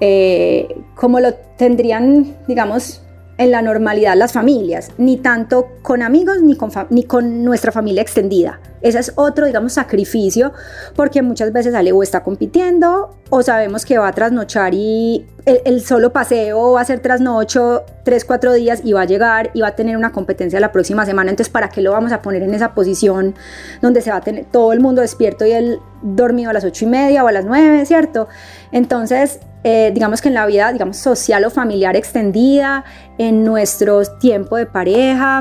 eh, 0.00 0.82
como 0.94 1.20
lo 1.20 1.32
tendrían, 1.34 2.36
digamos, 2.46 3.02
en 3.36 3.50
la 3.50 3.62
normalidad 3.62 4.16
las 4.16 4.32
familias, 4.32 4.90
ni 4.98 5.16
tanto 5.16 5.68
con 5.82 6.02
amigos 6.02 6.40
ni 6.42 6.56
con, 6.56 6.70
ni 6.90 7.04
con 7.04 7.44
nuestra 7.44 7.72
familia 7.72 8.02
extendida. 8.02 8.60
Ese 8.80 8.98
es 8.98 9.12
otro, 9.16 9.46
digamos, 9.46 9.72
sacrificio, 9.72 10.52
porque 10.94 11.22
muchas 11.22 11.52
veces 11.52 11.74
Ale 11.74 11.92
o 11.92 12.02
está 12.02 12.22
compitiendo 12.22 13.16
o 13.30 13.42
sabemos 13.42 13.86
que 13.86 13.96
va 13.96 14.08
a 14.08 14.12
trasnochar 14.12 14.74
y 14.74 15.26
el, 15.46 15.80
solo 15.80 16.12
paseo 16.12 16.72
va 16.72 16.82
a 16.82 16.84
ser 16.84 17.00
trasnocho 17.00 17.84
tres, 18.04 18.24
cuatro 18.24 18.52
días 18.52 18.82
y 18.84 18.92
va 18.92 19.02
a 19.02 19.04
llegar 19.06 19.50
y 19.54 19.62
va 19.62 19.68
a 19.68 19.74
tener 19.74 19.96
una 19.96 20.12
competencia 20.12 20.60
la 20.60 20.70
próxima 20.70 21.06
semana. 21.06 21.30
Entonces, 21.30 21.50
¿para 21.50 21.70
qué 21.70 21.80
lo 21.80 21.92
vamos 21.92 22.12
a 22.12 22.20
poner 22.20 22.42
en 22.42 22.52
esa 22.52 22.74
posición 22.74 23.34
donde 23.80 24.02
se 24.02 24.10
va 24.10 24.16
a 24.16 24.20
tener 24.20 24.44
todo 24.44 24.72
el 24.74 24.80
mundo 24.80 25.00
despierto 25.00 25.46
y 25.46 25.52
él 25.52 25.78
dormido 26.02 26.50
a 26.50 26.52
las 26.52 26.64
ocho 26.64 26.84
y 26.84 26.88
media 26.88 27.24
o 27.24 27.28
a 27.28 27.32
las 27.32 27.46
nueve, 27.46 27.86
¿cierto? 27.86 28.28
Entonces, 28.70 29.40
eh, 29.66 29.92
digamos 29.94 30.20
que 30.20 30.28
en 30.28 30.34
la 30.34 30.44
vida, 30.44 30.70
digamos, 30.72 30.98
social 30.98 31.42
o 31.46 31.50
familiar 31.50 31.96
extendida, 31.96 32.84
en 33.16 33.44
nuestro 33.44 34.04
tiempo 34.04 34.56
de 34.56 34.66
pareja. 34.66 35.40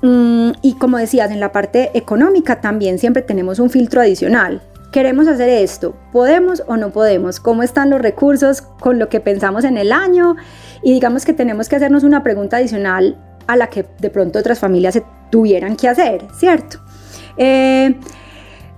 Mm, 0.00 0.52
y 0.62 0.74
como 0.74 0.96
decías, 0.96 1.30
en 1.30 1.40
la 1.40 1.52
parte 1.52 1.90
económica 1.92 2.62
también 2.62 2.98
siempre 2.98 3.22
tenemos 3.22 3.58
un 3.58 3.68
filtro 3.68 4.00
adicional. 4.00 4.62
Queremos 4.90 5.28
hacer 5.28 5.50
esto, 5.50 5.94
podemos 6.10 6.62
o 6.66 6.76
no 6.78 6.90
podemos, 6.90 7.38
cómo 7.38 7.62
están 7.62 7.90
los 7.90 8.00
recursos 8.00 8.62
con 8.62 8.98
lo 8.98 9.08
que 9.08 9.20
pensamos 9.20 9.64
en 9.64 9.76
el 9.76 9.92
año 9.92 10.36
y 10.82 10.92
digamos 10.92 11.24
que 11.24 11.34
tenemos 11.34 11.68
que 11.68 11.76
hacernos 11.76 12.04
una 12.04 12.22
pregunta 12.22 12.58
adicional 12.58 13.18
a 13.46 13.56
la 13.56 13.68
que 13.68 13.84
de 13.98 14.08
pronto 14.08 14.38
otras 14.38 14.58
familias 14.58 14.94
se 14.94 15.04
tuvieran 15.30 15.76
que 15.76 15.88
hacer, 15.88 16.24
¿cierto? 16.38 16.78
Eh, 17.36 17.94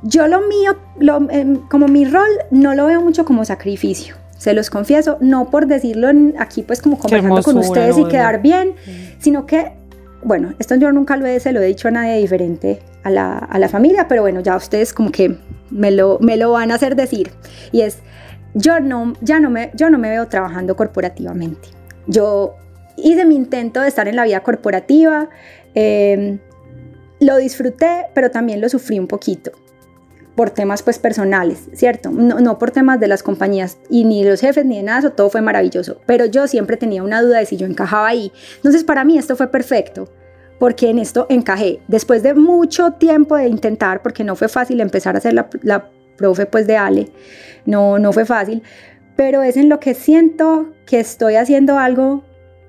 yo 0.02 0.26
lo 0.26 0.40
mío, 0.40 0.76
em, 1.30 1.56
como 1.68 1.86
mi 1.86 2.04
rol, 2.04 2.30
no 2.50 2.74
lo 2.74 2.86
veo 2.86 3.00
mucho 3.02 3.24
como 3.24 3.44
sacrificio 3.44 4.16
se 4.38 4.52
los 4.52 4.70
confieso, 4.70 5.18
no 5.20 5.50
por 5.50 5.66
decirlo 5.66 6.08
aquí 6.38 6.62
pues 6.62 6.82
como 6.82 6.98
conversando 6.98 7.42
con 7.42 7.58
ustedes 7.58 7.98
y 7.98 8.04
quedar 8.04 8.42
bien, 8.42 8.74
sino 9.18 9.46
que, 9.46 9.72
bueno, 10.22 10.54
esto 10.58 10.74
yo 10.76 10.92
nunca 10.92 11.16
lo 11.16 11.26
he, 11.26 11.40
se 11.40 11.52
lo 11.52 11.60
he 11.60 11.66
dicho 11.66 11.88
a 11.88 11.90
nadie 11.90 12.18
diferente 12.18 12.80
a 13.02 13.10
la, 13.10 13.38
a 13.38 13.58
la 13.58 13.68
familia, 13.68 14.08
pero 14.08 14.22
bueno, 14.22 14.40
ya 14.40 14.56
ustedes 14.56 14.92
como 14.92 15.10
que 15.10 15.36
me 15.70 15.90
lo, 15.90 16.18
me 16.20 16.36
lo 16.36 16.52
van 16.52 16.70
a 16.70 16.74
hacer 16.74 16.96
decir. 16.96 17.30
Y 17.72 17.82
es, 17.82 17.98
yo 18.54 18.80
no, 18.80 19.14
ya 19.20 19.40
no 19.40 19.50
me, 19.50 19.70
yo 19.74 19.90
no 19.90 19.98
me 19.98 20.10
veo 20.10 20.26
trabajando 20.28 20.76
corporativamente. 20.76 21.68
Yo 22.06 22.54
hice 22.96 23.24
mi 23.24 23.36
intento 23.36 23.80
de 23.80 23.88
estar 23.88 24.08
en 24.08 24.16
la 24.16 24.24
vida 24.24 24.40
corporativa, 24.40 25.28
em, 25.74 26.38
lo 27.20 27.36
disfruté, 27.36 28.06
pero 28.14 28.30
también 28.30 28.60
lo 28.60 28.68
sufrí 28.68 28.98
un 28.98 29.06
poquito 29.06 29.52
por 30.36 30.50
temas 30.50 30.82
pues 30.82 30.98
personales, 30.98 31.68
¿cierto? 31.72 32.10
No, 32.10 32.58
por 32.58 32.70
temas 32.70 33.00
de 33.00 33.08
las 33.08 33.22
compañías 33.22 33.78
y 33.88 34.04
ni 34.04 34.22
los 34.22 34.40
jefes 34.40 34.66
ni 34.66 34.76
de 34.76 34.82
nada, 34.82 34.98
eso 35.00 35.10
todo 35.10 35.30
fue 35.30 35.40
maravilloso, 35.40 36.00
pero 36.06 36.26
yo 36.26 36.46
siempre 36.46 36.76
tenía 36.76 37.02
una 37.02 37.22
duda 37.22 37.38
de 37.38 37.46
si 37.46 37.56
yo 37.56 37.66
encajaba 37.66 38.06
ahí. 38.06 38.30
Entonces 38.56 38.84
para 38.84 39.02
mí 39.02 39.18
esto 39.18 39.34
fue 39.34 39.48
perfecto, 39.48 40.12
porque 40.60 40.90
en 40.90 40.98
esto 40.98 41.26
encajé. 41.30 41.80
Después 41.88 42.22
de 42.22 42.34
mucho 42.34 42.92
tiempo 42.92 43.36
de 43.36 43.48
intentar, 43.48 44.02
porque 44.02 44.24
no 44.24 44.36
fue 44.36 44.48
fácil 44.48 44.80
empezar 44.80 45.14
a 45.14 45.18
hacer 45.18 45.32
la, 45.32 45.48
la 45.62 45.88
profe 46.18 46.44
pues 46.44 46.66
de 46.66 46.76
Ale, 46.76 47.08
no, 47.64 47.98
no 47.98 48.12
fue 48.12 48.26
fácil, 48.26 48.62
pero 49.16 49.42
es 49.42 49.56
en 49.56 49.70
lo 49.70 49.80
que 49.80 49.94
siento 49.94 50.74
que 50.84 51.00
estoy 51.00 51.36
haciendo 51.36 51.78
algo 51.78 52.22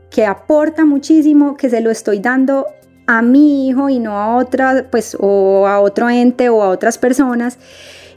que 0.10 0.26
aporta 0.26 0.86
muchísimo, 0.86 1.58
que 1.58 1.70
se 1.70 1.82
lo 1.82 1.92
estoy 1.92 2.20
dando 2.20 2.66
a 3.08 3.22
mi 3.22 3.68
hijo 3.68 3.90
y 3.90 4.00
no 4.00 4.18
a 4.18 4.36
otra, 4.36 4.86
pues, 4.92 5.18
o 5.20 5.66
a 5.68 5.80
otro 5.80 6.10
ente 6.10 6.50
o 6.50 6.62
a 6.62 6.70
otras 6.70 6.98
personas 6.98 7.58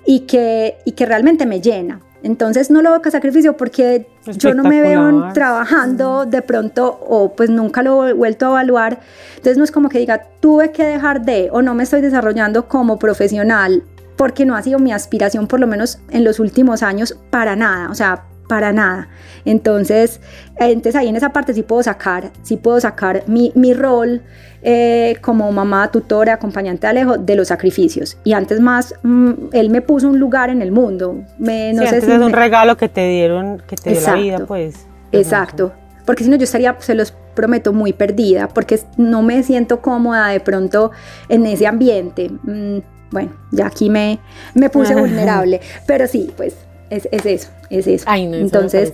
y 0.04 0.20
que, 0.20 0.76
y 0.84 0.92
que 0.92 1.06
realmente 1.06 1.46
me 1.46 1.60
llena. 1.60 2.00
Entonces 2.22 2.70
no 2.70 2.82
lo 2.82 2.90
veo 2.90 3.00
que 3.00 3.10
sacrificio 3.10 3.56
porque 3.56 4.06
yo 4.26 4.54
no 4.54 4.62
me 4.62 4.82
veo 4.82 5.32
trabajando 5.32 6.26
de 6.26 6.42
pronto 6.42 6.98
o 7.08 7.32
pues 7.34 7.48
nunca 7.48 7.82
lo 7.82 8.06
he 8.06 8.12
vuelto 8.12 8.46
a 8.46 8.48
evaluar. 8.50 9.00
Entonces 9.36 9.56
no 9.56 9.64
es 9.64 9.70
como 9.70 9.88
que 9.88 9.98
diga, 9.98 10.26
tuve 10.40 10.70
que 10.70 10.84
dejar 10.84 11.22
de 11.22 11.48
o 11.50 11.62
no 11.62 11.74
me 11.74 11.84
estoy 11.84 12.02
desarrollando 12.02 12.68
como 12.68 12.98
profesional 12.98 13.84
porque 14.16 14.44
no 14.44 14.54
ha 14.54 14.62
sido 14.62 14.78
mi 14.78 14.92
aspiración 14.92 15.46
por 15.46 15.60
lo 15.60 15.66
menos 15.66 15.98
en 16.10 16.24
los 16.24 16.40
últimos 16.40 16.82
años 16.82 17.18
para 17.30 17.56
nada. 17.56 17.88
O 17.90 17.94
sea, 17.94 18.24
para 18.50 18.72
nada. 18.72 19.08
Entonces, 19.44 20.20
entonces 20.56 20.96
ahí 20.96 21.06
en 21.06 21.14
esa 21.14 21.32
parte 21.32 21.54
sí 21.54 21.62
puedo 21.62 21.84
sacar, 21.84 22.32
sí 22.42 22.56
puedo 22.56 22.80
sacar 22.80 23.22
mi, 23.28 23.52
mi 23.54 23.74
rol 23.74 24.22
eh, 24.60 25.16
como 25.20 25.52
mamá, 25.52 25.88
tutora, 25.92 26.34
acompañante 26.34 26.88
de 26.88 26.88
Alejo 26.88 27.16
de 27.16 27.36
los 27.36 27.46
sacrificios. 27.46 28.18
Y 28.24 28.32
antes 28.32 28.58
más, 28.58 28.92
mm, 29.04 29.32
él 29.52 29.70
me 29.70 29.82
puso 29.82 30.08
un 30.08 30.18
lugar 30.18 30.50
en 30.50 30.62
el 30.62 30.72
mundo. 30.72 31.22
Me, 31.38 31.72
no 31.72 31.82
sé 31.82 31.88
antes 31.90 32.04
si 32.06 32.10
es 32.10 32.20
un 32.20 32.32
regalo 32.32 32.76
que 32.76 32.88
te 32.88 33.08
dieron, 33.08 33.62
que 33.68 33.76
te 33.76 33.90
dio 33.90 34.00
la 34.00 34.14
vida, 34.14 34.38
pues. 34.48 34.84
Exacto. 35.12 35.72
Porque 36.04 36.24
si 36.24 36.30
no, 36.30 36.34
yo 36.34 36.42
estaría, 36.42 36.74
se 36.80 36.96
los 36.96 37.14
prometo, 37.36 37.72
muy 37.72 37.92
perdida, 37.92 38.48
porque 38.48 38.80
no 38.96 39.22
me 39.22 39.44
siento 39.44 39.80
cómoda 39.80 40.26
de 40.26 40.40
pronto 40.40 40.90
en 41.28 41.46
ese 41.46 41.68
ambiente. 41.68 42.30
Mm, 42.42 42.78
bueno, 43.12 43.30
ya 43.52 43.68
aquí 43.68 43.90
me, 43.90 44.18
me 44.54 44.70
puse 44.70 44.92
vulnerable. 45.00 45.60
Pero 45.86 46.08
sí, 46.08 46.32
pues 46.36 46.56
es, 46.90 47.08
es 47.12 47.24
eso, 47.24 47.48
es 47.70 47.86
eso. 47.86 48.10
Entonces, 48.12 48.92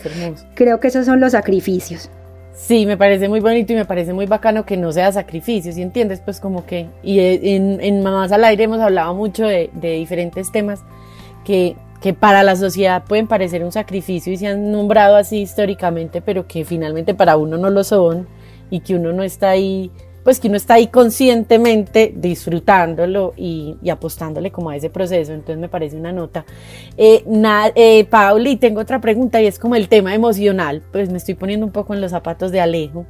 creo 0.55 0.81
que 0.81 0.89
esos 0.89 1.07
son 1.07 1.19
los 1.21 1.33
sacrificios. 1.33 2.11
Sí, 2.55 2.87
me 2.87 2.97
parece 2.97 3.29
muy 3.29 3.41
bonito 3.41 3.73
y 3.75 3.77
me 3.77 3.85
parece 3.85 4.15
muy 4.15 4.27
bacano 4.27 4.65
que 4.65 4.79
no 4.79 4.91
sea 4.91 5.13
sacrificio, 5.13 5.73
¿sí 5.73 5.83
entiendes? 5.83 6.21
Pues 6.21 6.41
como 6.41 6.65
que, 6.65 6.89
y 7.03 7.21
en, 7.21 7.81
en 7.83 8.03
Mamás 8.03 8.33
al 8.33 8.45
Aire 8.45 8.65
hemos 8.65 8.81
hablado 8.81 9.15
mucho 9.15 9.47
de, 9.47 9.71
de 9.75 9.93
diferentes 9.93 10.51
temas 10.51 10.81
que, 11.45 11.77
que, 12.01 12.15
para 12.15 12.43
la 12.43 12.57
sociedad 12.57 13.05
pueden 13.05 13.27
parecer 13.27 13.63
un 13.63 13.73
sacrificio 13.73 14.33
y 14.33 14.39
se 14.39 14.47
han 14.47 14.73
nombrado 14.73 15.17
así 15.17 15.43
históricamente, 15.43 16.23
pero 16.23 16.47
que 16.47 16.65
finalmente 16.65 17.15
para 17.15 17.37
uno 17.37 17.59
no 17.59 17.69
lo 17.69 17.85
son 17.85 18.27
y 18.71 18.81
que 18.81 18.95
uno 18.95 19.13
no 19.13 19.23
está 19.23 19.51
ahí 19.51 19.91
pues 20.27 20.41
que 20.41 20.49
uno 20.49 20.57
está 20.57 20.75
ahí 20.75 20.89
conscientemente 20.89 22.13
disfrutándolo 22.17 23.33
y, 23.37 23.77
apostándole 23.89 24.51
como 24.51 24.71
a 24.71 24.77
ese 24.77 24.91
proceso. 24.91 25.33
Entonces 25.33 25.57
me 25.57 25.69
parece 25.69 25.97
una 25.97 26.11
nota. 26.11 26.45
Eh, 26.97 27.23
eh, 27.77 28.05
Pauli, 28.11 28.57
tengo 28.57 28.81
otra 28.81 29.01
pregunta 29.01 29.41
y 29.41 29.47
es 29.47 29.61
como 29.61 29.77
el 29.77 29.89
tema 29.89 30.17
emocional. 30.17 30.83
Pues 30.91 31.11
me 31.11 31.19
estoy 31.19 31.35
poniendo 31.35 31.65
un 31.65 31.71
poco 31.71 31.95
en 31.95 32.01
los 32.01 32.11
zapatos 32.11 32.51
de 32.51 32.61
Alejo. 32.61 33.07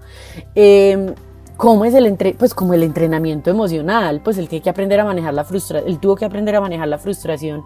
Em, 0.54 1.14
¿Cómo 1.56 1.86
es 1.86 1.94
el 1.94 2.04
entre, 2.04 2.34
pues 2.34 2.52
como 2.52 2.74
el 2.74 2.82
entrenamiento 2.82 3.48
emocional? 3.48 4.20
Pues 4.22 4.36
él 4.36 4.46
tiene 4.46 4.62
que 4.62 4.68
aprender 4.68 5.00
a 5.00 5.06
manejar 5.06 5.32
la 5.32 5.44
frustración, 5.44 5.90
él 5.90 5.98
tuvo 5.98 6.16
que 6.16 6.26
aprender 6.26 6.54
a 6.54 6.60
manejar 6.60 6.88
la 6.88 6.98
frustración 6.98 7.62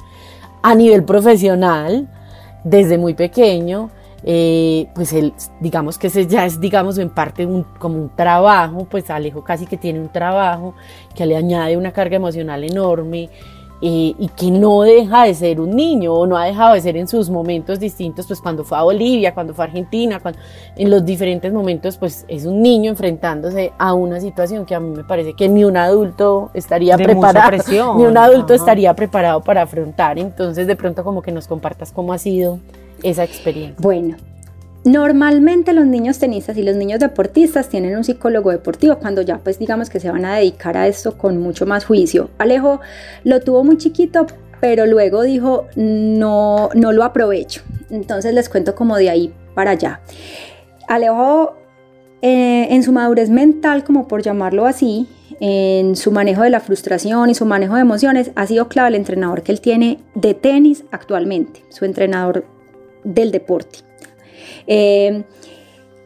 a 0.63 0.77
nivel 0.77 1.03
profesional 1.03 2.09
desde 2.63 2.99
muy 2.99 3.15
pequeño 3.15 3.91
eh, 4.25 4.89
pues 4.95 5.13
él, 5.13 5.33
digamos 5.61 5.99
que 5.99 6.09
ese 6.09 6.27
ya 6.27 6.45
es, 6.45 6.61
digamos, 6.61 6.99
en 6.99 7.11
parte 7.11 7.47
un, 7.47 7.65
como 7.79 7.97
un 7.97 8.11
trabajo, 8.15 8.87
pues 8.91 9.11
Alejo 9.11 9.43
casi 9.43 9.67
que 9.67 9.77
tiene 9.77 10.01
un 10.01 10.09
trabajo 10.09 10.75
que 11.15 11.27
le 11.27 11.37
añade 11.37 11.77
una 11.77 11.93
carga 11.93 12.17
emocional 12.17 12.65
enorme. 12.65 13.31
eh, 13.83 14.15
y 14.19 14.29
que 14.37 14.51
no 14.51 14.83
deja 14.83 15.25
de 15.25 15.35
ser 15.35 15.61
un 15.61 15.75
niño 15.75 16.13
o 16.13 16.27
no 16.27 16.37
ha 16.37 16.45
dejado 16.45 16.75
de 16.75 16.83
ser 16.83 16.97
en 16.97 17.09
sus 17.09 17.31
momentos 17.31 17.81
distintos, 17.81 18.27
pues 18.27 18.41
cuando 18.41 18.63
fue 18.63 18.77
a 18.77 18.83
Bolivia, 18.83 19.33
cuando 19.33 19.55
fue 19.55 19.65
a 19.65 19.69
Argentina, 19.69 20.21
cuando, 20.21 20.39
en 20.77 20.91
los 20.91 21.05
diferentes 21.05 21.51
momentos, 21.53 21.97
pues 21.97 22.27
es 22.29 22.45
un 22.45 22.61
niño 22.61 22.91
enfrentándose 22.91 23.73
a 23.79 23.95
una 23.95 24.21
situación 24.21 24.67
que 24.67 24.75
a 24.75 24.81
mí 24.81 24.95
me 24.95 25.05
parece 25.05 25.33
que 25.33 25.49
ni 25.49 25.65
un 25.65 25.79
adulto 25.79 26.51
estaría 26.53 26.97
preparado, 26.97 27.51
ni 27.97 28.05
un 28.05 28.19
adulto 28.19 28.53
estaría 28.53 28.95
preparado 28.95 29.41
para 29.41 29.63
afrontar. 29.63 30.19
Entonces, 30.19 30.67
de 30.67 30.77
pronto 30.77 31.03
como 31.03 31.23
que 31.23 31.33
nos 31.33 31.49
compartas 31.49 31.91
cómo 31.91 32.13
ha 32.13 32.19
sido 32.19 32.59
esa 33.03 33.25
experiencia. 33.25 33.77
Bueno, 33.79 34.17
Normalmente 34.85 35.75
los 35.75 35.85
niños 35.85 36.19
tenistas 36.19 36.57
y 36.57 36.63
los 36.63 36.75
niños 36.75 37.01
deportistas 37.01 37.69
tienen 37.69 37.95
un 37.97 38.03
psicólogo 38.05 38.51
deportivo 38.51 38.99
cuando 38.99 39.21
ya 39.21 39.37
pues 39.37 39.59
digamos 39.59 39.91
que 39.91 40.01
se 40.01 40.11
van 40.11 40.25
a 40.25 40.37
dedicar 40.37 40.75
a 40.79 40.89
esto 40.89 41.19
con 41.19 41.39
mucho 41.39 41.67
más 41.67 41.85
juicio. 41.85 42.31
Alejo 42.39 42.81
lo 43.23 43.41
tuvo 43.41 43.63
muy 43.63 43.77
chiquito, 43.77 44.27
pero 44.59 44.87
luego 44.87 45.23
dijo 45.23 45.67
no, 45.77 46.71
no 46.75 46.93
lo 46.93 47.05
aprovecho. 47.05 47.61
Entonces 47.91 48.33
les 48.33 48.49
cuento 48.49 48.75
como 48.75 48.97
de 48.97 49.11
ahí 49.11 49.35
para 49.55 49.73
allá. 49.73 50.01
Alejo 50.89 51.57
eh, 52.23 52.69
en 52.71 52.83
su 52.83 52.93
madurez 52.93 53.29
mental, 53.29 53.85
como 53.85 54.09
por 54.09 54.23
llamarlo 54.23 54.65
así, 54.65 55.09
en 55.41 55.95
su 55.95 56.11
manejo 56.11 56.43
de 56.43 56.51
la 56.51 56.61
frustración 56.61 57.29
y 57.29 57.35
su 57.35 57.45
manejo 57.45 57.75
de 57.75 57.83
emociones, 57.83 58.31
ha 58.35 58.47
sido 58.47 58.69
clave 58.69 58.89
el 58.89 58.95
entrenador 58.95 59.43
que 59.43 59.53
él 59.53 59.61
tiene 59.61 59.99
de 60.15 60.33
tenis 60.33 60.85
actualmente, 60.91 61.65
su 61.69 61.85
entrenador 61.85 62.45
del 63.05 63.31
deporte. 63.31 63.81
Eh, 64.67 65.25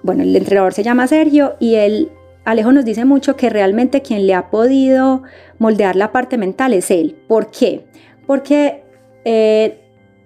bueno, 0.03 0.23
el 0.23 0.35
entrenador 0.37 0.75
se 0.75 0.83
llama 0.83 1.07
Sergio 1.07 1.57
y 1.59 1.77
él, 1.77 2.11
Alejo 2.45 2.73
nos 2.73 2.85
dice 2.85 3.05
mucho 3.05 3.37
que 3.37 3.51
realmente 3.51 4.03
quien 4.03 4.27
le 4.27 4.35
ha 4.35 4.51
podido 4.51 5.23
moldear 5.59 5.97
la 5.97 6.13
parte 6.13 6.37
mental 6.37 6.75
es 6.75 6.91
él. 6.91 7.17
¿Por 7.27 7.51
qué? 7.51 7.85
Porque 8.27 8.83
eh, 9.25 9.81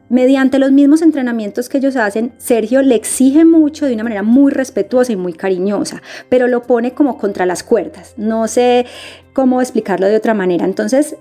mediante 0.08 0.58
los 0.58 0.72
mismos 0.72 1.02
entrenamientos 1.02 1.68
que 1.68 1.78
ellos 1.78 1.96
hacen, 1.96 2.32
Sergio 2.38 2.82
le 2.82 2.94
exige 2.94 3.44
mucho 3.44 3.86
de 3.86 3.94
una 3.94 4.04
manera 4.04 4.22
muy 4.22 4.50
respetuosa 4.52 5.12
y 5.12 5.16
muy 5.16 5.32
cariñosa, 5.32 6.02
pero 6.28 6.48
lo 6.48 6.62
pone 6.62 6.92
como 6.92 7.18
contra 7.18 7.46
las 7.46 7.62
cuerdas. 7.62 8.14
No 8.16 8.48
sé 8.48 8.86
cómo 9.32 9.60
explicarlo 9.60 10.06
de 10.06 10.16
otra 10.16 10.34
manera. 10.34 10.64
Entonces, 10.64 11.16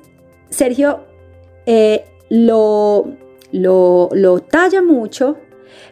Sergio 0.50 1.06
eh, 1.66 2.06
lo, 2.30 3.08
lo, 3.52 4.10
lo 4.14 4.40
talla 4.40 4.82
mucho, 4.82 5.38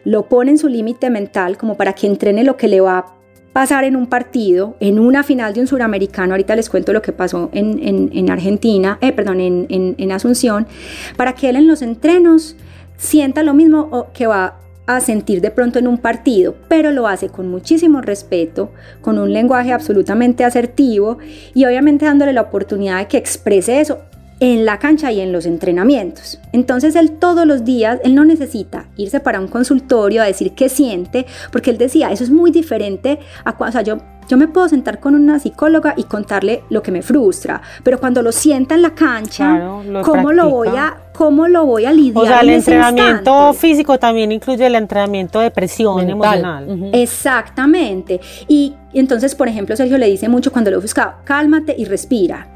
lo 0.04 0.28
pone 0.28 0.52
en 0.52 0.58
su 0.58 0.68
límite 0.68 1.10
mental 1.10 1.56
como 1.58 1.76
para 1.76 1.92
que 1.92 2.06
entrene 2.06 2.44
lo 2.44 2.56
que 2.56 2.68
le 2.68 2.80
va 2.80 2.98
a 2.98 3.16
pasar 3.52 3.84
en 3.84 3.96
un 3.96 4.06
partido, 4.06 4.76
en 4.80 4.98
una 4.98 5.22
final 5.22 5.54
de 5.54 5.60
un 5.60 5.66
suramericano, 5.66 6.34
ahorita 6.34 6.54
les 6.54 6.68
cuento 6.68 6.92
lo 6.92 7.00
que 7.00 7.12
pasó 7.12 7.48
en, 7.54 8.30
Argentina, 8.30 8.98
eh, 9.00 9.12
perdón, 9.12 9.40
en, 9.40 9.66
en, 9.70 10.12
Asunción, 10.12 10.66
para 11.16 11.34
que 11.34 11.48
él 11.48 11.56
en 11.56 11.66
los 11.66 11.80
entrenos 11.80 12.54
sienta 12.98 13.42
lo 13.42 13.54
mismo 13.54 14.08
que 14.12 14.26
va 14.26 14.58
a 14.86 15.00
sentir 15.00 15.40
de 15.40 15.50
pronto 15.50 15.78
en 15.78 15.88
un 15.88 15.96
partido, 15.96 16.54
pero 16.68 16.90
lo 16.90 17.08
hace 17.08 17.30
con 17.30 17.48
muchísimo 17.48 18.02
respeto, 18.02 18.72
con 19.00 19.18
un 19.18 19.32
lenguaje 19.32 19.72
absolutamente 19.72 20.44
asertivo 20.44 21.16
y 21.54 21.64
obviamente 21.64 22.04
dándole 22.04 22.34
la 22.34 22.42
oportunidad 22.42 22.98
de 22.98 23.08
que 23.08 23.16
exprese 23.16 23.80
eso 23.80 24.00
en 24.40 24.64
la 24.64 24.78
cancha 24.78 25.10
y 25.12 25.20
en 25.20 25.32
los 25.32 25.46
entrenamientos. 25.46 26.40
Entonces 26.52 26.94
él 26.94 27.12
todos 27.12 27.46
los 27.46 27.64
días, 27.64 28.00
él 28.04 28.14
no 28.14 28.24
necesita 28.24 28.86
irse 28.96 29.20
para 29.20 29.40
un 29.40 29.48
consultorio 29.48 30.22
a 30.22 30.26
decir 30.26 30.52
qué 30.52 30.68
siente, 30.68 31.26
porque 31.50 31.70
él 31.70 31.78
decía, 31.78 32.10
eso 32.10 32.24
es 32.24 32.30
muy 32.30 32.50
diferente 32.50 33.18
a 33.44 33.56
cuando, 33.56 33.70
o 33.70 33.72
sea, 33.72 33.82
yo, 33.82 34.02
yo 34.28 34.36
me 34.36 34.48
puedo 34.48 34.68
sentar 34.68 35.00
con 35.00 35.14
una 35.14 35.38
psicóloga 35.38 35.94
y 35.96 36.04
contarle 36.04 36.64
lo 36.68 36.82
que 36.82 36.90
me 36.90 37.00
frustra, 37.00 37.62
pero 37.82 37.98
cuando 37.98 38.22
lo 38.22 38.32
sienta 38.32 38.74
en 38.74 38.82
la 38.82 38.94
cancha, 38.94 39.58
¿cómo 40.04 40.32
lo 40.32 40.50
voy 40.50 40.68
a 40.68 40.98
cómo 41.12 41.48
lo 41.48 41.64
voy 41.64 41.86
a 41.86 41.92
lidiar? 41.92 42.24
O 42.24 42.26
sea, 42.26 42.40
el 42.40 42.50
entrenamiento 42.50 43.54
físico 43.54 43.98
también 43.98 44.32
incluye 44.32 44.66
el 44.66 44.74
entrenamiento 44.74 45.40
de 45.40 45.50
presión 45.50 46.10
emocional. 46.10 46.90
Exactamente. 46.92 48.20
Y, 48.48 48.74
y 48.92 48.98
entonces, 48.98 49.34
por 49.34 49.48
ejemplo, 49.48 49.74
Sergio 49.76 49.96
le 49.96 50.08
dice 50.08 50.28
mucho 50.28 50.52
cuando 50.52 50.70
lo 50.70 50.80
busca, 50.80 51.16
cálmate 51.24 51.74
y 51.78 51.86
respira 51.86 52.48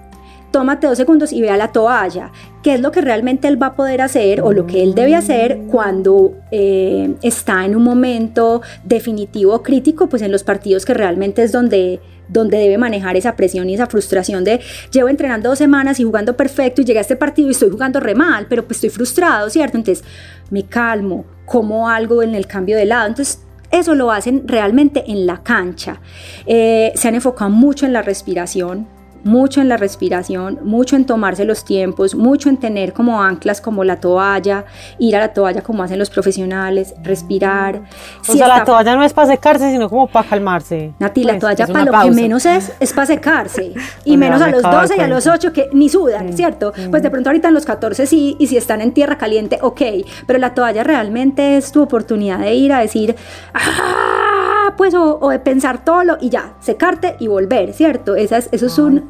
tómate 0.50 0.86
dos 0.86 0.96
segundos 0.98 1.32
y 1.32 1.40
ve 1.40 1.50
a 1.50 1.56
la 1.56 1.72
toalla, 1.72 2.32
qué 2.62 2.74
es 2.74 2.80
lo 2.80 2.90
que 2.90 3.00
realmente 3.00 3.48
él 3.48 3.60
va 3.60 3.68
a 3.68 3.76
poder 3.76 4.00
hacer 4.00 4.40
o 4.42 4.52
lo 4.52 4.66
que 4.66 4.82
él 4.82 4.94
debe 4.94 5.14
hacer 5.14 5.62
cuando 5.70 6.34
eh, 6.50 7.14
está 7.22 7.64
en 7.64 7.76
un 7.76 7.84
momento 7.84 8.62
definitivo 8.84 9.62
crítico, 9.62 10.08
pues 10.08 10.22
en 10.22 10.32
los 10.32 10.44
partidos 10.44 10.84
que 10.84 10.94
realmente 10.94 11.42
es 11.42 11.52
donde 11.52 12.00
donde 12.32 12.58
debe 12.58 12.78
manejar 12.78 13.16
esa 13.16 13.34
presión 13.34 13.68
y 13.68 13.74
esa 13.74 13.86
frustración 13.86 14.44
de 14.44 14.60
llevo 14.92 15.08
entrenando 15.08 15.48
dos 15.48 15.58
semanas 15.58 15.98
y 15.98 16.04
jugando 16.04 16.36
perfecto 16.36 16.80
y 16.80 16.84
llegué 16.84 16.98
a 16.98 17.02
este 17.02 17.16
partido 17.16 17.48
y 17.48 17.50
estoy 17.50 17.70
jugando 17.70 17.98
re 17.98 18.14
mal, 18.14 18.46
pero 18.48 18.64
pues 18.64 18.76
estoy 18.76 18.90
frustrado, 18.90 19.50
¿cierto? 19.50 19.76
Entonces 19.76 20.04
me 20.50 20.64
calmo, 20.64 21.24
como 21.44 21.88
algo 21.88 22.22
en 22.22 22.36
el 22.36 22.46
cambio 22.46 22.76
de 22.76 22.84
lado. 22.84 23.08
Entonces 23.08 23.40
eso 23.70 23.94
lo 23.94 24.10
hacen 24.10 24.46
realmente 24.46 25.04
en 25.08 25.26
la 25.26 25.42
cancha. 25.42 26.00
Eh, 26.46 26.92
se 26.94 27.08
han 27.08 27.14
enfocado 27.14 27.50
mucho 27.50 27.86
en 27.86 27.92
la 27.92 28.02
respiración, 28.02 28.86
mucho 29.24 29.60
en 29.60 29.68
la 29.68 29.76
respiración, 29.76 30.58
mucho 30.62 30.96
en 30.96 31.04
tomarse 31.04 31.44
los 31.44 31.64
tiempos, 31.64 32.14
mucho 32.14 32.48
en 32.48 32.56
tener 32.56 32.92
como 32.92 33.22
anclas 33.22 33.60
como 33.60 33.84
la 33.84 33.96
toalla, 33.96 34.64
ir 34.98 35.16
a 35.16 35.20
la 35.20 35.32
toalla 35.32 35.62
como 35.62 35.82
hacen 35.82 35.98
los 35.98 36.10
profesionales, 36.10 36.94
respirar. 37.02 37.82
O 38.28 38.32
sea, 38.32 38.48
la 38.48 38.64
toalla 38.64 38.94
no 38.96 39.04
es 39.04 39.12
para 39.12 39.28
secarse, 39.28 39.70
sino 39.70 39.88
como 39.88 40.06
para 40.06 40.28
calmarse. 40.28 40.92
Nati, 40.98 41.24
la 41.24 41.32
pues, 41.32 41.40
toalla 41.40 41.66
para 41.66 41.84
lo 41.84 42.00
que 42.02 42.10
menos 42.10 42.46
es, 42.46 42.72
es 42.80 42.92
para 42.92 43.06
secarse. 43.06 43.74
y 44.04 44.16
menos 44.16 44.40
a 44.42 44.48
los 44.48 44.62
12 44.62 44.96
y 44.96 45.00
a 45.00 45.08
los 45.08 45.26
8 45.26 45.52
que 45.52 45.68
ni 45.72 45.88
sudan, 45.88 46.32
¿cierto? 46.32 46.72
Pues 46.90 47.02
de 47.02 47.10
pronto 47.10 47.30
ahorita 47.30 47.48
en 47.48 47.54
los 47.54 47.64
14 47.64 48.06
sí, 48.06 48.36
y 48.38 48.46
si 48.46 48.56
están 48.56 48.80
en 48.80 48.92
tierra 48.92 49.18
caliente, 49.18 49.58
ok. 49.60 49.82
Pero 50.26 50.38
la 50.38 50.54
toalla 50.54 50.84
realmente 50.84 51.56
es 51.56 51.72
tu 51.72 51.82
oportunidad 51.82 52.38
de 52.38 52.54
ir 52.54 52.72
a 52.72 52.80
decir, 52.80 53.16
¡ah! 53.54 54.29
Pues 54.76 54.94
o, 54.94 55.28
de 55.28 55.38
pensar 55.38 55.84
todo 55.84 56.04
lo, 56.04 56.18
y 56.20 56.30
ya, 56.30 56.54
secarte 56.60 57.16
y 57.18 57.28
volver, 57.28 57.72
¿cierto? 57.72 58.16
Esa 58.16 58.38
es, 58.38 58.48
eso 58.52 58.66
es 58.66 58.78
un 58.78 59.08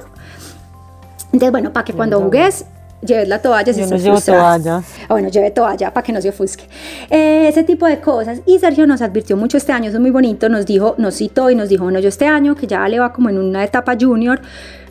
entonces, 1.33 1.53
bueno, 1.53 1.73
para 1.73 1.85
que 1.85 1.93
cuando 1.93 2.21
jugues 2.21 2.65
lleves 3.03 3.29
la 3.29 3.41
toalla 3.41 3.73
si 3.73 3.81
Yo 3.81 3.87
no 3.87 3.97
llevo 3.97 4.21
toalla. 4.21 4.83
Ah, 5.09 5.15
bueno, 5.15 5.29
lleve 5.29 5.51
toalla 5.51 5.93
para 5.93 6.05
que 6.05 6.13
no 6.13 6.21
se 6.21 6.29
ofusque. 6.29 6.65
Eh, 7.09 7.49
ese 7.49 7.63
tipo 7.63 7.87
de 7.87 8.01
cosas. 8.01 8.41
Y 8.47 8.59
Sergio 8.59 8.87
nos 8.87 9.01
advirtió 9.01 9.37
mucho 9.37 9.57
este 9.57 9.73
año, 9.73 9.89
eso 9.89 9.97
es 9.97 10.01
muy 10.01 10.11
bonito, 10.11 10.49
nos 10.49 10.67
dijo, 10.67 10.95
nos 10.99 11.15
citó 11.17 11.51
y 11.51 11.55
nos 11.55 11.69
dijo, 11.69 11.85
bueno, 11.85 12.01
yo 12.01 12.09
este 12.09 12.27
año, 12.27 12.55
que 12.55 12.67
ya 12.67 12.87
le 12.89 12.99
va 12.99 13.13
como 13.13 13.29
en 13.31 13.39
una 13.39 13.65
etapa 13.65 13.97
junior, 13.99 14.41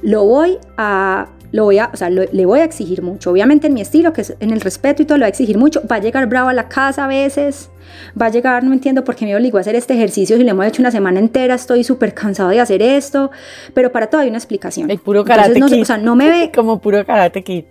lo 0.02 0.24
voy 0.24 0.58
a 0.78 1.28
lo 1.52 1.64
voy 1.64 1.80
a, 1.80 1.90
o 1.94 1.98
sea, 1.98 2.10
le 2.10 2.46
voy 2.46 2.60
a 2.60 2.64
exigir 2.64 3.02
mucho. 3.02 3.32
Obviamente 3.32 3.68
en 3.68 3.74
mi 3.74 3.82
estilo, 3.82 4.14
que 4.14 4.22
es 4.22 4.36
en 4.40 4.52
el 4.52 4.62
respeto 4.62 5.02
y 5.02 5.06
todo, 5.06 5.18
lo 5.18 5.24
voy 5.24 5.28
a 5.28 5.30
exigir 5.30 5.58
mucho. 5.58 5.82
Va 5.90 5.98
a 5.98 6.00
llegar 6.00 6.28
bravo 6.28 6.50
a 6.50 6.54
la 6.54 6.70
casa 6.70 7.06
a 7.06 7.08
veces, 7.08 7.70
va 8.20 8.28
a 8.28 8.30
llegar, 8.30 8.64
no 8.64 8.74
entiendo 8.74 9.04
por 9.04 9.16
qué 9.16 9.26
me 9.26 9.36
obligó 9.36 9.58
a 9.58 9.62
hacer 9.62 9.76
este 9.76 9.94
ejercicio 9.94 10.38
si 10.38 10.44
le 10.44 10.52
hemos 10.52 10.66
hecho 10.66 10.82
una 10.82 10.92
semana 10.92 11.20
entera, 11.20 11.56
estoy 11.56 11.84
súper 11.84 12.14
cansado 12.14 12.50
de 12.50 12.60
hacer 12.60 12.82
esto, 12.82 13.32
pero 13.74 13.92
para 13.92 14.08
todo 14.08 14.22
hay 14.22 14.30
una 14.30 14.38
explicación. 14.38 14.90
El 14.92 15.00
puro 15.00 15.24
karate 15.24 15.60
no, 15.60 15.66
O 15.66 15.86
sea, 15.86 15.98
no 15.98 16.16
me 16.16 16.30
ve... 16.30 16.52
Como 16.56 16.80
puro 16.80 17.06
karate 17.06 17.44
kid. 17.44 17.66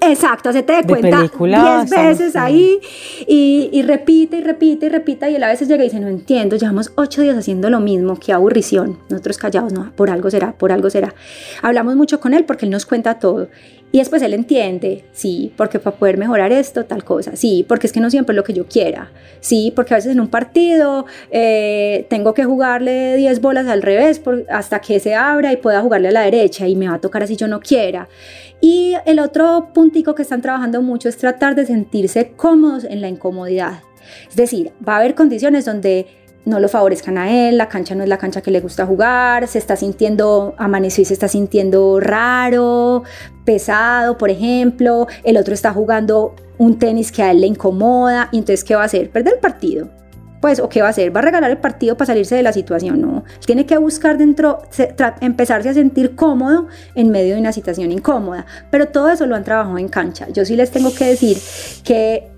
Exacto, 0.00 0.52
se 0.52 0.62
te 0.62 0.74
de 0.74 0.84
cuenta 0.84 1.22
diez 1.22 1.90
veces 1.90 2.36
ahí 2.36 2.78
y, 3.26 3.68
y, 3.72 3.82
repite 3.82 4.36
y 4.36 4.40
repite 4.42 4.86
y 4.86 4.88
repite 4.88 5.30
y 5.30 5.34
él 5.34 5.42
a 5.42 5.48
veces 5.48 5.66
llega 5.66 5.82
y 5.82 5.88
dice, 5.88 5.98
no 5.98 6.08
entiendo, 6.08 6.56
llevamos 6.56 6.92
ocho 6.94 7.20
días 7.22 7.36
haciendo 7.36 7.68
lo 7.68 7.80
mismo, 7.80 8.16
qué 8.16 8.32
aburrición, 8.32 8.98
nosotros 9.08 9.38
callados, 9.38 9.72
no, 9.72 9.90
por 9.96 10.10
algo 10.10 10.30
será, 10.30 10.52
por 10.52 10.70
algo 10.70 10.88
será. 10.88 11.14
Hablamos 11.62 11.96
mucho 11.96 12.20
con 12.20 12.32
él 12.32 12.44
porque 12.44 12.66
él 12.66 12.70
nos 12.70 12.86
cuenta 12.86 13.18
todo 13.18 13.48
y 13.90 13.98
después 13.98 14.20
él 14.20 14.34
entiende, 14.34 15.04
sí, 15.12 15.52
porque 15.56 15.78
para 15.78 15.96
poder 15.96 16.18
mejorar 16.18 16.52
esto, 16.52 16.84
tal 16.84 17.04
cosa, 17.04 17.36
sí, 17.36 17.64
porque 17.66 17.86
es 17.86 17.92
que 17.92 18.00
no 18.00 18.10
siempre 18.10 18.34
es 18.34 18.36
lo 18.36 18.44
que 18.44 18.52
yo 18.52 18.66
quiera, 18.66 19.10
sí, 19.40 19.72
porque 19.74 19.94
a 19.94 19.96
veces 19.96 20.12
en 20.12 20.20
un 20.20 20.28
partido 20.28 21.06
eh, 21.30 22.06
tengo 22.10 22.34
que 22.34 22.44
jugarle 22.44 23.16
10 23.16 23.40
bolas 23.40 23.66
al 23.66 23.80
revés 23.80 24.20
hasta 24.50 24.80
que 24.80 25.00
se 25.00 25.14
abra 25.14 25.52
y 25.52 25.56
pueda 25.56 25.80
jugarle 25.80 26.08
a 26.08 26.12
la 26.12 26.20
derecha 26.22 26.68
y 26.68 26.76
me 26.76 26.86
va 26.86 26.96
a 26.96 27.00
tocar 27.00 27.22
así 27.22 27.36
yo 27.36 27.48
no 27.48 27.60
quiera. 27.60 28.08
Y 28.60 28.94
el 29.06 29.20
otro 29.20 29.70
puntico 29.72 30.14
que 30.14 30.22
están 30.22 30.42
trabajando 30.42 30.82
mucho 30.82 31.08
es 31.08 31.16
tratar 31.16 31.54
de 31.54 31.64
sentirse 31.64 32.32
cómodos 32.36 32.84
en 32.84 33.00
la 33.00 33.08
incomodidad. 33.08 33.80
Es 34.28 34.36
decir, 34.36 34.72
va 34.86 34.94
a 34.94 34.98
haber 34.98 35.14
condiciones 35.14 35.64
donde 35.64 36.06
no 36.48 36.58
lo 36.58 36.68
favorezcan 36.68 37.18
a 37.18 37.48
él, 37.48 37.58
la 37.58 37.68
cancha 37.68 37.94
no 37.94 38.02
es 38.02 38.08
la 38.08 38.18
cancha 38.18 38.40
que 38.40 38.50
le 38.50 38.60
gusta 38.60 38.86
jugar, 38.86 39.46
se 39.46 39.58
está 39.58 39.76
sintiendo, 39.76 40.54
amaneció 40.56 41.02
y 41.02 41.04
se 41.04 41.14
está 41.14 41.28
sintiendo 41.28 42.00
raro, 42.00 43.04
pesado, 43.44 44.18
por 44.18 44.30
ejemplo, 44.30 45.06
el 45.24 45.36
otro 45.36 45.54
está 45.54 45.72
jugando 45.72 46.34
un 46.56 46.78
tenis 46.78 47.12
que 47.12 47.22
a 47.22 47.30
él 47.30 47.42
le 47.42 47.46
incomoda, 47.46 48.28
y 48.32 48.38
entonces 48.38 48.64
¿qué 48.64 48.74
va 48.74 48.82
a 48.82 48.86
hacer? 48.86 49.10
Perder 49.10 49.34
el 49.34 49.40
partido. 49.40 49.88
Pues, 50.40 50.60
¿o 50.60 50.68
qué 50.68 50.82
va 50.82 50.86
a 50.86 50.90
hacer? 50.90 51.14
¿Va 51.14 51.18
a 51.18 51.24
regalar 51.24 51.50
el 51.50 51.58
partido 51.58 51.96
para 51.96 52.06
salirse 52.06 52.36
de 52.36 52.44
la 52.44 52.52
situación? 52.52 53.00
No. 53.00 53.24
Tiene 53.44 53.66
que 53.66 53.76
buscar 53.76 54.18
dentro, 54.18 54.62
empezarse 55.20 55.68
a 55.68 55.74
sentir 55.74 56.14
cómodo 56.14 56.68
en 56.94 57.10
medio 57.10 57.34
de 57.34 57.40
una 57.40 57.52
situación 57.52 57.90
incómoda. 57.90 58.46
Pero 58.70 58.86
todo 58.86 59.10
eso 59.10 59.26
lo 59.26 59.34
han 59.34 59.42
trabajado 59.42 59.78
en 59.78 59.88
cancha. 59.88 60.28
Yo 60.32 60.44
sí 60.44 60.54
les 60.54 60.70
tengo 60.70 60.94
que 60.94 61.06
decir 61.06 61.38
que 61.82 62.30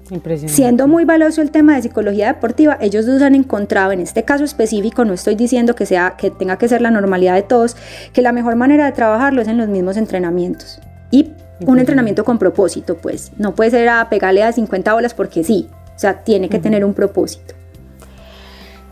Siendo 0.46 0.88
muy 0.88 1.04
valioso 1.04 1.40
el 1.40 1.52
tema 1.52 1.76
de 1.76 1.82
psicología 1.82 2.26
deportiva, 2.26 2.76
ellos 2.80 3.06
dos 3.06 3.22
han 3.22 3.36
encontrado, 3.36 3.92
en 3.92 4.00
este 4.00 4.24
caso 4.24 4.42
específico, 4.42 5.04
no 5.04 5.12
estoy 5.12 5.36
diciendo 5.36 5.76
que, 5.76 5.86
sea, 5.86 6.16
que 6.18 6.30
tenga 6.30 6.58
que 6.58 6.68
ser 6.68 6.82
la 6.82 6.90
normalidad 6.90 7.34
de 7.34 7.42
todos, 7.42 7.76
que 8.12 8.20
la 8.20 8.32
mejor 8.32 8.56
manera 8.56 8.86
de 8.86 8.92
trabajarlo 8.92 9.40
es 9.40 9.46
en 9.46 9.56
los 9.56 9.68
mismos 9.68 9.96
entrenamientos. 9.96 10.80
Y 11.12 11.30
un 11.64 11.78
entrenamiento 11.78 12.24
con 12.24 12.38
propósito, 12.38 12.96
pues. 12.96 13.30
No 13.38 13.54
puede 13.54 13.70
ser 13.70 13.88
a 13.88 14.08
pegarle 14.08 14.42
a 14.42 14.52
50 14.52 14.92
bolas 14.92 15.14
porque 15.14 15.44
sí. 15.44 15.68
O 15.94 15.98
sea, 15.98 16.24
tiene 16.24 16.48
que 16.48 16.58
tener 16.58 16.84
un 16.84 16.94
propósito. 16.94 17.54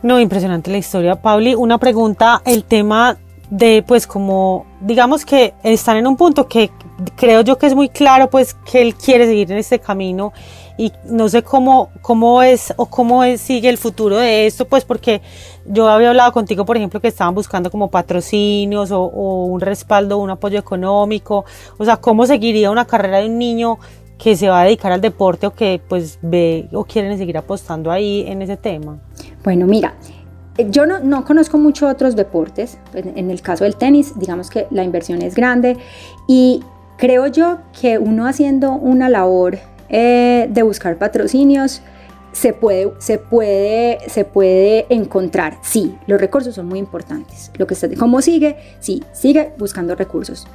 No, 0.02 0.20
impresionante 0.20 0.70
la 0.70 0.78
historia. 0.78 1.16
Pauli, 1.16 1.54
una 1.54 1.78
pregunta, 1.78 2.42
el 2.44 2.64
tema 2.64 3.18
de 3.50 3.82
pues 3.86 4.06
como 4.06 4.66
digamos 4.82 5.24
que 5.24 5.54
están 5.62 5.96
en 5.96 6.06
un 6.06 6.18
punto 6.18 6.46
que 6.46 6.70
creo 7.16 7.40
yo 7.40 7.56
que 7.56 7.66
es 7.66 7.74
muy 7.74 7.88
claro 7.88 8.28
pues 8.28 8.52
que 8.70 8.82
él 8.82 8.94
quiere 8.94 9.26
seguir 9.26 9.50
en 9.50 9.56
este 9.56 9.78
camino 9.78 10.34
y 10.78 10.92
no 11.04 11.28
sé 11.28 11.42
cómo, 11.42 11.90
cómo 12.00 12.40
es 12.42 12.72
o 12.76 12.86
cómo 12.86 13.24
es, 13.24 13.40
sigue 13.40 13.68
el 13.68 13.76
futuro 13.76 14.16
de 14.16 14.46
esto, 14.46 14.66
pues 14.66 14.84
porque 14.84 15.20
yo 15.66 15.88
había 15.88 16.10
hablado 16.10 16.32
contigo, 16.32 16.64
por 16.64 16.76
ejemplo, 16.76 17.00
que 17.00 17.08
estaban 17.08 17.34
buscando 17.34 17.70
como 17.70 17.90
patrocinios 17.90 18.92
o, 18.92 19.02
un 19.02 19.60
respaldo, 19.60 20.18
un 20.18 20.30
apoyo 20.30 20.58
económico, 20.58 21.44
o 21.76 21.84
sea, 21.84 21.96
cómo 21.96 22.24
seguiría 22.26 22.70
una 22.70 22.86
carrera 22.86 23.18
de 23.18 23.26
un 23.26 23.38
niño 23.38 23.78
que 24.18 24.36
se 24.36 24.48
va 24.48 24.62
a 24.62 24.64
dedicar 24.64 24.92
al 24.92 25.00
deporte 25.00 25.48
o 25.48 25.54
que 25.54 25.80
pues 25.88 26.18
ve 26.22 26.68
o 26.72 26.84
quieren 26.84 27.18
seguir 27.18 27.36
apostando 27.36 27.90
ahí 27.90 28.24
en 28.28 28.40
ese 28.42 28.56
tema. 28.56 28.98
Bueno, 29.42 29.66
mira, 29.66 29.94
yo 30.70 30.86
no, 30.86 31.00
no, 31.00 31.24
conozco 31.24 31.58
mucho 31.58 31.88
otros 31.88 32.14
deportes. 32.14 32.78
En 32.94 33.30
el 33.30 33.42
caso 33.42 33.64
del 33.64 33.76
tenis, 33.76 34.16
digamos 34.16 34.48
que 34.48 34.68
la 34.70 34.84
inversión 34.84 35.22
es 35.22 35.34
grande 35.34 35.76
y 36.28 36.62
creo 36.98 37.26
yo 37.26 37.58
que 37.80 37.98
uno 37.98 38.26
haciendo 38.26 38.72
una 38.72 39.08
labor 39.08 39.58
eh, 39.89 40.49
de 40.51 40.62
buscar 40.62 40.97
patrocinios 40.97 41.82
se 42.32 42.53
puede, 42.53 42.93
se, 42.99 43.18
puede, 43.18 43.99
se 44.09 44.24
puede 44.24 44.86
encontrar. 44.91 45.59
Sí, 45.62 45.97
los 46.07 46.20
recursos 46.20 46.55
son 46.55 46.66
muy 46.66 46.78
importantes. 46.78 47.51
Lo 47.57 47.66
que 47.66 47.74
está, 47.74 47.89
¿Cómo 47.99 48.22
sigue? 48.22 48.57
Sí, 48.80 49.03
sigue 49.12 49.53
buscando 49.59 49.95
recursos. 49.95 50.47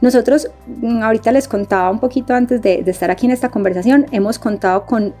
Nosotros, 0.00 0.50
mm, 0.66 1.02
ahorita 1.02 1.30
les 1.32 1.46
contaba 1.46 1.90
un 1.90 2.00
poquito 2.00 2.34
antes 2.34 2.62
de, 2.62 2.82
estar 2.86 3.10
aquí 3.10 3.26
en 3.26 3.32
esta 3.32 3.50
conversación, 3.50 4.06
hemos 4.10 4.38
contado 4.38 4.86
con, 4.86 5.14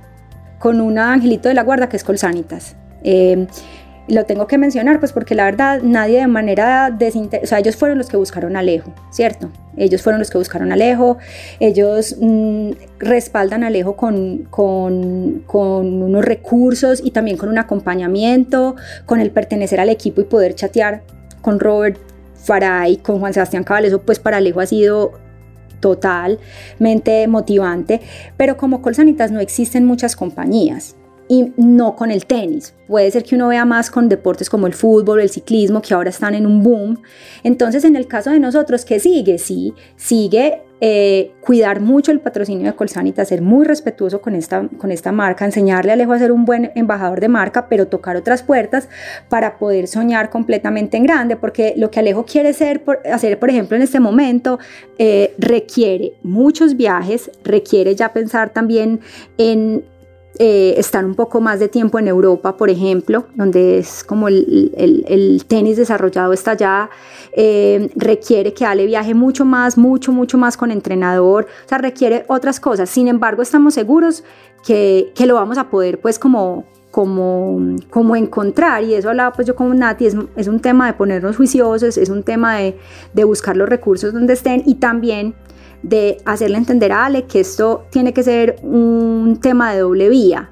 con 0.58 0.80
un 0.80 0.98
angelito 0.98 1.48
de 1.48 1.54
la 1.54 1.62
guarda 1.62 1.88
que 1.88 1.96
es 1.96 2.04
Colsanitas. 2.04 2.74
Eh, 3.04 3.46
lo 4.08 4.24
tengo 4.24 4.46
que 4.46 4.58
mencionar, 4.58 5.00
pues 5.00 5.12
porque 5.12 5.34
la 5.34 5.44
verdad 5.44 5.80
nadie 5.82 6.20
de 6.20 6.26
manera 6.26 6.90
desinteresada, 6.90 7.60
ellos 7.60 7.76
fueron 7.76 7.98
los 7.98 8.08
que 8.08 8.16
buscaron 8.16 8.56
a 8.56 8.60
Alejo, 8.60 8.92
¿cierto? 9.10 9.50
Ellos 9.76 10.02
fueron 10.02 10.18
los 10.18 10.30
que 10.30 10.38
buscaron 10.38 10.70
a 10.70 10.74
Alejo, 10.74 11.18
ellos 11.60 12.16
mm, 12.20 12.70
respaldan 12.98 13.64
a 13.64 13.68
Alejo 13.68 13.96
con, 13.96 14.46
con, 14.50 15.42
con, 15.46 16.02
unos 16.02 16.24
recursos 16.24 17.00
y 17.04 17.10
también 17.10 17.36
con 17.36 17.48
un 17.48 17.58
acompañamiento, 17.58 18.76
con 19.04 19.20
el 19.20 19.30
pertenecer 19.30 19.78
al 19.80 19.90
equipo 19.90 20.20
y 20.20 20.24
poder 20.24 20.54
chatear 20.54 21.02
con 21.42 21.60
Robert 21.60 21.98
Faray, 22.34 22.96
con 22.96 23.20
Juan 23.20 23.34
Sebastián 23.34 23.64
Cabal, 23.64 23.84
eso 23.84 24.02
pues 24.02 24.18
para 24.18 24.38
Alejo 24.38 24.60
ha 24.60 24.66
sido 24.66 25.12
totalmente 25.80 27.26
motivante, 27.28 28.00
pero 28.36 28.56
como 28.56 28.82
Colsanitas 28.82 29.30
no 29.30 29.40
existen 29.40 29.84
muchas 29.84 30.16
compañías, 30.16 30.96
y 31.28 31.52
no 31.56 31.94
con 31.94 32.10
el 32.10 32.26
tenis. 32.26 32.74
Puede 32.86 33.10
ser 33.10 33.22
que 33.22 33.34
uno 33.34 33.48
vea 33.48 33.64
más 33.64 33.90
con 33.90 34.08
deportes 34.08 34.48
como 34.48 34.66
el 34.66 34.74
fútbol, 34.74 35.20
el 35.20 35.28
ciclismo, 35.28 35.82
que 35.82 35.94
ahora 35.94 36.10
están 36.10 36.34
en 36.34 36.46
un 36.46 36.62
boom. 36.62 37.02
Entonces, 37.42 37.84
en 37.84 37.96
el 37.96 38.06
caso 38.06 38.30
de 38.30 38.40
nosotros, 38.40 38.84
¿qué 38.84 38.98
sigue? 38.98 39.38
Sí, 39.38 39.74
sigue 39.96 40.62
eh, 40.80 41.32
cuidar 41.40 41.80
mucho 41.80 42.12
el 42.12 42.20
patrocinio 42.20 42.66
de 42.66 42.76
Colsanita, 42.76 43.24
ser 43.24 43.42
muy 43.42 43.66
respetuoso 43.66 44.20
con 44.20 44.36
esta, 44.36 44.68
con 44.78 44.92
esta 44.92 45.10
marca, 45.10 45.44
enseñarle 45.44 45.90
a 45.90 45.94
Alejo 45.94 46.12
a 46.12 46.18
ser 46.20 46.30
un 46.30 46.44
buen 46.44 46.70
embajador 46.76 47.20
de 47.20 47.28
marca, 47.28 47.68
pero 47.68 47.88
tocar 47.88 48.16
otras 48.16 48.44
puertas 48.44 48.88
para 49.28 49.58
poder 49.58 49.88
soñar 49.88 50.30
completamente 50.30 50.96
en 50.96 51.02
grande, 51.02 51.34
porque 51.34 51.74
lo 51.76 51.90
que 51.90 51.98
Alejo 51.98 52.24
quiere 52.24 52.52
ser, 52.52 52.84
hacer, 53.12 53.40
por 53.40 53.50
ejemplo, 53.50 53.76
en 53.76 53.82
este 53.82 53.98
momento, 53.98 54.60
eh, 54.98 55.34
requiere 55.36 56.12
muchos 56.22 56.76
viajes, 56.76 57.30
requiere 57.42 57.96
ya 57.96 58.12
pensar 58.12 58.50
también 58.50 59.00
en 59.36 59.82
eh, 60.40 60.74
estar 60.76 61.04
un 61.04 61.16
poco 61.16 61.40
más 61.40 61.58
de 61.58 61.68
tiempo 61.68 61.98
en 61.98 62.06
Europa, 62.06 62.56
por 62.56 62.70
ejemplo, 62.70 63.26
donde 63.34 63.78
es 63.78 64.04
como 64.04 64.28
el, 64.28 65.44
tenis 65.48 65.76
desarrollado 65.76 66.32
está 66.32 66.52
allá, 66.52 66.90
eh, 67.32 67.90
requiere 67.96 68.54
que 68.54 68.64
Ale 68.64 68.86
viaje 68.86 69.14
mucho 69.14 69.44
más, 69.44 69.76
mucho, 69.76 70.12
mucho 70.12 70.38
más 70.38 70.56
con 70.56 70.70
entrenador, 70.70 71.48
o 71.64 71.68
sea, 71.68 71.78
requiere 71.78 72.24
otras 72.28 72.60
cosas. 72.60 72.88
Sin 72.88 73.08
embargo, 73.08 73.42
estamos 73.42 73.74
seguros 73.74 74.22
que, 74.64 75.12
que 75.16 75.26
lo 75.26 75.34
vamos 75.34 75.58
a 75.58 75.70
poder 75.70 76.00
pues 76.00 76.20
como 76.20 76.64
como, 76.90 77.76
como 77.90 78.16
encontrar, 78.16 78.82
y 78.82 78.94
eso 78.94 79.10
hablaba 79.10 79.32
pues 79.32 79.46
yo 79.46 79.54
como 79.54 79.74
Nati, 79.74 80.06
es, 80.06 80.16
es 80.36 80.48
un 80.48 80.60
tema 80.60 80.86
de 80.86 80.94
ponernos 80.94 81.36
juiciosos, 81.36 81.98
es 81.98 82.08
un 82.08 82.22
tema 82.22 82.56
de, 82.56 82.78
de 83.12 83.24
buscar 83.24 83.56
los 83.56 83.68
recursos 83.68 84.12
donde 84.12 84.32
estén 84.32 84.62
y 84.64 84.76
también 84.76 85.34
de 85.82 86.18
hacerle 86.24 86.58
entender 86.58 86.92
a 86.92 87.06
Ale 87.06 87.24
que 87.24 87.40
esto 87.40 87.86
tiene 87.90 88.12
que 88.12 88.22
ser 88.22 88.56
un 88.62 89.38
tema 89.40 89.72
de 89.72 89.80
doble 89.80 90.08
vía. 90.08 90.50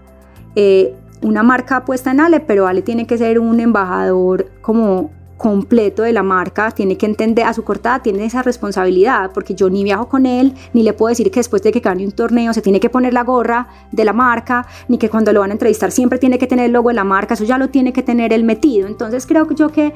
Eh, 0.55 0.95
una 1.23 1.43
marca 1.43 1.85
puesta 1.85 2.11
en 2.11 2.21
Ale, 2.21 2.41
pero 2.41 2.67
Ale 2.67 2.83
tiene 2.83 3.07
que 3.07 3.19
ser 3.19 3.39
un 3.39 3.59
embajador 3.61 4.51
como 4.63 5.11
completo 5.37 6.03
de 6.03 6.13
la 6.13 6.23
marca, 6.23 6.71
tiene 6.71 6.97
que 6.97 7.07
entender 7.07 7.45
a 7.45 7.53
su 7.53 7.63
cortada, 7.63 8.03
tiene 8.03 8.25
esa 8.25 8.43
responsabilidad, 8.43 9.31
porque 9.35 9.55
yo 9.55 9.69
ni 9.69 9.85
viajo 9.85 10.09
con 10.09 10.25
él, 10.25 10.55
ni 10.73 10.83
le 10.83 10.93
puedo 10.93 11.11
decir 11.11 11.31
que 11.31 11.41
después 11.41 11.63
de 11.63 11.73
que 11.73 11.81
gane 11.81 12.05
un 12.05 12.13
torneo 12.13 12.55
se 12.55 12.63
tiene 12.63 12.81
que 12.81 12.89
poner 12.89 13.13
la 13.13 13.23
gorra 13.23 13.69
de 13.93 14.05
la 14.05 14.13
marca, 14.13 14.67
ni 14.89 14.99
que 14.99 15.11
cuando 15.11 15.33
lo 15.33 15.41
van 15.41 15.51
a 15.51 15.53
entrevistar 15.53 15.91
siempre 15.91 16.19
tiene 16.19 16.39
que 16.39 16.47
tener 16.47 16.67
el 16.67 16.73
logo 16.73 16.89
de 16.89 16.95
la 16.95 17.05
marca, 17.05 17.35
eso 17.35 17.45
ya 17.45 17.59
lo 17.59 17.69
tiene 17.69 17.93
que 17.93 18.03
tener 18.03 18.33
él 18.33 18.45
metido. 18.45 18.87
Entonces 18.87 19.27
creo 19.27 19.47
yo 19.51 19.69
que, 19.69 19.93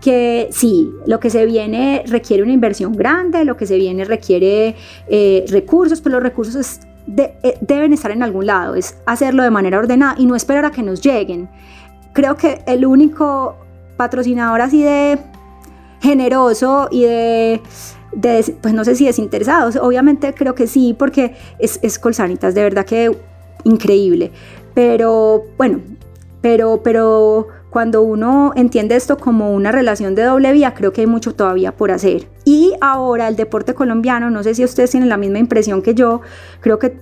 que 0.00 0.48
sí, 0.52 0.92
lo 1.06 1.18
que 1.18 1.30
se 1.30 1.46
viene 1.46 2.04
requiere 2.06 2.42
una 2.42 2.52
inversión 2.52 2.92
grande, 2.92 3.44
lo 3.44 3.56
que 3.56 3.66
se 3.66 3.76
viene 3.76 4.04
requiere 4.04 4.76
eh, 5.08 5.44
recursos, 5.48 6.00
pero 6.00 6.16
los 6.16 6.22
recursos 6.22 6.80
eh, 7.16 7.58
deben 7.60 7.92
estar 7.92 8.12
en 8.12 8.22
algún 8.22 8.46
lado, 8.46 8.76
es 8.76 8.96
hacerlo 9.06 9.42
de 9.42 9.50
manera 9.50 9.78
ordenada 9.78 10.14
y 10.16 10.26
no 10.26 10.36
esperar 10.36 10.64
a 10.64 10.70
que 10.70 10.82
nos 10.82 11.00
lleguen. 11.00 11.48
Creo 12.12 12.36
que 12.36 12.62
el 12.66 12.86
único 12.86 13.65
patrocinador 13.96 14.60
así 14.60 14.82
de 14.82 15.18
generoso 16.00 16.88
y 16.90 17.04
de, 17.04 17.60
pues 18.60 18.74
no 18.74 18.84
sé 18.84 18.94
si 18.94 19.06
desinteresados, 19.06 19.76
obviamente 19.76 20.34
creo 20.34 20.54
que 20.54 20.66
sí, 20.66 20.94
porque 20.98 21.34
es, 21.58 21.78
es 21.82 21.98
Colsanitas, 21.98 22.54
de 22.54 22.62
verdad 22.62 22.84
que 22.84 23.16
increíble. 23.64 24.30
Pero 24.74 25.44
bueno, 25.56 25.80
pero, 26.40 26.80
pero 26.82 27.48
cuando 27.70 28.02
uno 28.02 28.52
entiende 28.56 28.96
esto 28.96 29.18
como 29.18 29.52
una 29.52 29.72
relación 29.72 30.14
de 30.14 30.22
doble 30.22 30.52
vía, 30.52 30.74
creo 30.74 30.92
que 30.92 31.02
hay 31.02 31.06
mucho 31.06 31.34
todavía 31.34 31.76
por 31.76 31.90
hacer. 31.90 32.28
Y 32.44 32.74
ahora 32.80 33.28
el 33.28 33.36
deporte 33.36 33.74
colombiano, 33.74 34.30
no 34.30 34.42
sé 34.42 34.54
si 34.54 34.64
ustedes 34.64 34.90
tienen 34.90 35.08
la 35.08 35.16
misma 35.16 35.38
impresión 35.38 35.82
que 35.82 35.94
yo, 35.94 36.20
creo 36.60 36.78
que 36.78 36.98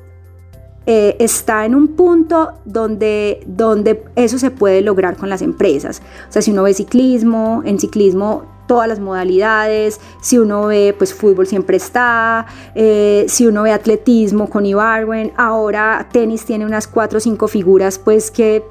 eh, 0.86 1.16
está 1.18 1.64
en 1.64 1.74
un 1.74 1.88
punto 1.88 2.52
donde, 2.64 3.42
donde 3.46 4.04
eso 4.16 4.38
se 4.38 4.50
puede 4.50 4.82
lograr 4.82 5.16
con 5.16 5.28
las 5.30 5.42
empresas. 5.42 6.02
O 6.28 6.32
sea, 6.32 6.42
si 6.42 6.50
uno 6.50 6.62
ve 6.62 6.74
ciclismo, 6.74 7.62
en 7.64 7.78
ciclismo 7.78 8.44
todas 8.66 8.88
las 8.88 9.00
modalidades, 9.00 10.00
si 10.20 10.38
uno 10.38 10.66
ve 10.66 10.94
pues 10.96 11.14
fútbol 11.14 11.46
siempre 11.46 11.76
está, 11.76 12.46
eh, 12.74 13.26
si 13.28 13.46
uno 13.46 13.62
ve 13.62 13.72
atletismo 13.72 14.48
con 14.48 14.66
Ibarwen, 14.66 15.32
ahora 15.36 16.08
tenis 16.12 16.44
tiene 16.44 16.66
unas 16.66 16.86
cuatro 16.86 17.18
o 17.18 17.20
cinco 17.20 17.48
figuras 17.48 17.98
pues 17.98 18.30
que 18.30 18.62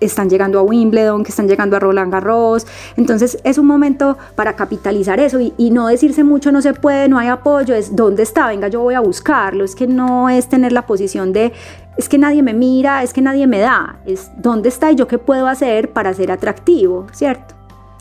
están 0.00 0.28
llegando 0.28 0.58
a 0.58 0.62
Wimbledon, 0.62 1.24
que 1.24 1.30
están 1.30 1.48
llegando 1.48 1.76
a 1.76 1.80
Roland 1.80 2.12
Garros. 2.12 2.66
Entonces 2.96 3.38
es 3.44 3.58
un 3.58 3.66
momento 3.66 4.16
para 4.34 4.54
capitalizar 4.54 5.20
eso 5.20 5.38
y, 5.40 5.70
no 5.70 5.88
decirse 5.88 6.24
mucho 6.24 6.52
no 6.52 6.62
se 6.62 6.72
puede, 6.72 7.08
no 7.08 7.18
hay 7.18 7.28
apoyo, 7.28 7.74
es 7.74 7.94
dónde 7.94 8.22
está, 8.22 8.46
venga, 8.46 8.68
yo 8.68 8.80
voy 8.80 8.94
a 8.94 9.00
buscarlo. 9.00 9.64
Es 9.64 9.74
que 9.74 9.86
no 9.86 10.28
es 10.28 10.48
tener 10.48 10.72
la 10.72 10.86
posición 10.86 11.32
de 11.32 11.52
es 11.96 12.08
que 12.08 12.18
nadie 12.18 12.42
me 12.42 12.52
mira, 12.52 13.02
es 13.02 13.12
que 13.12 13.22
nadie 13.22 13.46
me 13.46 13.58
da, 13.58 13.96
es 14.06 14.30
dónde 14.36 14.68
está 14.68 14.92
y 14.92 14.96
yo 14.96 15.06
qué 15.06 15.18
puedo 15.18 15.46
hacer 15.46 15.92
para 15.92 16.12
ser 16.12 16.30
atractivo, 16.30 17.06
¿cierto? 17.12 17.54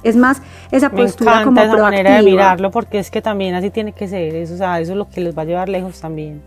Es 0.03 0.15
más 0.15 0.41
esa 0.69 0.91
postura 0.91 1.43
como 1.43 1.59
esa 1.59 1.77
manera 1.77 2.17
de 2.17 2.23
mirarlo 2.23 2.71
porque 2.71 2.99
es 2.99 3.09
que 3.09 3.21
también 3.21 3.55
así 3.55 3.71
tiene 3.71 3.93
que 3.93 4.07
ser, 4.07 4.35
eso, 4.35 4.53
o 4.53 4.57
sea, 4.57 4.79
eso 4.79 4.91
es 4.91 4.97
lo 4.97 5.09
que 5.09 5.21
les 5.21 5.35
va 5.35 5.41
a 5.43 5.45
llevar 5.45 5.69
lejos 5.69 5.99
también. 5.99 6.43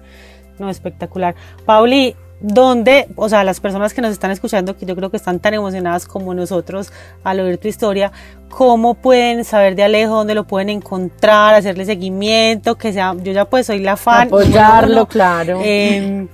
No, 0.58 0.68
espectacular. 0.68 1.34
Pauli, 1.64 2.14
donde, 2.40 3.08
o 3.16 3.28
sea, 3.28 3.42
las 3.42 3.60
personas 3.60 3.92
que 3.92 4.00
nos 4.00 4.12
están 4.12 4.30
escuchando, 4.30 4.76
que 4.76 4.86
yo 4.86 4.94
creo 4.94 5.10
que 5.10 5.16
están 5.16 5.40
tan 5.40 5.54
emocionadas 5.54 6.06
como 6.06 6.34
nosotros 6.34 6.92
al 7.24 7.40
oír 7.40 7.58
tu 7.58 7.68
historia, 7.68 8.12
cómo 8.48 8.94
pueden 8.94 9.44
saber 9.44 9.74
de 9.74 9.82
Alejo, 9.82 10.14
dónde 10.14 10.34
lo 10.34 10.44
pueden 10.44 10.68
encontrar, 10.68 11.54
hacerle 11.54 11.84
seguimiento, 11.84 12.76
que 12.76 12.92
sea, 12.92 13.14
yo 13.22 13.32
ya 13.32 13.44
pues 13.44 13.66
soy 13.66 13.80
la 13.80 13.96
fan. 13.96 14.28
Apoyarlo, 14.28 15.06
claro. 15.06 15.60
Em, 15.64 16.28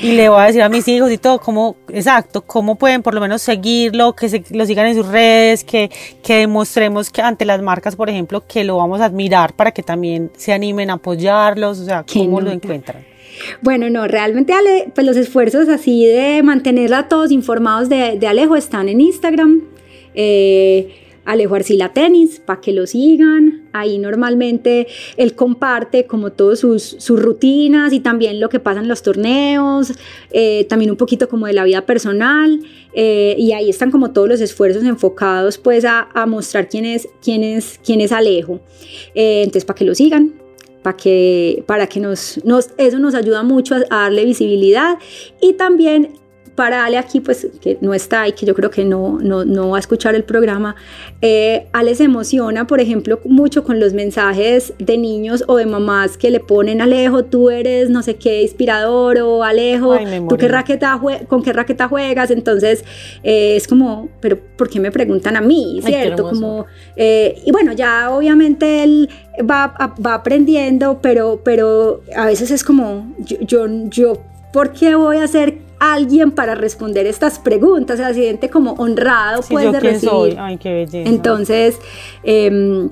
y 0.00 0.12
le 0.12 0.28
voy 0.28 0.40
a 0.40 0.44
decir 0.46 0.62
a 0.62 0.68
mis 0.68 0.86
hijos 0.86 1.10
y 1.10 1.18
todo, 1.18 1.40
cómo, 1.40 1.76
exacto, 1.88 2.42
cómo 2.42 2.76
pueden 2.76 3.02
por 3.02 3.12
lo 3.12 3.20
menos 3.20 3.42
seguirlo, 3.42 4.14
que 4.14 4.28
se, 4.28 4.44
lo 4.50 4.64
sigan 4.64 4.86
en 4.86 4.94
sus 4.94 5.08
redes, 5.08 5.64
que, 5.64 5.90
que 6.22 6.36
demostremos 6.36 7.10
que 7.10 7.22
ante 7.22 7.44
las 7.44 7.60
marcas, 7.60 7.96
por 7.96 8.08
ejemplo, 8.08 8.46
que 8.46 8.62
lo 8.62 8.76
vamos 8.76 9.00
a 9.00 9.06
admirar 9.06 9.52
para 9.54 9.72
que 9.72 9.82
también 9.82 10.30
se 10.36 10.52
animen 10.52 10.90
a 10.90 10.94
apoyarlos, 10.94 11.80
o 11.80 11.84
sea, 11.84 12.04
cómo 12.10 12.40
lo 12.40 12.52
encuentran. 12.52 13.09
Bueno, 13.62 13.90
no, 13.90 14.06
realmente 14.08 14.52
Ale, 14.52 14.90
pues 14.94 15.06
los 15.06 15.16
esfuerzos 15.16 15.68
así 15.68 16.06
de 16.06 16.42
mantenerla 16.42 17.08
todos 17.08 17.30
informados 17.30 17.88
de, 17.88 18.18
Alejo 18.26 18.56
están 18.56 18.88
en 18.88 19.00
Instagram. 19.00 19.62
Eh, 20.14 21.00
Alejo 21.24 21.54
Arcila 21.54 21.92
Tenis, 21.92 22.40
para 22.40 22.60
que 22.60 22.72
lo 22.72 22.86
sigan. 22.86 23.68
Ahí 23.72 23.98
normalmente 23.98 24.88
él 25.16 25.34
comparte 25.34 26.06
como 26.06 26.32
todas 26.32 26.58
sus, 26.58 26.96
rutinas 27.08 27.92
y 27.92 28.00
también 28.00 28.40
lo 28.40 28.48
que 28.48 28.58
pasa 28.58 28.80
en 28.80 28.88
los 28.88 29.02
torneos, 29.02 29.92
eh, 30.32 30.66
también 30.68 30.90
un 30.90 30.96
poquito 30.96 31.28
como 31.28 31.46
de 31.46 31.52
la 31.52 31.64
vida 31.64 31.86
personal. 31.86 32.60
Eh, 32.94 33.36
y 33.38 33.52
ahí 33.52 33.70
están 33.70 33.90
como 33.90 34.10
todos 34.10 34.28
los 34.28 34.40
esfuerzos 34.40 34.82
enfocados 34.82 35.58
pues 35.58 35.84
a, 35.84 36.08
a 36.12 36.26
mostrar 36.26 36.68
quién 36.68 36.84
es, 36.84 37.08
quién 37.22 37.44
es, 37.44 37.78
quién 37.84 38.00
es 38.00 38.10
Alejo. 38.10 38.60
Eh, 39.14 39.42
entonces, 39.42 39.64
para 39.64 39.76
que 39.78 39.84
lo 39.84 39.94
sigan, 39.94 40.34
para 40.82 40.96
que, 40.96 41.62
para 41.66 41.86
que 41.86 42.00
nos, 42.00 42.42
nos, 42.44 42.70
eso 42.78 42.98
nos 42.98 43.14
ayuda 43.14 43.42
mucho 43.42 43.74
a, 43.74 43.80
darle 43.80 44.24
visibilidad 44.24 44.98
y 45.40 45.54
también 45.54 46.19
para 46.60 46.84
Ale 46.84 46.98
aquí, 46.98 47.20
pues 47.20 47.46
que 47.62 47.78
no 47.80 47.94
está 47.94 48.28
y 48.28 48.32
que 48.32 48.44
yo 48.44 48.54
creo 48.54 48.70
que 48.70 48.84
no, 48.84 49.18
no, 49.18 49.46
no 49.46 49.70
va 49.70 49.78
a 49.78 49.80
escuchar 49.80 50.14
el 50.14 50.24
programa, 50.24 50.76
eh, 51.22 51.68
Ale 51.72 51.94
se 51.94 52.04
emociona, 52.04 52.66
por 52.66 52.80
ejemplo, 52.80 53.18
mucho 53.24 53.64
con 53.64 53.80
los 53.80 53.94
mensajes 53.94 54.74
de 54.78 54.98
niños 54.98 55.42
o 55.46 55.56
de 55.56 55.64
mamás 55.64 56.18
que 56.18 56.30
le 56.30 56.38
ponen 56.38 56.82
Alejo, 56.82 57.24
tú 57.24 57.48
eres 57.48 57.88
no 57.88 58.02
sé 58.02 58.16
qué 58.16 58.42
inspirador 58.42 59.16
o 59.20 59.42
Alejo, 59.42 59.96
tú 60.28 60.36
qué 60.36 60.48
raqueta 60.48 61.00
con 61.28 61.42
qué 61.42 61.54
raqueta 61.54 61.88
juegas, 61.88 62.30
entonces 62.30 62.84
eh, 63.22 63.56
es 63.56 63.66
como, 63.66 64.10
pero 64.20 64.38
¿por 64.58 64.68
qué 64.68 64.80
me 64.80 64.92
preguntan 64.92 65.38
a 65.38 65.40
mí? 65.40 65.80
¿Cierto? 65.82 66.28
como, 66.28 66.66
eh, 66.94 67.40
y 67.46 67.52
bueno, 67.52 67.72
ya 67.72 68.10
obviamente 68.10 68.84
él 68.84 69.08
va, 69.50 69.94
va 70.04 70.12
aprendiendo, 70.12 70.98
pero, 71.00 71.40
pero 71.42 72.02
a 72.14 72.26
veces 72.26 72.50
es 72.50 72.62
como, 72.62 73.14
yo, 73.18 73.38
yo, 73.40 73.66
yo 73.88 74.12
¿por 74.52 74.72
qué 74.72 74.94
voy 74.94 75.18
a 75.18 75.26
ser 75.26 75.69
alguien 75.80 76.30
para 76.30 76.54
responder 76.54 77.06
estas 77.06 77.38
preguntas? 77.40 77.98
El 77.98 78.04
accidente 78.06 78.48
como 78.50 78.72
honrado 78.74 79.42
Sí, 79.42 79.52
pues 79.52 79.72
de 79.72 79.80
recibir. 79.80 80.10
soy. 80.10 80.36
Ay, 80.38 80.58
qué 80.58 80.72
belleza. 80.72 81.08
Entonces, 81.08 81.78
em, 82.22 82.90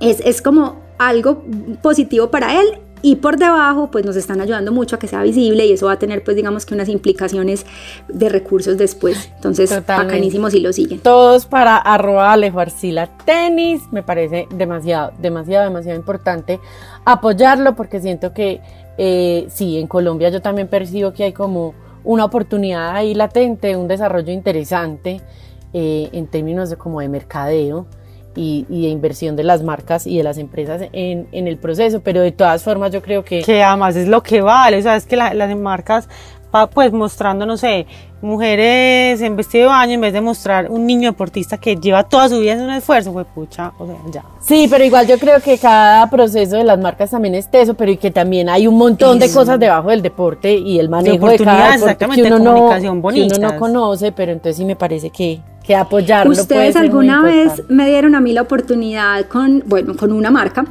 es, 0.00 0.20
es 0.24 0.40
como 0.40 0.80
algo 0.98 1.42
positivo 1.82 2.30
para 2.30 2.60
él 2.60 2.78
y 3.04 3.16
por 3.16 3.36
debajo 3.36 3.90
pues 3.90 4.04
nos 4.04 4.14
están 4.14 4.40
ayudando 4.40 4.70
mucho 4.70 4.94
a 4.94 4.98
que 5.00 5.08
sea 5.08 5.24
visible 5.24 5.66
y 5.66 5.72
eso 5.72 5.86
va 5.86 5.94
a 5.94 5.98
tener 5.98 6.22
pues 6.22 6.36
digamos 6.36 6.64
que 6.64 6.72
unas 6.74 6.88
implicaciones 6.88 7.66
de 8.06 8.28
recursos 8.28 8.78
después. 8.78 9.28
Entonces, 9.34 9.70
Totalmente. 9.70 10.12
bacanísimo 10.14 10.50
si 10.50 10.60
lo 10.60 10.72
siguen. 10.72 11.00
Todos 11.00 11.46
para 11.46 11.76
arroba 11.76 12.32
Alejo 12.32 12.60
Arcila 12.60 13.08
Tenis. 13.24 13.82
Me 13.90 14.04
parece 14.04 14.46
demasiado, 14.54 15.12
demasiado, 15.18 15.64
demasiado 15.64 15.98
importante 15.98 16.60
apoyarlo 17.04 17.74
porque 17.74 18.00
siento 18.00 18.32
que 18.32 18.60
eh, 18.98 19.46
sí, 19.50 19.78
en 19.78 19.88
Colombia 19.88 20.28
yo 20.28 20.40
también 20.40 20.68
percibo 20.68 21.12
que 21.12 21.24
hay 21.24 21.32
como 21.32 21.74
una 22.04 22.24
oportunidad 22.24 22.94
ahí 22.94 23.14
latente, 23.14 23.76
un 23.76 23.88
desarrollo 23.88 24.32
interesante 24.32 25.20
eh, 25.72 26.08
en 26.12 26.26
términos 26.26 26.70
de 26.70 26.76
como 26.76 27.00
de 27.00 27.08
mercadeo. 27.08 27.86
Y, 28.34 28.64
de 28.70 28.88
inversión 28.88 29.36
de 29.36 29.44
las 29.44 29.62
marcas 29.62 30.06
y 30.06 30.16
de 30.16 30.22
las 30.22 30.38
empresas 30.38 30.80
en, 30.94 31.28
en 31.32 31.46
el 31.48 31.58
proceso, 31.58 32.00
pero 32.00 32.22
de 32.22 32.32
todas 32.32 32.62
formas 32.64 32.90
yo 32.90 33.02
creo 33.02 33.22
que 33.26 33.42
que 33.42 33.62
además 33.62 33.94
es 33.94 34.08
lo 34.08 34.22
que 34.22 34.40
vale, 34.40 34.78
o 34.78 34.80
sea, 34.80 34.96
es 34.96 35.04
que 35.04 35.16
la- 35.16 35.34
las 35.34 35.54
marcas, 35.54 36.08
pa- 36.52 36.68
pues 36.68 36.92
mostrando, 36.92 37.44
no 37.46 37.56
sé, 37.56 37.86
mujeres 38.20 39.20
en 39.20 39.34
vestido 39.34 39.64
de 39.64 39.68
baño 39.70 39.94
en 39.94 40.00
vez 40.00 40.12
de 40.12 40.20
mostrar 40.20 40.70
un 40.70 40.86
niño 40.86 41.10
deportista 41.10 41.58
que 41.58 41.74
lleva 41.74 42.04
toda 42.04 42.28
su 42.28 42.38
vida 42.38 42.52
en 42.52 42.60
un 42.60 42.70
esfuerzo, 42.70 43.12
fue 43.12 43.24
pucha, 43.24 43.72
o 43.78 43.86
sea, 43.86 43.96
ya. 44.12 44.24
Sí, 44.40 44.68
pero 44.70 44.84
igual 44.84 45.08
yo 45.08 45.18
creo 45.18 45.40
que 45.40 45.58
cada 45.58 46.08
proceso 46.08 46.56
de 46.56 46.62
las 46.64 46.78
marcas 46.78 47.10
también 47.10 47.34
es 47.34 47.50
teso, 47.50 47.74
pero 47.74 47.90
y 47.90 47.96
que 47.96 48.12
también 48.12 48.48
hay 48.48 48.68
un 48.68 48.76
montón 48.78 49.18
de 49.18 49.32
cosas 49.32 49.58
debajo 49.58 49.88
del 49.88 50.02
deporte 50.02 50.54
y 50.54 50.78
el 50.78 50.88
manejo 50.88 51.26
de, 51.26 51.38
cada 51.38 51.74
oportunidades, 51.74 51.80
deporte 51.80 51.92
exactamente, 51.92 52.22
que 52.22 52.28
uno, 52.28 52.38
de 52.38 52.44
no, 52.44 53.12
que 53.12 53.22
uno 53.22 53.52
no 53.52 53.58
conoce, 53.58 54.12
pero 54.12 54.30
entonces 54.32 54.56
sí 54.56 54.64
me 54.64 54.76
parece 54.76 55.10
que, 55.10 55.40
que 55.64 55.74
apoyarlo 55.74 56.30
puede 56.30 56.42
Ustedes 56.42 56.76
alguna 56.76 57.22
vez 57.22 57.62
me 57.68 57.88
dieron 57.88 58.14
a 58.14 58.20
mí 58.20 58.32
la 58.32 58.42
oportunidad 58.42 59.26
con, 59.26 59.64
bueno, 59.66 59.96
con 59.96 60.12
una 60.12 60.30
marca 60.30 60.64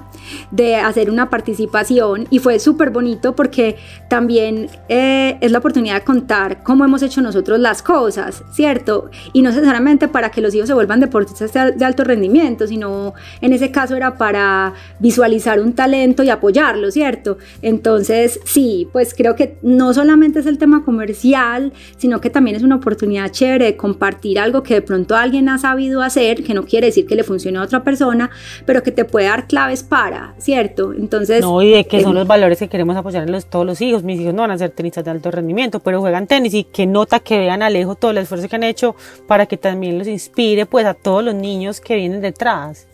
de 0.51 0.76
hacer 0.76 1.09
una 1.09 1.30
participación 1.30 2.28
y 2.30 2.39
fue 2.39 2.59
súper 2.59 2.89
bonito 2.89 3.36
porque 3.36 3.78
también 4.09 4.69
eh, 4.89 5.38
es 5.41 5.51
la 5.51 5.59
oportunidad 5.59 5.95
de 5.95 6.01
contar 6.03 6.63
cómo 6.63 6.86
hemos 6.86 7.01
hecho 7.01 7.22
nosotros 7.22 7.59
las 7.59 7.82
cosas, 7.82 8.43
¿cierto? 8.51 9.09
Y 9.34 9.41
no 9.41 9.49
necesariamente 9.49 10.07
para 10.07 10.32
que 10.32 10.41
los 10.41 10.53
hijos 10.53 10.67
se 10.67 10.74
vuelvan 10.74 10.99
deportistas 10.99 11.53
de, 11.53 11.86
alto 11.86 12.03
rendimiento, 12.03 12.67
sino 12.67 13.13
en 13.41 13.53
ese 13.53 13.72
caso 13.72 13.95
era 13.95 14.17
para 14.17 14.74
visualizar 14.99 15.59
un 15.59 15.74
talento 15.74 16.24
y 16.24 16.30
apoyarlo, 16.30 16.91
¿cierto? 16.91 17.38
Entonces, 17.61 18.39
sí, 18.45 18.88
pues 18.91 19.13
creo 19.13 19.36
que 19.36 19.57
no 19.61 19.93
solamente 19.93 20.39
es 20.39 20.45
el 20.45 20.57
tema 20.57 20.84
comercial, 20.84 21.74
sino 21.97 22.22
que 22.22 22.30
también 22.30 22.55
es 22.55 22.63
una 22.63 22.76
oportunidad 22.76 23.32
chévere 23.32 23.65
de 23.65 23.78
compartir 23.78 24.39
algo 24.39 24.63
que 24.63 24.76
de 24.76 24.82
pronto 24.82 25.15
alguien 25.15 25.49
ha 25.49 25.57
sabido 25.57 26.01
hacer, 26.01 26.43
que 26.43 26.53
no 26.53 26.65
quiere 26.65 26.88
decir 26.88 27.05
que 27.05 27.15
le 27.15 27.24
funcione 27.24 27.57
a 27.57 27.63
otra 27.63 27.84
persona, 27.84 28.30
pero 28.65 28.84
que 28.84 28.91
te 28.91 29.05
puede 29.05 29.28
dar 29.28 29.47
claves 29.47 29.84
para, 29.84 30.11
¿cierto? 30.38 30.93
Entonces, 30.93 31.41
No, 31.41 31.62
y 31.62 31.72
de 31.72 31.86
que 31.86 32.01
son 32.01 32.12
eh, 32.12 32.20
los 32.20 32.28
valores 32.28 32.59
que 32.59 32.68
queremos 32.68 32.95
apoyar 32.95 33.24
en 33.24 33.32
los, 33.32 33.45
todos 33.45 33.66
los 33.66 33.82
hijos. 33.82 34.03
Mis 34.03 34.20
hijos 34.20 34.34
no 34.34 34.41
van 34.41 34.51
a 34.51 34.57
ser 34.57 34.72
tenistas 34.72 35.03
de 35.03 35.12
alto 35.12 35.32
rendimiento, 35.32 35.80
pero 35.80 35.99
juegan 35.99 36.28
tenis 36.28 36.53
y 36.53 36.64
que 36.64 36.86
nota 36.86 37.20
que 37.20 37.38
vean 37.38 37.62
a 37.62 37.68
Alejo 37.68 37.95
todo 37.95 38.12
el 38.12 38.18
esfuerzo 38.18 38.47
que 38.47 38.55
han 38.55 38.64
hecho 38.64 38.95
para 39.28 39.45
que 39.45 39.57
también 39.57 39.97
los 39.97 40.07
inspire 40.07 40.66
pues 40.66 40.86
a 40.86 40.93
todos 40.93 41.24
los 41.24 41.36
niños 41.36 41.82
que 41.82 41.95
vienen 41.95 42.22
detrás. 42.22 42.88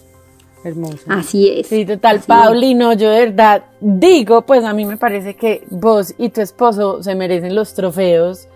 Hermoso. 0.63 1.03
así 1.07 1.49
es. 1.49 1.67
Sí, 1.67 1.85
total. 1.85 2.19
Paulino, 2.25 2.93
yo 2.93 3.09
de 3.09 3.27
verdad 3.27 3.63
digo, 3.79 4.41
pues 4.41 4.63
a 4.63 4.73
mí 4.73 4.85
me 4.85 4.97
parece 4.97 5.35
que 5.35 5.63
vos 5.69 6.13
y 6.17 6.29
tu 6.29 6.41
esposo 6.41 7.01
se 7.03 7.15
merecen 7.15 7.55
los 7.55 7.73
trofeos 7.73 8.47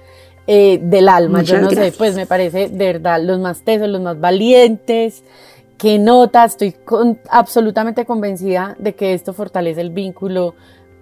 eh, 0.47 0.79
del 0.81 1.07
alma. 1.07 1.43
yo 1.43 1.59
no 1.61 1.69
sé, 1.69 1.93
pues 1.97 2.15
me 2.15 2.25
parece 2.25 2.67
de 2.67 2.85
verdad 2.93 3.21
los 3.21 3.39
más 3.39 3.61
tesos, 3.61 3.87
los 3.87 4.01
más 4.01 4.19
valientes. 4.19 5.23
Que 5.81 5.97
nota, 5.97 6.45
estoy 6.45 6.73
con- 6.73 7.19
absolutamente 7.27 8.05
convencida 8.05 8.75
de 8.77 8.93
que 8.93 9.15
esto 9.15 9.33
fortalece 9.33 9.81
el 9.81 9.89
vínculo 9.89 10.53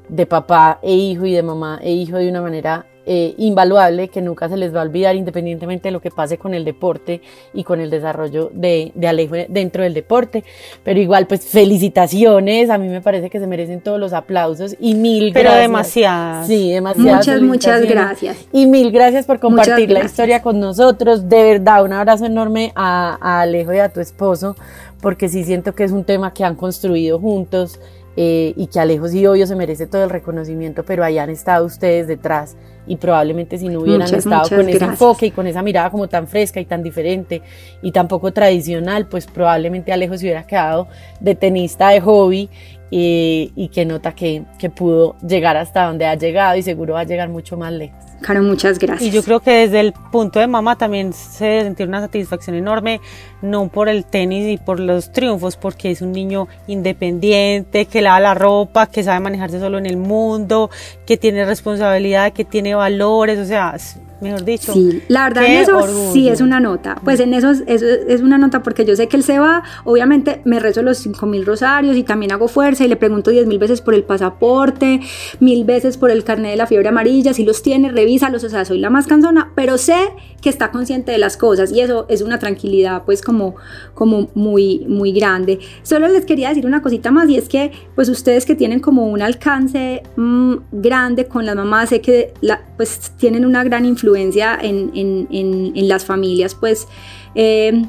de 0.08 0.26
papá 0.26 0.80
e 0.82 0.94
hijo 0.94 1.26
y 1.26 1.34
de 1.34 1.44
mamá 1.44 1.80
e 1.82 1.92
hijo 1.92 2.16
de 2.16 2.30
una 2.30 2.42
manera 2.42 2.86
eh, 3.12 3.34
invaluable 3.40 4.10
que 4.10 4.22
nunca 4.22 4.48
se 4.50 4.56
les 4.56 4.72
va 4.72 4.82
a 4.82 4.84
olvidar 4.84 5.16
independientemente 5.16 5.88
de 5.88 5.92
lo 5.92 6.00
que 6.00 6.12
pase 6.12 6.38
con 6.38 6.54
el 6.54 6.64
deporte 6.64 7.22
y 7.56 7.64
con 7.64 7.80
el 7.82 7.90
desarrollo 7.90 8.52
de, 8.54 8.92
de 8.94 9.08
Alejo 9.08 9.34
dentro 9.48 9.82
del 9.82 9.96
deporte. 9.96 10.44
Pero 10.84 11.00
igual, 11.00 11.26
pues 11.26 11.44
felicitaciones, 11.48 12.70
a 12.70 12.78
mí 12.78 12.88
me 12.88 13.02
parece 13.02 13.32
que 13.32 13.40
se 13.40 13.48
merecen 13.48 13.82
todos 13.82 14.00
los 14.00 14.14
aplausos 14.14 14.76
y 14.80 14.94
mil 14.94 15.34
Pero 15.34 15.46
gracias. 15.50 15.62
demasiadas. 15.68 16.48
Sí, 16.48 16.72
demasiadas. 16.72 17.28
Muchas, 17.28 17.42
muchas 17.42 17.82
gracias. 17.82 18.38
Y 18.54 18.68
mil 18.68 18.92
gracias 18.92 19.26
por 19.26 19.40
compartir 19.40 19.74
Muchas 19.74 19.88
la 19.88 19.94
gracias. 20.02 20.12
historia 20.12 20.42
con 20.44 20.60
nosotros. 20.60 21.28
De 21.28 21.42
verdad, 21.44 21.84
un 21.84 21.94
abrazo 21.94 22.28
enorme 22.28 22.72
a, 22.76 23.18
a 23.20 23.42
Alejo 23.42 23.74
y 23.74 23.80
a 23.80 23.90
tu 23.90 24.02
esposo, 24.02 24.56
porque 25.02 25.30
sí 25.30 25.44
siento 25.44 25.74
que 25.74 25.84
es 25.84 25.92
un 25.92 26.04
tema 26.04 26.32
que 26.32 26.44
han 26.44 26.54
construido 26.56 27.18
juntos 27.18 27.80
eh, 28.18 28.54
y 28.56 28.68
que 28.68 28.80
Alejo 28.80 29.08
sí, 29.08 29.26
obvio, 29.26 29.48
se 29.48 29.56
merece 29.56 29.88
todo 29.88 30.04
el 30.04 30.10
reconocimiento, 30.10 30.84
pero 30.84 31.04
ahí 31.04 31.18
han 31.18 31.30
estado 31.30 31.66
ustedes 31.66 32.08
detrás 32.08 32.58
y 32.88 32.96
probablemente 32.98 33.58
si 33.58 33.70
no 33.70 33.82
hubieran 33.82 34.02
Muchas, 34.02 34.26
estado 34.26 34.42
muchas 34.42 34.60
con 34.60 34.70
ese 34.70 34.86
enfoque 34.86 35.26
y 35.28 35.32
con 35.32 35.48
esa 35.48 35.62
mirada 35.62 35.92
como 35.92 36.08
tan 36.10 36.28
fresca 36.28 36.60
y 36.60 36.66
tan 36.66 36.82
diferente 36.84 37.42
y 37.82 37.92
tan 37.92 38.08
poco 38.08 38.34
tradicional, 38.34 39.08
pues 39.08 39.28
probablemente 39.28 39.94
Alejo 39.94 40.18
se 40.18 40.26
hubiera 40.26 40.46
quedado 40.46 40.88
de 41.20 41.36
tenista 41.36 41.90
de 41.90 42.02
hobby 42.02 42.50
eh, 42.92 43.52
y 43.56 43.68
que 43.70 43.86
nota 43.86 44.14
que, 44.14 44.44
que 44.58 44.70
pudo 44.70 45.16
llegar 45.26 45.56
hasta 45.58 45.86
donde 45.86 46.08
ha 46.08 46.16
llegado 46.16 46.58
y 46.58 46.64
seguro 46.64 46.96
va 46.96 47.02
a 47.02 47.06
llegar 47.06 47.30
mucho 47.30 47.56
más 47.58 47.72
lejos. 47.72 48.09
Caro, 48.22 48.42
muchas 48.44 48.80
gracias. 48.80 49.08
Y 49.08 49.12
yo 49.12 49.24
creo 49.24 49.40
que 49.40 49.52
desde 49.52 49.80
el 49.80 49.94
punto 49.94 50.40
de 50.40 50.48
mamá 50.48 50.78
también 50.78 51.14
se 51.14 51.46
debe 51.46 51.64
sentir 51.64 51.88
una 51.88 52.02
satisfacción 52.02 52.56
enorme, 52.56 53.00
no 53.42 53.70
por 53.70 53.88
el 53.88 54.06
tenis 54.06 54.48
y 54.48 54.58
por 54.58 54.80
los 54.80 55.12
triunfos, 55.12 55.56
porque 55.56 55.92
es 55.92 56.02
un 56.02 56.12
niño 56.12 56.48
independiente, 56.68 57.86
que 57.86 58.02
lava 58.02 58.20
la 58.20 58.34
ropa, 58.34 58.88
que 58.88 59.04
sabe 59.04 59.20
manejarse 59.22 59.60
solo 59.60 59.78
en 59.78 59.86
el 59.86 59.98
mundo, 59.98 60.70
que 61.06 61.18
tiene 61.18 61.46
responsabilidad, 61.46 62.34
que 62.34 62.44
tiene 62.46 62.76
valores, 62.76 63.40
o 63.40 63.46
sea, 63.46 63.76
mejor 64.22 64.44
dicho. 64.44 64.74
Sí, 64.74 65.02
la 65.08 65.24
verdad 65.24 65.46
en 65.46 65.52
eso 65.62 65.78
orgullo. 65.78 66.12
sí 66.12 66.28
es 66.30 66.42
una 66.42 66.60
nota. 66.60 66.96
Pues 67.04 67.20
en 67.20 67.34
eso 67.34 67.50
es, 67.52 67.64
eso 67.68 67.86
es 67.86 68.22
una 68.22 68.38
nota 68.38 68.62
porque 68.64 68.84
yo 68.86 68.96
sé 68.96 69.08
que 69.08 69.16
él 69.18 69.24
se 69.24 69.40
va, 69.40 69.64
obviamente 69.86 70.42
me 70.46 70.60
rezo 70.60 70.82
los 70.82 70.98
cinco 70.98 71.26
mil 71.26 71.46
rosarios 71.46 71.96
y 71.96 72.04
también 72.04 72.32
hago 72.32 72.48
fuerza 72.48 72.84
y 72.84 72.88
le 72.88 72.96
pregunto 72.98 73.32
diez 73.32 73.48
mil 73.48 73.60
veces 73.60 73.82
por 73.82 73.94
el 73.94 74.04
pasaporte, 74.04 75.00
mil 75.40 75.64
veces 75.64 75.98
por 75.98 76.12
el 76.12 76.24
carnet 76.24 76.52
de 76.52 76.58
la 76.58 76.68
fiebre 76.68 76.90
amarilla, 76.90 77.34
si 77.34 77.46
los 77.46 77.62
tiene, 77.64 77.92
revísalos, 77.92 78.44
o 78.44 78.50
sea, 78.50 78.66
soy 78.66 78.80
la 78.80 78.90
más 78.90 79.08
cansona, 79.08 79.52
pero 79.56 79.78
sé 79.78 79.96
que 80.42 80.50
está 80.50 80.72
consciente 80.72 81.12
de 81.12 81.18
las 81.18 81.38
cosas 81.38 81.72
y 81.72 81.82
eso 81.82 82.06
es 82.10 82.22
una 82.22 82.40
tranquilidad 82.40 83.04
pues 83.06 83.22
como, 83.22 83.56
como 83.94 84.30
muy, 84.36 84.86
muy 84.88 85.12
grande. 85.12 85.60
Solo 85.84 86.08
les 86.08 86.26
quería 86.26 86.50
decir 86.50 86.66
una 86.66 86.82
cosita 86.82 87.12
más 87.12 87.30
y 87.30 87.38
es 87.38 87.48
que 87.50 87.72
pues 87.96 88.10
ustedes 88.10 88.46
que 88.46 88.56
tienen 88.56 88.80
como 88.80 89.08
un 89.08 89.22
alcance 89.22 90.02
mm, 90.16 90.56
grande 90.72 91.26
con 91.26 91.46
las 91.46 91.56
mamás, 91.56 91.90
sé 91.90 92.02
que 92.02 92.34
la- 92.42 92.62
pues 92.78 93.12
tienen 93.18 93.46
una 93.46 93.64
gran 93.64 93.86
influencia 93.86 94.09
en, 94.16 94.92
en- 94.96 95.28
en- 95.32 95.72
en 95.76 95.88
las 95.88 96.06
familias, 96.06 96.56
pues 96.56 96.88
eh, 97.36 97.86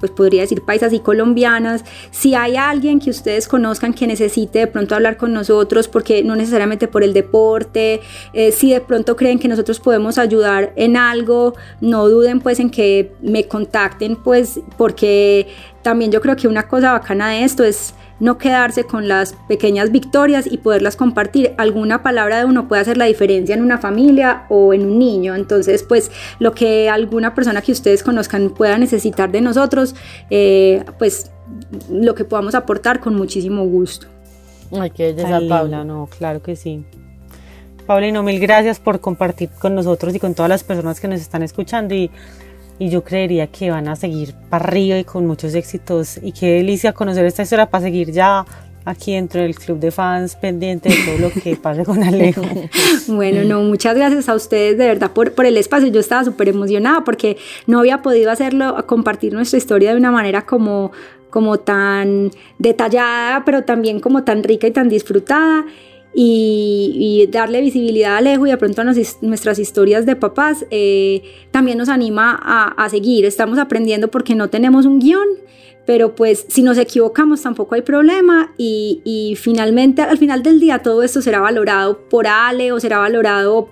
pues 0.00 0.12
podría 0.12 0.42
decir 0.42 0.62
paisas 0.62 0.92
y 0.92 1.00
colombianas. 1.00 1.84
Si 2.12 2.32
hay 2.36 2.54
alguien 2.54 3.00
que 3.00 3.10
ustedes 3.10 3.48
conozcan 3.48 3.92
que 3.92 4.06
necesite 4.06 4.60
de 4.60 4.66
pronto 4.68 4.94
hablar 4.94 5.16
con 5.16 5.32
nosotros, 5.32 5.88
porque 5.88 6.22
no 6.22 6.36
necesariamente 6.36 6.86
por 6.86 7.02
el 7.02 7.12
deporte, 7.12 8.00
eh, 8.32 8.52
si 8.52 8.72
de 8.72 8.80
pronto 8.80 9.16
creen 9.16 9.40
que 9.40 9.48
nosotros 9.48 9.80
podemos 9.80 10.16
ayudar 10.16 10.72
en 10.76 10.96
algo, 10.96 11.54
no 11.80 12.08
duden 12.08 12.38
pues 12.38 12.60
en 12.60 12.70
que 12.70 13.10
me 13.22 13.48
contacten, 13.48 14.14
pues 14.14 14.60
porque 14.76 15.48
también 15.82 16.12
yo 16.12 16.20
creo 16.20 16.36
que 16.36 16.46
una 16.46 16.68
cosa 16.68 16.92
bacana 16.92 17.30
de 17.30 17.42
esto 17.42 17.64
es 17.64 17.92
no 18.20 18.38
quedarse 18.38 18.84
con 18.84 19.08
las 19.08 19.34
pequeñas 19.48 19.92
victorias 19.92 20.46
y 20.50 20.58
poderlas 20.58 20.96
compartir. 20.96 21.54
Alguna 21.58 22.02
palabra 22.02 22.38
de 22.38 22.44
uno 22.44 22.68
puede 22.68 22.82
hacer 22.82 22.96
la 22.96 23.04
diferencia 23.04 23.54
en 23.54 23.62
una 23.62 23.78
familia 23.78 24.44
o 24.48 24.72
en 24.74 24.82
un 24.86 24.98
niño. 24.98 25.34
Entonces, 25.34 25.82
pues 25.82 26.10
lo 26.38 26.52
que 26.52 26.88
alguna 26.88 27.34
persona 27.34 27.62
que 27.62 27.72
ustedes 27.72 28.02
conozcan 28.02 28.50
pueda 28.50 28.78
necesitar 28.78 29.30
de 29.30 29.40
nosotros, 29.40 29.94
eh, 30.30 30.84
pues 30.98 31.30
lo 31.90 32.14
que 32.14 32.24
podamos 32.24 32.54
aportar 32.54 33.00
con 33.00 33.14
muchísimo 33.14 33.64
gusto. 33.64 34.06
Ay, 34.72 34.90
qué 34.90 35.12
belleza, 35.12 35.40
Paula. 35.48 35.84
No, 35.84 36.08
claro 36.18 36.42
que 36.42 36.56
sí. 36.56 36.84
Paulino, 37.86 38.22
mil 38.22 38.38
gracias 38.38 38.78
por 38.78 39.00
compartir 39.00 39.48
con 39.58 39.74
nosotros 39.74 40.14
y 40.14 40.20
con 40.20 40.34
todas 40.34 40.50
las 40.50 40.62
personas 40.62 41.00
que 41.00 41.08
nos 41.08 41.22
están 41.22 41.42
escuchando 41.42 41.94
y 41.94 42.10
y 42.78 42.90
yo 42.90 43.02
creería 43.02 43.48
que 43.48 43.70
van 43.70 43.88
a 43.88 43.96
seguir 43.96 44.34
para 44.48 44.64
arriba 44.64 44.98
y 44.98 45.04
con 45.04 45.26
muchos 45.26 45.54
éxitos 45.54 46.18
y 46.22 46.32
qué 46.32 46.54
delicia 46.54 46.92
conocer 46.92 47.24
esta 47.24 47.42
historia 47.42 47.66
para 47.66 47.84
seguir 47.84 48.12
ya 48.12 48.44
aquí 48.84 49.14
dentro 49.14 49.42
del 49.42 49.54
club 49.54 49.78
de 49.78 49.90
fans 49.90 50.36
pendiente 50.36 50.88
de 50.88 50.96
todo 51.04 51.18
lo 51.18 51.30
que 51.30 51.56
pase 51.56 51.84
con 51.84 52.02
Alejo. 52.02 52.42
bueno, 53.08 53.44
no, 53.44 53.62
muchas 53.62 53.94
gracias 53.94 54.28
a 54.28 54.34
ustedes 54.34 54.78
de 54.78 54.86
verdad 54.86 55.10
por, 55.10 55.32
por 55.32 55.44
el 55.44 55.56
espacio. 55.56 55.88
Yo 55.88 56.00
estaba 56.00 56.24
súper 56.24 56.48
emocionada 56.48 57.04
porque 57.04 57.36
no 57.66 57.80
había 57.80 58.00
podido 58.00 58.30
hacerlo, 58.30 58.86
compartir 58.86 59.32
nuestra 59.34 59.58
historia 59.58 59.90
de 59.90 59.98
una 59.98 60.10
manera 60.10 60.46
como, 60.46 60.92
como 61.30 61.58
tan 61.58 62.30
detallada, 62.58 63.44
pero 63.44 63.64
también 63.64 64.00
como 64.00 64.24
tan 64.24 64.42
rica 64.42 64.66
y 64.66 64.70
tan 64.70 64.88
disfrutada 64.88 65.66
y, 66.14 67.28
darle 67.30 67.60
visibilidad 67.60 68.14
a 68.14 68.18
Alejo 68.18 68.46
y 68.46 68.50
de 68.50 68.56
pronto 68.56 68.80
a 68.80 68.84
nuestras 68.84 69.58
historias 69.58 70.06
de 70.06 70.16
papás 70.16 70.66
eh, 70.70 71.22
también 71.50 71.78
nos 71.78 71.88
anima 71.88 72.40
a, 72.42 72.88
seguir. 72.88 73.24
Estamos 73.24 73.58
aprendiendo 73.58 74.08
porque 74.08 74.34
no 74.34 74.48
tenemos 74.48 74.86
un 74.86 74.98
guion, 74.98 75.26
pero 75.86 76.14
pues 76.14 76.46
si 76.48 76.62
nos 76.62 76.78
equivocamos 76.78 77.42
tampoco 77.42 77.74
hay 77.74 77.82
problema 77.82 78.52
y, 78.56 79.36
finalmente 79.40 80.02
al 80.02 80.18
final 80.18 80.42
del 80.42 80.60
día 80.60 80.80
todo 80.80 81.02
esto 81.02 81.22
será 81.22 81.40
valorado 81.40 82.08
por 82.08 82.26
Ale 82.26 82.72
o 82.72 82.80
será 82.80 82.98
valorado 82.98 83.70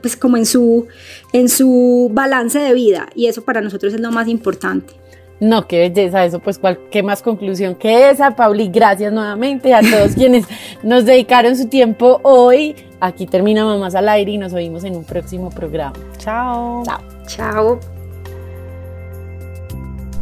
pues 0.00 0.16
como 0.16 0.36
en 0.36 0.46
su, 0.46 0.88
en 1.32 1.48
su 1.48 2.10
balance 2.12 2.58
de 2.58 2.74
vida 2.74 3.08
y 3.14 3.26
eso 3.26 3.42
para 3.42 3.60
nosotros 3.60 3.94
es 3.94 4.00
lo 4.00 4.10
más 4.10 4.26
importante. 4.26 5.01
No, 5.42 5.66
qué 5.66 5.80
belleza 5.80 6.24
eso, 6.24 6.38
pues 6.38 6.56
cuál, 6.56 6.78
qué 6.88 7.02
más 7.02 7.20
conclusión 7.20 7.74
que 7.74 8.10
esa, 8.10 8.36
Pauli, 8.36 8.68
gracias 8.68 9.12
nuevamente 9.12 9.74
a 9.74 9.80
todos 9.80 10.12
quienes 10.14 10.46
nos 10.84 11.04
dedicaron 11.04 11.56
su 11.56 11.66
tiempo 11.66 12.20
hoy. 12.22 12.76
Aquí 13.00 13.26
termina 13.26 13.64
Mamás 13.64 13.96
al 13.96 14.08
Aire 14.08 14.30
y 14.30 14.38
nos 14.38 14.52
oímos 14.52 14.84
en 14.84 14.94
un 14.94 15.02
próximo 15.02 15.50
programa. 15.50 15.94
Chao. 16.18 16.84
Chao. 16.84 17.00
Chao. 17.26 17.80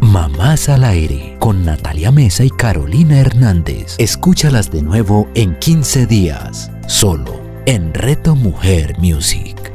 Mamás 0.01 0.71
al 0.71 0.85
Aire 0.85 1.37
con 1.39 1.67
Natalia 1.67 2.11
Mesa 2.11 2.43
y 2.43 2.49
Carolina 2.49 3.21
Hernández. 3.21 3.97
Escúchalas 3.99 4.71
de 4.71 4.81
nuevo 4.81 5.29
en 5.35 5.55
15 5.59 6.07
días, 6.07 6.73
solo 6.87 7.39
en 7.67 7.93
Reto 7.93 8.37
Mujer 8.37 8.99
Music. 8.99 9.70